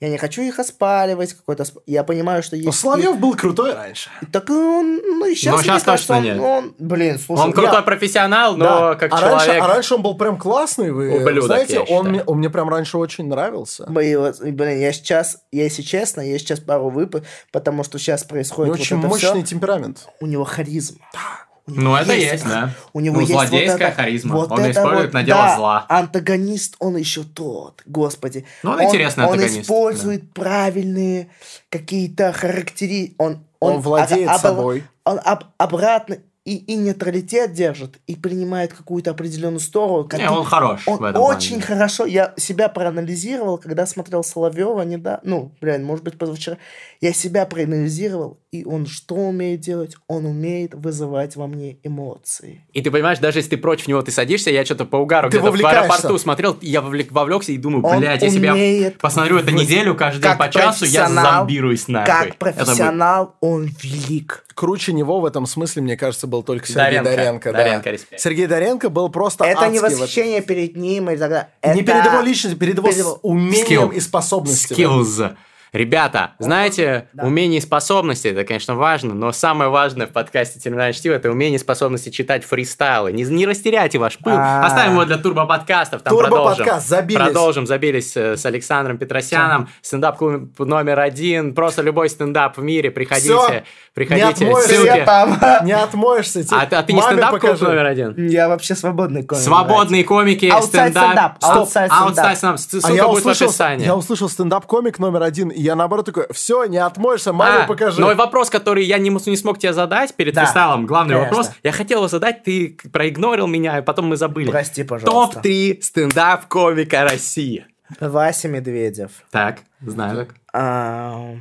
Я 0.00 0.08
не 0.08 0.18
хочу 0.18 0.42
их 0.42 0.58
оспаривать, 0.58 1.32
какой-то. 1.34 1.64
Я 1.86 2.04
понимаю, 2.04 2.42
что 2.42 2.56
есть. 2.56 2.66
Но 2.66 2.72
Соловьев 2.72 3.18
был 3.18 3.34
крутой 3.34 3.74
раньше. 3.74 4.10
и- 4.22 4.26
Так 4.26 4.48
он, 4.50 4.96
ну 4.96 5.26
и 5.26 5.34
сейчас. 5.34 5.56
Но 5.56 5.62
щас 5.62 5.82
точно 5.82 6.20
нет. 6.20 6.38
Он, 6.40 6.74
блин, 6.78 7.18
слушай, 7.18 7.40
Он 7.42 7.52
крутой 7.52 7.72
я- 7.76 7.82
профессионал, 7.82 8.56
но 8.56 8.64
Да. 8.64 8.94
как 8.94 9.12
а, 9.12 9.18
человек... 9.18 9.38
раньше, 9.46 9.58
а 9.62 9.66
раньше 9.68 9.94
он 9.94 10.02
был 10.02 10.16
прям 10.16 10.36
классный. 10.38 10.90
Вы 10.92 11.20
Ублюдок, 11.22 11.44
знаете, 11.46 11.80
он 11.80 12.08
мне, 12.08 12.22
он 12.22 12.38
мне 12.38 12.50
прям 12.50 12.68
раньше 12.68 12.98
очень 12.98 13.28
нравился. 13.28 13.86
Блин, 13.88 14.78
я 14.78 14.92
сейчас, 14.92 15.38
я, 15.52 15.64
если 15.64 15.82
честно, 15.82 16.20
я 16.20 16.38
сейчас 16.38 16.60
пару 16.60 16.90
выпад, 16.90 17.24
потому 17.52 17.84
что 17.84 17.98
сейчас 17.98 18.24
У 18.24 18.28
происходит 18.28 18.74
него 18.74 18.82
очень 18.82 18.96
вот 18.96 19.04
это 19.04 19.08
мощный 19.14 19.42
всё. 19.44 19.50
темперамент. 19.54 20.06
У 20.20 20.26
него 20.26 20.44
харизма. 20.44 20.98
Него 20.98 21.47
Ну, 21.68 21.94
это 21.96 22.12
есть, 22.14 22.44
да. 22.44 22.70
У 22.92 23.00
него 23.00 23.14
Ну, 23.16 23.20
есть 23.20 23.32
злодейская 23.32 23.72
вот 23.72 23.80
это- 23.82 23.92
харизма. 24.02 24.34
вот 24.36 24.50
Он 24.52 24.60
это 24.60 24.70
использует 24.72 25.04
вот, 25.06 25.14
на 25.14 25.22
дело 25.22 25.42
да, 25.42 25.56
зла. 25.56 25.86
Антагонист, 25.88 26.76
он 26.78 26.96
еще 26.96 27.22
тот, 27.22 27.82
господи. 27.86 28.44
Ну, 28.62 28.70
он 28.72 28.82
интересный 28.84 29.24
Он 29.26 29.32
антагонист, 29.34 29.62
использует 29.64 30.32
правильные 30.32 31.28
какие-то 31.70 32.32
характеристики. 32.32 33.14
Он, 33.18 33.44
он, 33.60 33.74
Он 33.76 33.80
владеет 33.80 34.28
об- 34.28 34.34
обо- 34.36 34.40
собой. 34.40 34.84
Он 35.04 35.20
об- 35.24 35.44
обратно 35.58 36.18
и, 36.48 36.56
и 36.56 36.76
нейтралитет 36.76 37.52
держит, 37.52 37.98
и 38.06 38.16
принимает 38.16 38.72
какую-то 38.72 39.10
определенную 39.10 39.60
сторону. 39.60 40.08
как 40.08 40.18
Не, 40.18 40.30
он 40.30 40.44
хорош 40.44 40.80
он 40.86 40.96
в 40.98 41.04
этом 41.04 41.22
очень 41.22 41.60
плане. 41.60 41.62
хорошо. 41.62 42.06
Я 42.06 42.32
себя 42.38 42.70
проанализировал, 42.70 43.58
когда 43.58 43.84
смотрел 43.84 44.24
Соловьева, 44.24 44.80
не 44.82 44.96
да, 44.96 45.20
ну, 45.24 45.52
блин, 45.60 45.84
может 45.84 46.04
быть, 46.04 46.16
позавчера. 46.16 46.56
Я 47.02 47.12
себя 47.12 47.44
проанализировал, 47.44 48.38
и 48.50 48.64
он 48.64 48.86
что 48.86 49.14
умеет 49.14 49.60
делать? 49.60 49.94
Он 50.06 50.24
умеет 50.24 50.74
вызывать 50.74 51.36
во 51.36 51.46
мне 51.46 51.76
эмоции. 51.82 52.62
И 52.72 52.80
ты 52.80 52.90
понимаешь, 52.90 53.18
даже 53.18 53.40
если 53.40 53.50
ты 53.50 53.56
против 53.58 53.86
него 53.86 54.00
ты 54.00 54.10
садишься, 54.10 54.50
я 54.50 54.64
что-то 54.64 54.86
по 54.86 54.96
угару 54.96 55.28
Ты 55.30 55.38
где-то 55.38 55.52
в 55.54 55.66
аэропорту 55.66 56.16
смотрел, 56.18 56.56
я 56.62 56.80
вовлек- 56.80 57.12
вовлекся 57.12 57.52
и 57.52 57.58
думаю, 57.58 57.82
блядь, 57.82 58.22
я 58.22 58.30
себя 58.30 58.92
посмотрю 59.00 59.36
это 59.38 59.52
вы- 59.52 59.58
неделю, 59.60 59.94
каждый 59.94 60.22
день 60.22 60.36
по 60.38 60.48
часу, 60.48 60.86
я 60.86 61.08
зомбируюсь 61.08 61.88
нахуй. 61.88 62.06
Как 62.12 62.26
Это 62.28 62.36
профессионал, 62.38 63.34
он 63.40 63.68
велик. 63.82 64.46
Круче 64.54 64.92
него 64.92 65.20
в 65.20 65.24
этом 65.24 65.46
смысле, 65.46 65.82
мне 65.82 65.96
кажется, 65.96 66.26
был 66.26 66.37
только 66.42 66.66
Сергей 66.66 67.00
Доренко. 67.00 67.10
Доренко. 67.16 67.52
да. 67.52 67.58
Доренко, 67.58 67.90
респект. 67.90 68.20
Сергей 68.22 68.46
Доренко 68.46 68.88
был 68.90 69.08
просто 69.08 69.44
Это 69.44 69.68
не 69.68 69.78
восхищение 69.80 70.40
перед 70.42 70.76
ним 70.76 71.10
и 71.10 71.16
так 71.16 71.30
далее. 71.30 71.48
Не 71.64 71.82
Это- 71.82 71.92
перед 71.92 72.04
его 72.06 72.20
личностью, 72.20 72.58
перед 72.58 72.76
его 72.78 72.88
перед 72.88 73.06
умением 73.22 73.90
Skill. 73.90 73.94
и 73.94 74.00
способностями. 74.00 74.78
Skills. 74.78 75.36
Ребята, 75.72 76.32
знаете, 76.38 77.08
да. 77.12 77.24
умение 77.24 77.58
и 77.58 77.60
способности, 77.60 78.28
это, 78.28 78.44
конечно, 78.44 78.74
важно, 78.74 79.14
но 79.14 79.32
самое 79.32 79.70
важное 79.70 80.06
в 80.06 80.10
подкасте 80.10 80.60
«Терминальное 80.60 80.92
чтиво» 80.92 81.14
это 81.14 81.30
умение 81.30 81.56
и 81.56 81.58
способности 81.58 82.10
читать 82.10 82.44
фристайлы. 82.44 83.12
Не, 83.12 83.24
не 83.24 83.46
растеряйте 83.46 83.98
ваш 83.98 84.18
пыл. 84.18 84.32
А. 84.34 84.64
Оставим 84.64 84.92
его 84.92 85.04
для 85.04 85.18
турбо-подкастов, 85.18 86.02
там 86.02 86.14
Турбо-подкаст, 86.14 86.58
продолжим. 86.58 86.86
забились. 86.86 87.22
Продолжим, 87.22 87.66
забились 87.66 88.16
э, 88.16 88.36
с 88.36 88.46
Александром 88.46 88.98
Петросяном. 88.98 89.68
Стендап-клуб 89.82 90.58
номер 90.58 91.00
один. 91.00 91.54
Просто 91.54 91.82
любой 91.82 92.08
стендап 92.08 92.56
в 92.56 92.62
мире. 92.62 92.90
Приходите, 92.90 93.28
Всё. 93.28 93.62
приходите. 93.94 94.44
Не 94.44 94.50
отмоешься. 94.50 94.74
Ссылки. 94.74 95.02
Там. 95.04 95.40
Не 95.64 95.72
отмоешься. 95.72 96.44
тебе 96.44 96.56
А, 96.56 96.62
а 96.70 96.82
ты 96.82 96.92
не 96.92 97.00
покажи. 97.00 97.64
номер 97.64 97.86
один? 97.86 98.28
Я 98.28 98.48
вообще 98.48 98.74
свободный 98.74 99.22
комик. 99.22 99.42
Свободные 99.42 100.04
комики, 100.04 100.52
стендап. 100.62 101.38
outside 101.42 101.88
outside 101.88 102.36
stand-up. 102.36 102.56
stand-up. 102.56 102.58
Ссылка 102.58 103.08
будет 103.08 103.24
в 103.24 103.28
описании. 103.28 103.84
я 103.84 103.96
услышал 103.96 104.28
стендап-комик 104.28 104.98
номер 104.98 105.22
один 105.22 105.50
Я 105.60 105.74
наоборот 105.74 106.06
такой, 106.06 106.26
все, 106.32 106.64
не 106.66 106.78
отмоешься, 106.78 107.32
маме 107.32 107.64
А, 107.64 107.66
покажи. 107.66 108.00
Но 108.00 108.12
и 108.12 108.14
вопрос, 108.14 108.48
который 108.48 108.84
я 108.84 108.98
не, 108.98 109.10
не 109.10 109.36
смог 109.36 109.58
тебе 109.58 109.72
задать 109.72 110.14
перед 110.14 110.34
Да, 110.34 110.44
фристайлом, 110.44 110.86
главный 110.86 111.14
конечно. 111.16 111.36
вопрос, 111.36 111.54
я 111.62 111.72
хотел 111.72 111.98
его 111.98 112.08
задать, 112.08 112.44
ты 112.44 112.76
проигнорил 112.92 113.46
меня, 113.46 113.78
и 113.78 113.82
потом 113.82 114.06
мы 114.06 114.16
забыли. 114.16 114.50
Прости, 114.50 114.84
пожалуйста. 114.84 115.36
Топ-3 115.40 115.82
стендап-комика 115.82 117.02
России. 117.04 117.66
Вася 118.00 118.48
Медведев. 118.48 119.10
Так, 119.30 119.60
знаю 119.80 120.26
так. 120.26 120.34
А, 120.52 121.34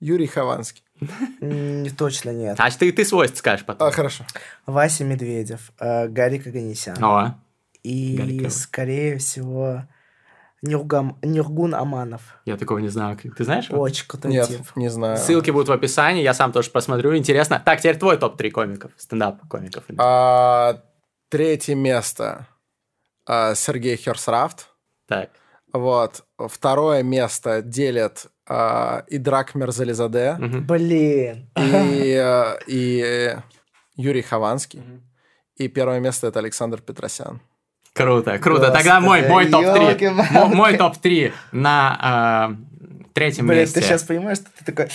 Юрий 0.00 0.26
Хованский. 0.26 0.82
м, 1.40 1.86
точно 1.96 2.30
нет. 2.30 2.56
А 2.58 2.70
ты, 2.70 2.92
ты 2.92 3.04
свой 3.04 3.28
скажешь 3.28 3.64
потом. 3.66 3.88
А, 3.88 3.90
хорошо. 3.90 4.24
Вася 4.66 5.04
Медведев, 5.04 5.72
э, 5.80 6.08
Гарик 6.08 6.46
Аганесян. 6.46 7.02
О, 7.02 7.34
И, 7.82 8.16
Гарик. 8.18 8.50
скорее 8.52 9.16
всего, 9.18 9.82
Нюргам, 10.62 11.18
Нюргун 11.22 11.74
Аманов. 11.74 12.20
я 12.44 12.56
такого 12.56 12.78
не 12.78 12.88
знаю. 12.88 13.16
Ты 13.16 13.44
знаешь? 13.44 13.70
его? 13.70 13.80
Очень 13.80 14.06
крутой 14.06 14.30
Нет, 14.32 14.48
тип. 14.48 14.60
не 14.76 14.88
знаю. 14.90 15.16
Ссылки 15.16 15.50
будут 15.50 15.68
в 15.68 15.72
описании, 15.72 16.22
я 16.22 16.34
сам 16.34 16.52
тоже 16.52 16.70
посмотрю. 16.70 17.16
Интересно. 17.16 17.62
Так, 17.64 17.78
теперь 17.80 17.96
твой 17.98 18.18
топ-3 18.18 18.50
комиков, 18.50 18.92
стендап-комиков. 18.98 19.84
А, 19.98 20.82
третье 21.30 21.74
место 21.74 22.46
а, 23.26 23.54
Сергей 23.54 23.96
Херсрафт. 23.96 24.68
Так. 25.08 25.30
Вот. 25.72 26.24
Второе 26.36 27.02
место 27.02 27.62
делят 27.62 28.26
а, 28.46 29.04
Идрак 29.08 29.54
Мерзализаде 29.54 30.36
Мгм. 30.38 30.66
Блин. 30.66 31.50
и, 31.56 32.14
а, 32.16 32.58
и 32.66 33.36
Юрий 33.96 34.22
Хованский. 34.22 34.82
И 35.56 35.68
первое 35.68 36.00
место 36.00 36.26
это 36.26 36.38
Александр 36.38 36.80
Петросян. 36.82 37.40
Круто, 37.94 38.38
круто. 38.38 38.60
Господи, 38.68 38.78
Тогда 38.78 39.00
мой, 39.00 39.22
мой 39.28 39.46
топ-3. 39.46 39.64
ёлки-палки. 39.64 40.04
Мо- 40.32 40.46
Мой 40.46 40.76
топ-3 40.76 41.32
на 41.52 42.48
э, 42.52 43.04
третьем 43.12 43.46
Блин, 43.48 43.60
месте. 43.60 43.80
ты 43.80 43.86
сейчас 43.86 44.02
понимаешь, 44.04 44.38
что 44.38 44.46
ты 44.58 44.64
такой... 44.64 44.88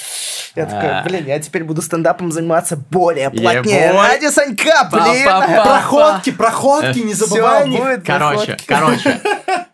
Я 0.56 0.64
А. 0.64 0.68
такой, 0.68 1.12
блин, 1.12 1.26
я 1.28 1.40
теперь 1.40 1.66
буду 1.66 1.82
стендапом 1.82 2.32
заниматься 2.32 2.78
более 2.90 3.30
плотнее. 3.30 3.88
Ебой. 3.90 4.08
Ради 4.08 4.30
Санька, 4.30 4.88
блин. 4.90 5.26
Па-па-па. 5.26 5.64
Проходки, 5.66 6.32
проходки, 6.32 7.00
не 7.00 7.14
забывай 7.14 7.68
них. 7.68 7.80
будет 7.84 8.06
Короче, 8.06 8.56
проходки. 8.66 8.66
короче. 8.66 9.22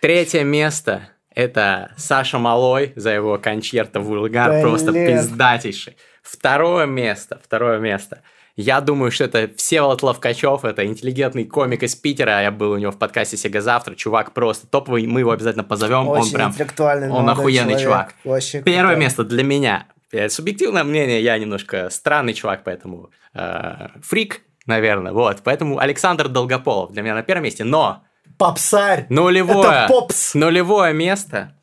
Третье 0.00 0.44
место 0.44 1.08
это 1.34 1.90
Саша 1.96 2.38
Малой 2.38 2.92
за 2.94 3.10
его 3.10 3.38
кончерто 3.38 3.98
Вулгар, 4.00 4.50
Блин. 4.50 4.62
просто 4.62 4.92
пиздатейший. 4.92 5.96
Второе 6.22 6.86
место, 6.86 7.40
второе 7.42 7.78
место. 7.80 8.22
Я 8.56 8.80
думаю, 8.80 9.10
что 9.10 9.24
это 9.24 9.50
Всеволод 9.56 10.02
Ловкачев, 10.02 10.64
это 10.64 10.86
интеллигентный 10.86 11.44
комик 11.44 11.82
из 11.82 11.96
Питера, 11.96 12.40
я 12.40 12.52
был 12.52 12.70
у 12.72 12.76
него 12.78 12.92
в 12.92 12.98
подкасте 12.98 13.36
«Сега 13.36 13.60
завтра», 13.60 13.96
чувак 13.96 14.32
просто 14.32 14.68
топовый, 14.68 15.06
мы 15.08 15.20
его 15.20 15.32
обязательно 15.32 15.64
позовем, 15.64 16.06
он 16.08 16.20
Очень 16.20 16.34
прям, 16.34 16.50
интеллектуальный 16.52 17.10
он 17.10 17.28
охуенный 17.28 17.72
человек. 17.72 17.82
чувак. 17.82 18.14
Вообще 18.24 18.62
Первое 18.62 18.90
крутой. 18.94 19.00
место 19.04 19.24
для 19.24 19.42
меня. 19.42 19.86
Э, 20.12 20.28
Субъективное 20.28 20.84
мнение, 20.84 21.20
я 21.20 21.36
немножко 21.36 21.90
странный 21.90 22.32
чувак, 22.32 22.62
поэтому 22.64 23.10
э, 23.34 23.88
фрик, 24.02 24.42
наверное. 24.66 25.10
Вот, 25.12 25.38
поэтому 25.42 25.78
Александр 25.80 26.28
Долгополов 26.28 26.92
для 26.92 27.02
меня 27.02 27.14
на 27.14 27.24
первом 27.24 27.42
месте. 27.42 27.64
Но 27.64 28.04
Попсарь. 28.38 29.06
нулевое, 29.08 29.58
Это 29.68 29.86
попс. 29.88 30.34
нулевое 30.34 30.94
место 30.94 31.56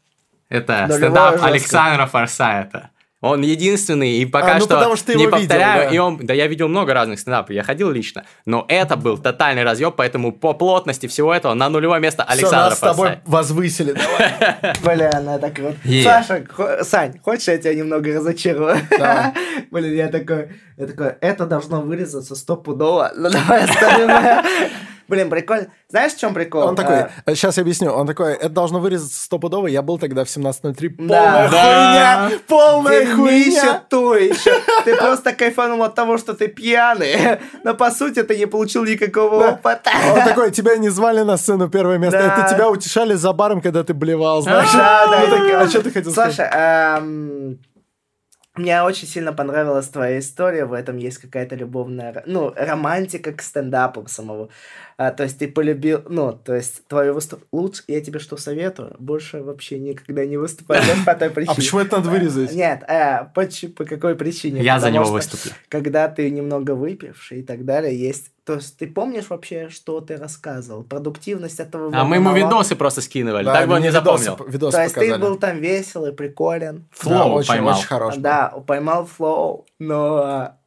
это 0.49 0.81
Нулевое 0.89 0.97
стендап 0.99 1.31
жестко. 1.35 1.47
Александра 1.47 2.05
Форсайта. 2.07 2.89
Он 3.22 3.41
единственный, 3.41 4.13
и 4.13 4.26
пока 4.26 4.53
А, 4.53 4.53
ну 4.55 4.61
что 4.61 4.76
потому 4.76 4.95
что 4.95 5.05
ты 5.05 5.15
не 5.15 5.24
его 5.24 5.38
видел, 5.38 5.47
повторяю, 5.47 5.89
да. 5.89 5.95
и 5.95 5.97
он, 5.99 6.17
да 6.17 6.34
я 6.34 6.47
видел 6.47 6.67
много 6.67 6.95
разных 6.95 7.19
стендапов, 7.19 7.51
я 7.51 7.61
ходил 7.61 7.91
лично, 7.91 8.26
но 8.47 8.65
это 8.67 8.95
был 8.95 9.19
тотальный 9.19 9.63
разъеб, 9.63 9.93
поэтому 9.95 10.32
по 10.32 10.53
плотности 10.53 11.05
всего 11.05 11.32
этого 11.32 11.53
на 11.53 11.69
нулевое 11.69 12.01
место 12.01 12.24
Все, 12.24 12.34
Александр 12.34 12.69
нас 12.72 12.78
с 12.78 12.82
тобой 12.82 13.19
возвысили. 13.26 13.93
Давай. 13.93 14.76
Блин, 14.97 15.30
это 15.30 15.51
круто. 15.51 15.76
Е. 15.84 16.03
Саша, 16.03 16.43
Сань, 16.82 17.19
хочешь, 17.19 17.47
я 17.47 17.59
тебя 17.59 17.76
немного 17.76 18.11
разочарую? 18.11 18.78
Блин, 19.72 19.93
я 19.93 20.07
такой, 20.07 20.49
я 20.78 20.88
такой, 20.88 21.13
это 21.22 21.45
должно 21.45 21.82
вырезаться 21.82 22.34
стопудово. 22.34 23.11
Ну 23.15 23.30
давай 23.30 23.65
оставим. 23.65 24.09
Блин, 25.12 25.30
прикольно. 25.30 25.68
Знаешь, 25.89 26.14
в 26.14 26.20
чем 26.20 26.34
прикол? 26.34 26.62
Он 26.64 26.76
такой, 26.78 27.07
А, 27.26 27.36
сейчас 27.36 27.57
я 27.57 27.64
объясню, 27.64 27.91
он 27.91 28.07
такой, 28.07 28.34
это 28.34 28.47
должно 28.47 28.80
вырезаться 28.80 29.22
стопудово, 29.22 29.68
я 29.68 29.82
был 29.82 29.97
тогда 29.99 30.24
в 30.24 30.28
17.03, 30.30 30.89
полная 30.89 31.09
Да. 31.09 31.49
Да. 31.51 32.30
хуйня, 32.30 32.39
полная 32.47 33.05
Ты 33.05 33.16
хуйня. 33.16 33.38
еще 33.45 33.82
то 33.89 34.16
еще. 34.16 34.53
Ты 34.86 34.95
просто 34.95 35.34
кайфанул 35.34 35.84
от 35.84 35.95
того, 35.95 36.18
что 36.18 36.34
ты 36.34 36.47
пьяный. 36.47 37.39
Но 37.66 37.74
по 37.74 37.91
сути 37.91 38.24
ты 38.24 38.38
не 38.38 38.45
получил 38.45 38.86
никакого 38.86 39.49
опыта. 39.49 39.91
Он 40.16 40.24
такой, 40.24 40.51
тебя 40.51 40.78
не 40.78 40.88
звали 40.88 41.24
на 41.24 41.36
сцену 41.36 41.70
первое 41.70 41.97
место, 41.97 42.18
Да. 42.20 42.38
это 42.45 42.55
тебя 42.55 42.70
утешали 42.70 43.16
за 43.16 43.34
баром, 43.34 43.59
когда 43.62 43.84
ты 43.84 43.93
блевал, 43.93 44.41
знаешь? 44.41 44.72
Да, 44.72 45.07
да, 45.07 45.26
Ну, 45.28 45.57
А 45.57 45.68
что 45.68 45.84
ты 45.84 45.91
хотел 45.91 46.12
сказать? 46.14 46.36
Слушай, 46.36 46.49
эм, 46.53 47.59
мне 48.55 48.84
очень 48.84 49.07
сильно 49.07 49.32
понравилась 49.32 49.88
твоя 49.88 50.20
история, 50.20 50.66
в 50.66 50.74
этом 50.74 50.97
есть 50.97 51.20
какая-то 51.20 51.55
любовная, 51.55 52.22
ну, 52.26 52.53
романтика 52.55 53.32
к 53.32 53.41
стендапу 53.41 54.05
самого. 54.07 54.49
А, 55.04 55.10
то 55.10 55.24
есть 55.24 55.39
ты 55.39 55.47
полюбил, 55.47 56.04
ну, 56.10 56.32
то 56.32 56.54
есть 56.54 56.88
твое 56.88 57.12
выступление... 57.12 57.47
Лучше, 57.52 57.82
я 57.88 58.02
тебе 58.02 58.20
что 58.20 58.38
советую, 58.38 58.95
больше 58.99 59.41
вообще 59.41 59.80
никогда 59.80 60.28
не 60.28 60.38
выступать 60.38 60.84
по 61.04 61.16
той 61.16 61.30
причине. 61.32 61.54
А 61.54 61.56
почему 61.56 61.80
это 61.80 61.97
надо 61.97 62.10
вырезать? 62.12 62.54
Нет, 62.54 62.84
э, 62.88 63.26
по, 63.34 63.86
какой 63.86 64.16
причине? 64.16 64.62
Я 64.62 64.80
за 64.80 64.91
него 64.91 65.06
выступлю. 65.06 65.54
Когда 65.70 66.08
ты 66.08 66.30
немного 66.30 66.76
выпивший 66.76 67.39
и 67.39 67.43
так 67.43 67.66
далее, 67.66 67.99
есть... 67.99 68.28
То 68.43 68.56
есть 68.56 68.78
ты 68.78 68.86
помнишь 68.86 69.30
вообще, 69.30 69.70
что 69.70 70.02
ты 70.02 70.18
рассказывал? 70.18 70.84
Продуктивность 70.84 71.60
этого 71.60 71.89
А 71.95 72.04
мы 72.04 72.18
ему 72.18 72.32
видосы 72.34 72.76
просто 72.76 73.02
скидывали, 73.02 73.45
Да, 73.45 73.54
так 73.54 73.68
бы 73.68 73.76
он 73.76 73.82
не 73.82 73.91
запомнил. 73.91 74.38
Видосы 74.47 74.78
То 74.78 74.84
есть 74.84 74.95
ты 74.95 75.18
был 75.18 75.38
там 75.38 75.58
веселый, 75.58 76.14
приколен. 76.14 76.78
Да, 76.78 76.86
Флоу 76.91 77.34
очень, 77.38 77.47
поймал. 77.47 77.76
очень 77.76 77.88
хорош. 77.88 78.16
Да, 78.18 78.49
поймал 78.68 79.06
флоу, 79.08 79.66
но 79.80 80.58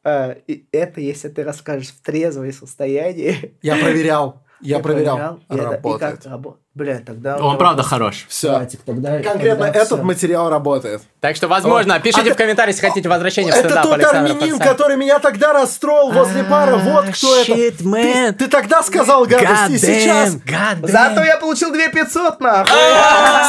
и 0.47 0.67
это, 0.71 1.01
если 1.01 1.29
ты 1.29 1.43
расскажешь 1.43 1.89
в 1.89 2.01
трезвое 2.01 2.51
состоянии. 2.51 3.55
Я 3.61 3.75
проверял, 3.77 4.43
я 4.61 4.77
ты 4.79 4.83
проверял, 4.83 5.17
и 5.17 5.55
это- 5.55 5.55
и 5.55 5.57
работает. 5.61 5.99
как 5.99 6.25
работает. 6.25 6.64
Блин, 6.75 7.05
тогда... 7.05 7.37
Он 7.37 7.57
правда 7.57 7.83
хорош. 7.83 8.25
Все. 8.27 8.49
Братик, 8.49 8.81
тогда... 8.85 9.19
Конкретно 9.19 9.67
тогда 9.67 9.79
этот 9.79 9.99
всё. 9.99 10.03
материал 10.03 10.49
работает. 10.49 11.01
Так 11.21 11.37
что, 11.37 11.47
возможно, 11.47 11.95
О, 11.95 11.99
пишите 12.01 12.31
а 12.31 12.33
в 12.33 12.37
комментариях, 12.37 12.75
если 12.75 12.85
хотите 12.85 13.07
возвращения 13.07 13.53
в 13.53 13.55
Это 13.55 13.69
стендап 13.69 13.83
тот 13.83 13.93
Александра 13.93 14.33
армянин, 14.33 14.59
который 14.59 14.97
меня 14.97 15.19
тогда 15.19 15.53
расстроил 15.53 16.11
возле 16.11 16.43
бара. 16.43 16.75
Вот 16.75 17.05
кто 17.05 17.33
это. 17.37 17.51
shit, 17.53 17.77
Ты, 17.77 17.83
man. 17.85 18.33
ты 18.33 18.47
тогда 18.49 18.83
сказал 18.83 19.25
гадость, 19.25 19.69
и 19.69 19.77
сейчас 19.77 20.35
Зато 20.81 21.23
я 21.23 21.37
получил 21.37 21.71
2500, 21.71 22.41
нахуй! 22.41 22.73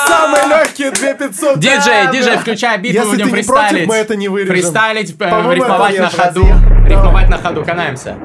самые 0.07 0.47
легкие 0.47 0.93
2500. 0.93 1.59
Диджей, 1.59 2.13
диджей, 2.13 2.37
включай 2.37 2.79
бит, 2.79 2.95
Если 2.95 3.09
мы 3.09 3.13
будем 3.13 3.31
фристайлить. 3.31 3.89
мы 3.89 3.97
это 3.97 4.15
не 4.15 4.29
вырежем. 4.29 4.55
Фристайлить, 4.55 5.17
э, 5.19 5.55
рифмовать 5.55 5.95
это 5.95 6.03
на 6.05 6.11
ходу. 6.11 6.47
Рифмовать 6.87 7.29
на 7.29 7.39
ходу, 7.39 7.65
канаемся. 7.65 8.17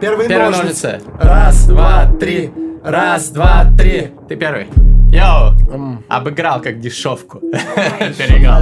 Первые 0.00 0.28
ножницы. 0.28 1.00
Раз, 1.20 1.66
два, 1.66 2.08
три. 2.20 2.52
Раз, 2.84 3.30
два, 3.30 3.64
три. 3.78 4.12
Ты 4.28 4.36
первый. 4.36 4.66
Йоу. 5.10 6.02
Обыграл 6.06 6.60
как 6.60 6.80
дешевку. 6.80 7.38
Переиграл. 8.18 8.60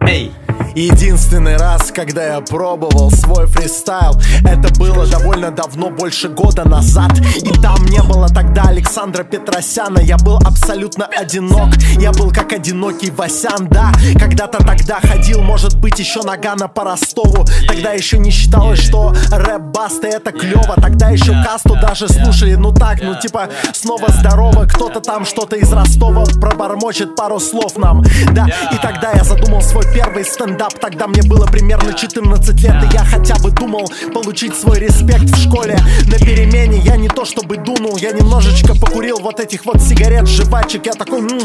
Эй. 0.00 0.32
Единственный 0.74 1.56
раз, 1.56 1.92
когда 1.92 2.24
я 2.24 2.40
пробовал 2.40 3.08
свой 3.12 3.46
фристайл 3.46 4.20
Это 4.44 4.74
было 4.76 5.06
довольно 5.06 5.52
давно, 5.52 5.90
больше 5.90 6.28
года 6.28 6.68
назад. 6.68 7.12
И 7.36 7.50
там 7.60 7.84
не 7.86 8.02
было 8.02 8.28
тогда 8.28 8.62
Александра 8.62 9.22
Петросяна 9.22 10.00
Я 10.00 10.16
был 10.16 10.36
абсолютно 10.38 11.06
одинок. 11.06 11.76
Я 12.00 12.10
был 12.10 12.32
как 12.32 12.52
одинокий 12.52 13.12
Васян, 13.12 13.68
да. 13.68 13.92
Когда-то 14.18 14.64
тогда 14.64 14.98
ходил, 15.00 15.42
может 15.42 15.78
быть, 15.78 16.00
еще 16.00 16.22
Нагана 16.22 16.66
по 16.66 16.82
Ростову 16.82 17.46
Тогда 17.68 17.92
еще 17.92 18.18
не 18.18 18.32
считалось, 18.32 18.80
что 18.80 19.14
рэп-басты 19.30 20.08
это 20.08 20.32
клево. 20.32 20.74
Тогда 20.74 21.10
еще 21.10 21.40
касту 21.44 21.76
даже 21.80 22.08
слушали, 22.08 22.56
ну 22.56 22.72
так, 22.72 23.00
ну 23.00 23.14
типа 23.14 23.48
Снова 23.72 24.08
здорово, 24.10 24.66
кто-то 24.66 25.00
там 25.00 25.24
что-то 25.24 25.54
из 25.54 25.72
Ростова 25.72 26.24
Пробормочет 26.40 27.14
пару 27.14 27.38
слов 27.38 27.76
нам. 27.76 28.02
Да, 28.32 28.48
и 28.72 28.76
тогда 28.82 29.12
я 29.12 29.22
задумал 29.22 29.62
свой 29.62 29.84
первый 29.94 30.24
стендап 30.24 30.63
Тогда 30.80 31.06
мне 31.06 31.22
было 31.22 31.46
примерно 31.46 31.92
14 31.94 32.60
лет 32.62 32.74
И 32.84 32.94
я 32.94 33.04
хотя 33.04 33.36
бы 33.36 33.50
думал 33.50 33.90
получить 34.12 34.54
свой 34.56 34.78
респект 34.78 35.24
в 35.24 35.36
школе. 35.36 35.78
На 36.06 36.18
перемене 36.18 36.78
я 36.78 36.96
не 36.96 37.08
то 37.08 37.24
чтобы 37.24 37.56
дунул 37.56 37.96
Я 37.96 38.12
немножечко 38.12 38.74
покурил 38.74 39.18
вот 39.20 39.40
этих 39.40 39.64
вот 39.66 39.80
сигарет, 39.82 40.26
жвачек. 40.26 40.86
Я 40.86 40.92
такой, 40.92 41.20
м 41.20 41.40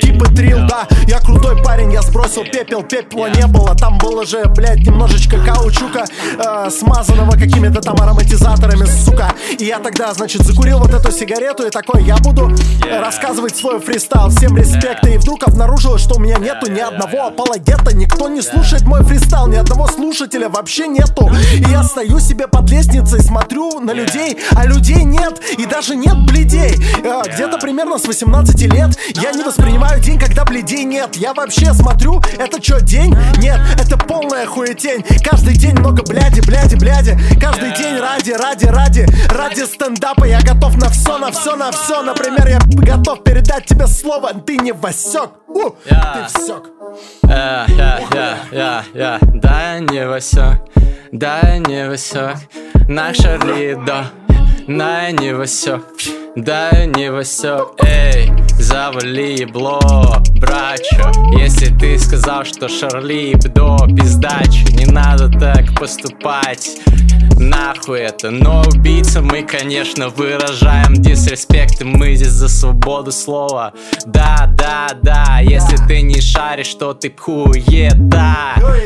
типа 0.00 0.26
трил, 0.34 0.58
да 0.68 0.86
Я 1.06 1.20
крутой 1.20 1.62
парень, 1.62 1.92
я 1.92 2.02
сбросил 2.02 2.44
пепел 2.44 2.82
Пепла 2.82 3.28
не 3.30 3.46
было, 3.46 3.74
там 3.74 3.98
было 3.98 4.24
же, 4.26 4.44
блядь, 4.46 4.80
немножечко 4.80 5.38
каучука 5.44 6.04
э, 6.38 6.70
Смазанного 6.70 7.32
какими-то 7.32 7.80
там 7.80 7.96
ароматизаторами, 8.00 8.84
сука. 8.84 9.32
И 9.58 9.64
я 9.64 9.78
тогда, 9.78 10.12
значит, 10.14 10.42
закурил 10.42 10.78
вот 10.78 10.92
эту 10.94 11.12
сигарету 11.12 11.66
И 11.66 11.70
такой, 11.70 12.04
я 12.04 12.16
буду 12.16 12.50
рассказывать 12.90 13.56
свой 13.56 13.80
фристайл. 13.80 14.30
Всем 14.30 14.56
респекта 14.56 15.08
И 15.08 15.18
вдруг 15.18 15.42
обнаружилось, 15.46 16.02
что 16.02 16.16
у 16.16 16.18
меня 16.18 16.38
нету 16.38 16.70
ни 16.70 16.80
одного 16.80 17.26
апологета 17.26 17.94
Никто 17.94 18.28
не 18.28 18.40
слушает 18.40 18.61
слушает 18.62 18.86
мой 18.86 19.02
фристайл, 19.02 19.48
ни 19.48 19.56
одного 19.56 19.88
слушателя 19.88 20.48
вообще 20.48 20.86
нету. 20.86 21.28
И 21.52 21.68
я 21.68 21.82
стою 21.82 22.20
себе 22.20 22.46
под 22.46 22.70
лестницей, 22.70 23.20
смотрю 23.20 23.80
на 23.80 23.90
людей, 23.90 24.38
а 24.54 24.64
людей 24.64 25.02
нет, 25.02 25.42
и 25.58 25.66
даже 25.66 25.96
нет 25.96 26.16
бледей. 26.26 26.80
Э, 27.02 27.22
Где-то 27.26 27.58
примерно 27.58 27.98
с 27.98 28.04
18 28.04 28.60
лет 28.72 28.96
я 29.16 29.32
не 29.32 29.42
воспринимаю 29.42 30.00
день, 30.00 30.16
когда 30.16 30.44
бледей 30.44 30.84
нет. 30.84 31.16
Я 31.16 31.34
вообще 31.34 31.74
смотрю, 31.74 32.22
это 32.38 32.62
что, 32.62 32.80
день? 32.80 33.16
Нет, 33.38 33.58
это 33.80 33.96
полная 33.96 34.46
хуетень. 34.46 35.04
Каждый 35.24 35.56
день 35.56 35.76
много 35.76 36.04
бляди, 36.04 36.40
бляди, 36.40 36.76
бляди. 36.76 37.18
Каждый 37.40 37.76
день 37.76 37.98
ради, 37.98 38.30
ради, 38.30 38.66
ради, 38.66 39.06
ради 39.28 39.64
стендапа 39.64 40.24
я 40.24 40.40
готов 40.40 40.76
на 40.76 40.88
все, 40.88 41.18
на 41.18 41.32
все, 41.32 41.56
на 41.56 41.72
все. 41.72 42.00
Например, 42.02 42.46
я 42.46 42.60
готов 42.60 43.24
передать 43.24 43.66
тебе 43.66 43.88
слово, 43.88 44.32
ты 44.34 44.56
не 44.58 44.70
Васек. 44.70 45.30
У. 45.48 45.70
Ты 45.70 46.26
всек. 46.28 46.81
Я, 47.28 47.66
я, 47.68 48.00
я, 48.12 48.38
я, 48.52 48.84
я, 48.94 49.18
да 49.34 49.78
не 49.78 50.06
Васек, 50.06 50.60
да 51.12 51.58
не 51.58 51.88
Васек, 51.88 52.36
на 52.88 53.14
Шарли 53.14 53.78
да. 53.86 54.10
Не 54.66 55.34
Васек, 55.34 55.82
да 56.34 56.70
не 56.86 57.10
Васек, 57.10 57.68
эй, 57.84 58.32
завали 58.58 59.40
ебло, 59.40 59.80
брачо, 60.36 61.12
если 61.38 61.66
ты 61.66 61.98
сказал, 61.98 62.44
что 62.44 62.68
Шарли 62.68 63.34
до 63.34 63.76
пиздачу, 63.86 64.66
не 64.72 64.86
надо 64.86 65.28
так 65.28 65.78
поступать. 65.78 66.78
Нахуй 67.38 68.00
это, 68.00 68.30
но 68.30 68.62
убийца 68.62 69.20
мы, 69.20 69.42
конечно, 69.42 70.08
выражаем 70.08 70.94
дисреспект 70.94 71.80
И 71.80 71.84
мы 71.84 72.14
здесь 72.14 72.28
за 72.28 72.48
свободу 72.48 73.12
слова. 73.12 73.72
Да, 74.06 74.48
да, 74.56 74.88
да, 75.02 75.40
если 75.40 75.76
ты 75.86 76.02
не 76.02 76.20
шаришь, 76.20 76.74
то 76.74 76.94
ты 76.94 77.12
хуета 77.16 78.36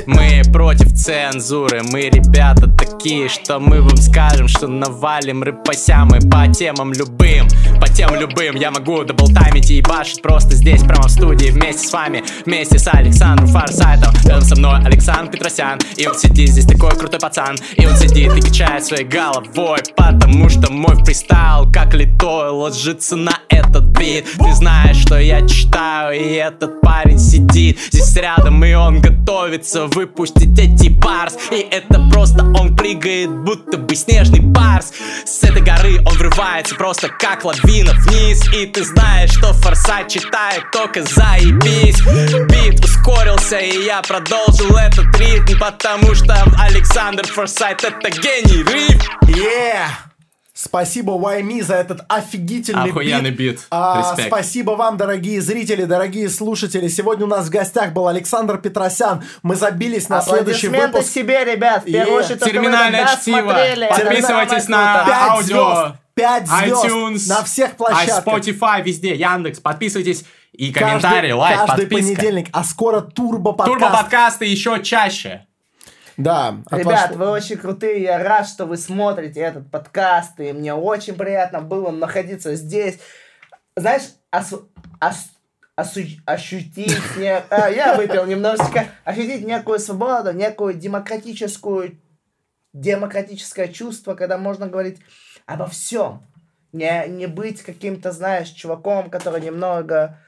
Мы 0.06 0.42
против 0.52 0.92
цензуры, 0.94 1.82
мы 1.92 2.02
ребята 2.02 2.68
такие 2.68 3.28
Что 3.28 3.58
мы 3.58 3.82
вам 3.82 3.96
скажем, 3.96 4.48
что 4.48 4.66
навалим 4.66 5.42
рэпася 5.42 6.04
Мы 6.04 6.20
по 6.20 6.48
темам 6.48 6.92
любым, 6.92 7.48
по 7.78 7.88
темам 7.88 8.16
любым 8.16 8.56
Я 8.56 8.70
могу 8.70 9.04
даблтаймить 9.04 9.70
и 9.70 9.76
ебашить 9.76 10.22
просто 10.22 10.54
здесь, 10.54 10.82
прямо 10.82 11.08
в 11.08 11.10
студии 11.10 11.50
Вместе 11.50 11.86
с 11.86 11.92
вами, 11.92 12.24
вместе 12.44 12.78
с 12.78 12.88
Александром 12.88 13.48
Фарсайтом. 13.48 14.14
Рядом 14.24 14.42
со 14.42 14.56
мной 14.56 14.80
Александр 14.84 15.32
Петросян. 15.32 15.78
И 15.96 16.06
он 16.06 16.14
сидит 16.16 16.48
здесь 16.50 16.66
такой 16.66 16.90
крутой 16.96 17.20
пацан. 17.20 17.56
И 17.76 17.86
он 17.86 17.96
сидит 17.96 18.34
и 18.36 18.40
качает 18.40 18.84
своей 18.84 19.04
головой 19.04 19.80
Потому 19.96 20.48
что 20.48 20.72
мой 20.72 20.96
фристайл 21.04 21.70
как 21.72 21.94
литой 21.94 22.50
ложится 22.50 23.16
на 23.16 23.38
этот 23.48 23.84
бит. 23.84 24.26
Ты 24.38 24.54
знаешь, 24.54 24.96
что 24.96 25.18
я 25.18 25.46
читаю 25.46 26.18
и 26.18 26.34
этот 26.34 26.80
парень 26.80 27.18
сидит 27.18 27.78
Здесь 27.92 28.16
рядом 28.16 28.64
и 28.64 28.72
он 28.74 29.00
готовится 29.00 29.86
выпустить 29.86 30.58
эти 30.58 30.88
барс. 30.88 31.36
И 31.50 31.66
это 31.70 32.00
просто 32.10 32.44
он 32.44 32.76
прыгает, 32.76 33.30
будто 33.30 33.78
бы 33.78 33.94
снежный 33.94 34.40
барс. 34.40 34.92
С 35.24 35.42
этой 35.44 35.62
горы 35.62 35.98
он 36.06 36.16
врывается 36.16 36.74
просто 36.74 37.08
как 37.08 37.44
лавина 37.44 37.65
вниз 37.66 38.52
И 38.52 38.66
ты 38.66 38.84
знаешь, 38.84 39.30
что 39.30 39.52
форсайт 39.52 40.08
читает 40.08 40.64
только 40.72 41.02
заебись 41.02 42.00
Бит 42.48 42.84
ускорился 42.84 43.58
и 43.58 43.84
я 43.84 44.02
продолжил 44.02 44.76
этот 44.76 45.06
ритм 45.18 45.58
Потому 45.58 46.14
что 46.14 46.34
Александр 46.58 47.26
Форсайт 47.26 47.84
это 47.84 48.10
гений 48.10 48.62
риф 48.62 49.02
Yeah! 49.22 49.88
Спасибо 50.58 51.12
YME 51.12 51.62
за 51.62 51.74
этот 51.74 52.00
офигительный 52.08 52.88
Охуенный 52.88 53.30
бит. 53.30 53.60
А, 53.70 54.00
Респект. 54.00 54.28
спасибо 54.28 54.70
вам, 54.70 54.96
дорогие 54.96 55.42
зрители, 55.42 55.84
дорогие 55.84 56.30
слушатели. 56.30 56.88
Сегодня 56.88 57.26
у 57.26 57.28
нас 57.28 57.48
в 57.48 57.50
гостях 57.50 57.92
был 57.92 58.08
Александр 58.08 58.56
Петросян. 58.56 59.22
Мы 59.42 59.54
забились 59.54 60.08
на 60.08 60.22
следующий 60.22 60.68
выпуск. 60.68 61.10
себе, 61.10 61.44
ребят. 61.44 61.82
В 61.82 61.92
первую 61.92 62.20
очередь, 62.20 62.40
Терминальное 62.42 63.06
чтиво. 63.18 63.54
Подписывайтесь 63.90 64.68
на 64.68 65.34
аудио. 65.34 65.74
звезд. 65.74 66.05
Пять 66.16 66.48
звезд 66.48 66.86
iTunes, 66.86 67.28
на 67.28 67.44
всех 67.44 67.76
площадках. 67.76 68.22
а 68.26 68.30
Spotify, 68.38 68.82
везде, 68.82 69.14
Яндекс. 69.14 69.60
Подписывайтесь 69.60 70.24
и 70.52 70.72
Каждый- 70.72 70.88
комментарии, 71.02 71.32
лайк, 71.32 71.58
Каждый 71.66 71.86
подписка. 71.86 71.94
понедельник, 72.14 72.48
а 72.54 72.64
скоро 72.64 73.02
турбо 73.02 73.52
подкаст. 73.52 73.78
Турбо-подкасты 73.78 74.46
еще 74.46 74.82
чаще. 74.82 75.46
Да. 76.16 76.56
Ребят, 76.70 77.10
ваш- 77.10 77.16
вы 77.18 77.28
очень 77.28 77.58
крутые, 77.58 78.00
я 78.02 78.22
рад, 78.22 78.48
что 78.48 78.64
вы 78.64 78.78
смотрите 78.78 79.40
этот 79.40 79.70
подкаст, 79.70 80.40
и 80.40 80.54
мне 80.54 80.72
очень 80.72 81.16
приятно 81.16 81.60
было 81.60 81.90
находиться 81.90 82.54
здесь. 82.54 82.98
Знаешь, 83.76 84.04
ос- 84.32 84.54
ос- 84.98 85.30
осу- 85.78 86.18
ощутить, 86.24 86.98
не- 87.18 87.36
а, 87.50 87.68
я 87.68 87.94
выпил 87.94 88.24
немножечко, 88.24 88.86
ощутить 89.04 89.44
некую 89.46 89.78
свободу, 89.78 90.32
некую 90.32 90.72
демократическую, 90.72 91.98
демократическое 92.72 93.68
чувство, 93.68 94.14
когда 94.14 94.38
можно 94.38 94.66
говорить 94.66 94.98
обо 95.46 95.66
всем. 95.66 96.22
Не, 96.72 97.06
не 97.08 97.26
быть 97.26 97.62
каким-то, 97.62 98.12
знаешь, 98.12 98.48
чуваком, 98.50 99.08
который 99.08 99.40
немного... 99.40 100.18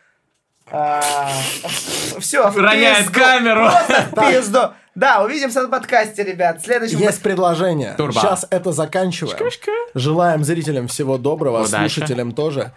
все, 2.19 2.51
Роняет 2.51 3.11
камеру. 3.11 3.69
пизду. 4.17 4.71
Да, 4.95 5.23
увидимся 5.23 5.63
на 5.63 5.69
подкасте, 5.69 6.25
ребят. 6.25 6.61
Следующий 6.63 6.97
Есть 6.97 7.23
предложение. 7.23 7.95
Турбо. 7.97 8.21
Сейчас 8.21 8.47
это 8.51 8.73
заканчиваем. 8.73 9.39
Желаем 9.95 10.43
зрителям 10.43 10.89
всего 10.89 11.19
доброго, 11.19 11.63
Удачи. 11.65 11.93
слушателям 11.93 12.33
тоже. 12.33 12.73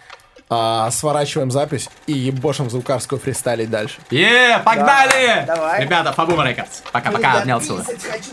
А, 0.47 0.91
сворачиваем 0.91 1.49
запись 1.49 1.89
и 2.07 2.11
ебошим 2.11 2.69
звукарскую 2.69 3.19
фристайлить 3.19 3.69
дальше. 3.69 4.01
Е, 4.11 4.59
погнали! 4.65 5.45
Давай. 5.47 5.81
Ребята, 5.81 6.11
Фабума 6.11 6.45
Рекордс. 6.47 6.81
Пока-пока, 6.91 7.39
обнял 7.39 7.61
целую. 7.61 7.85
Хочу! 7.85 8.31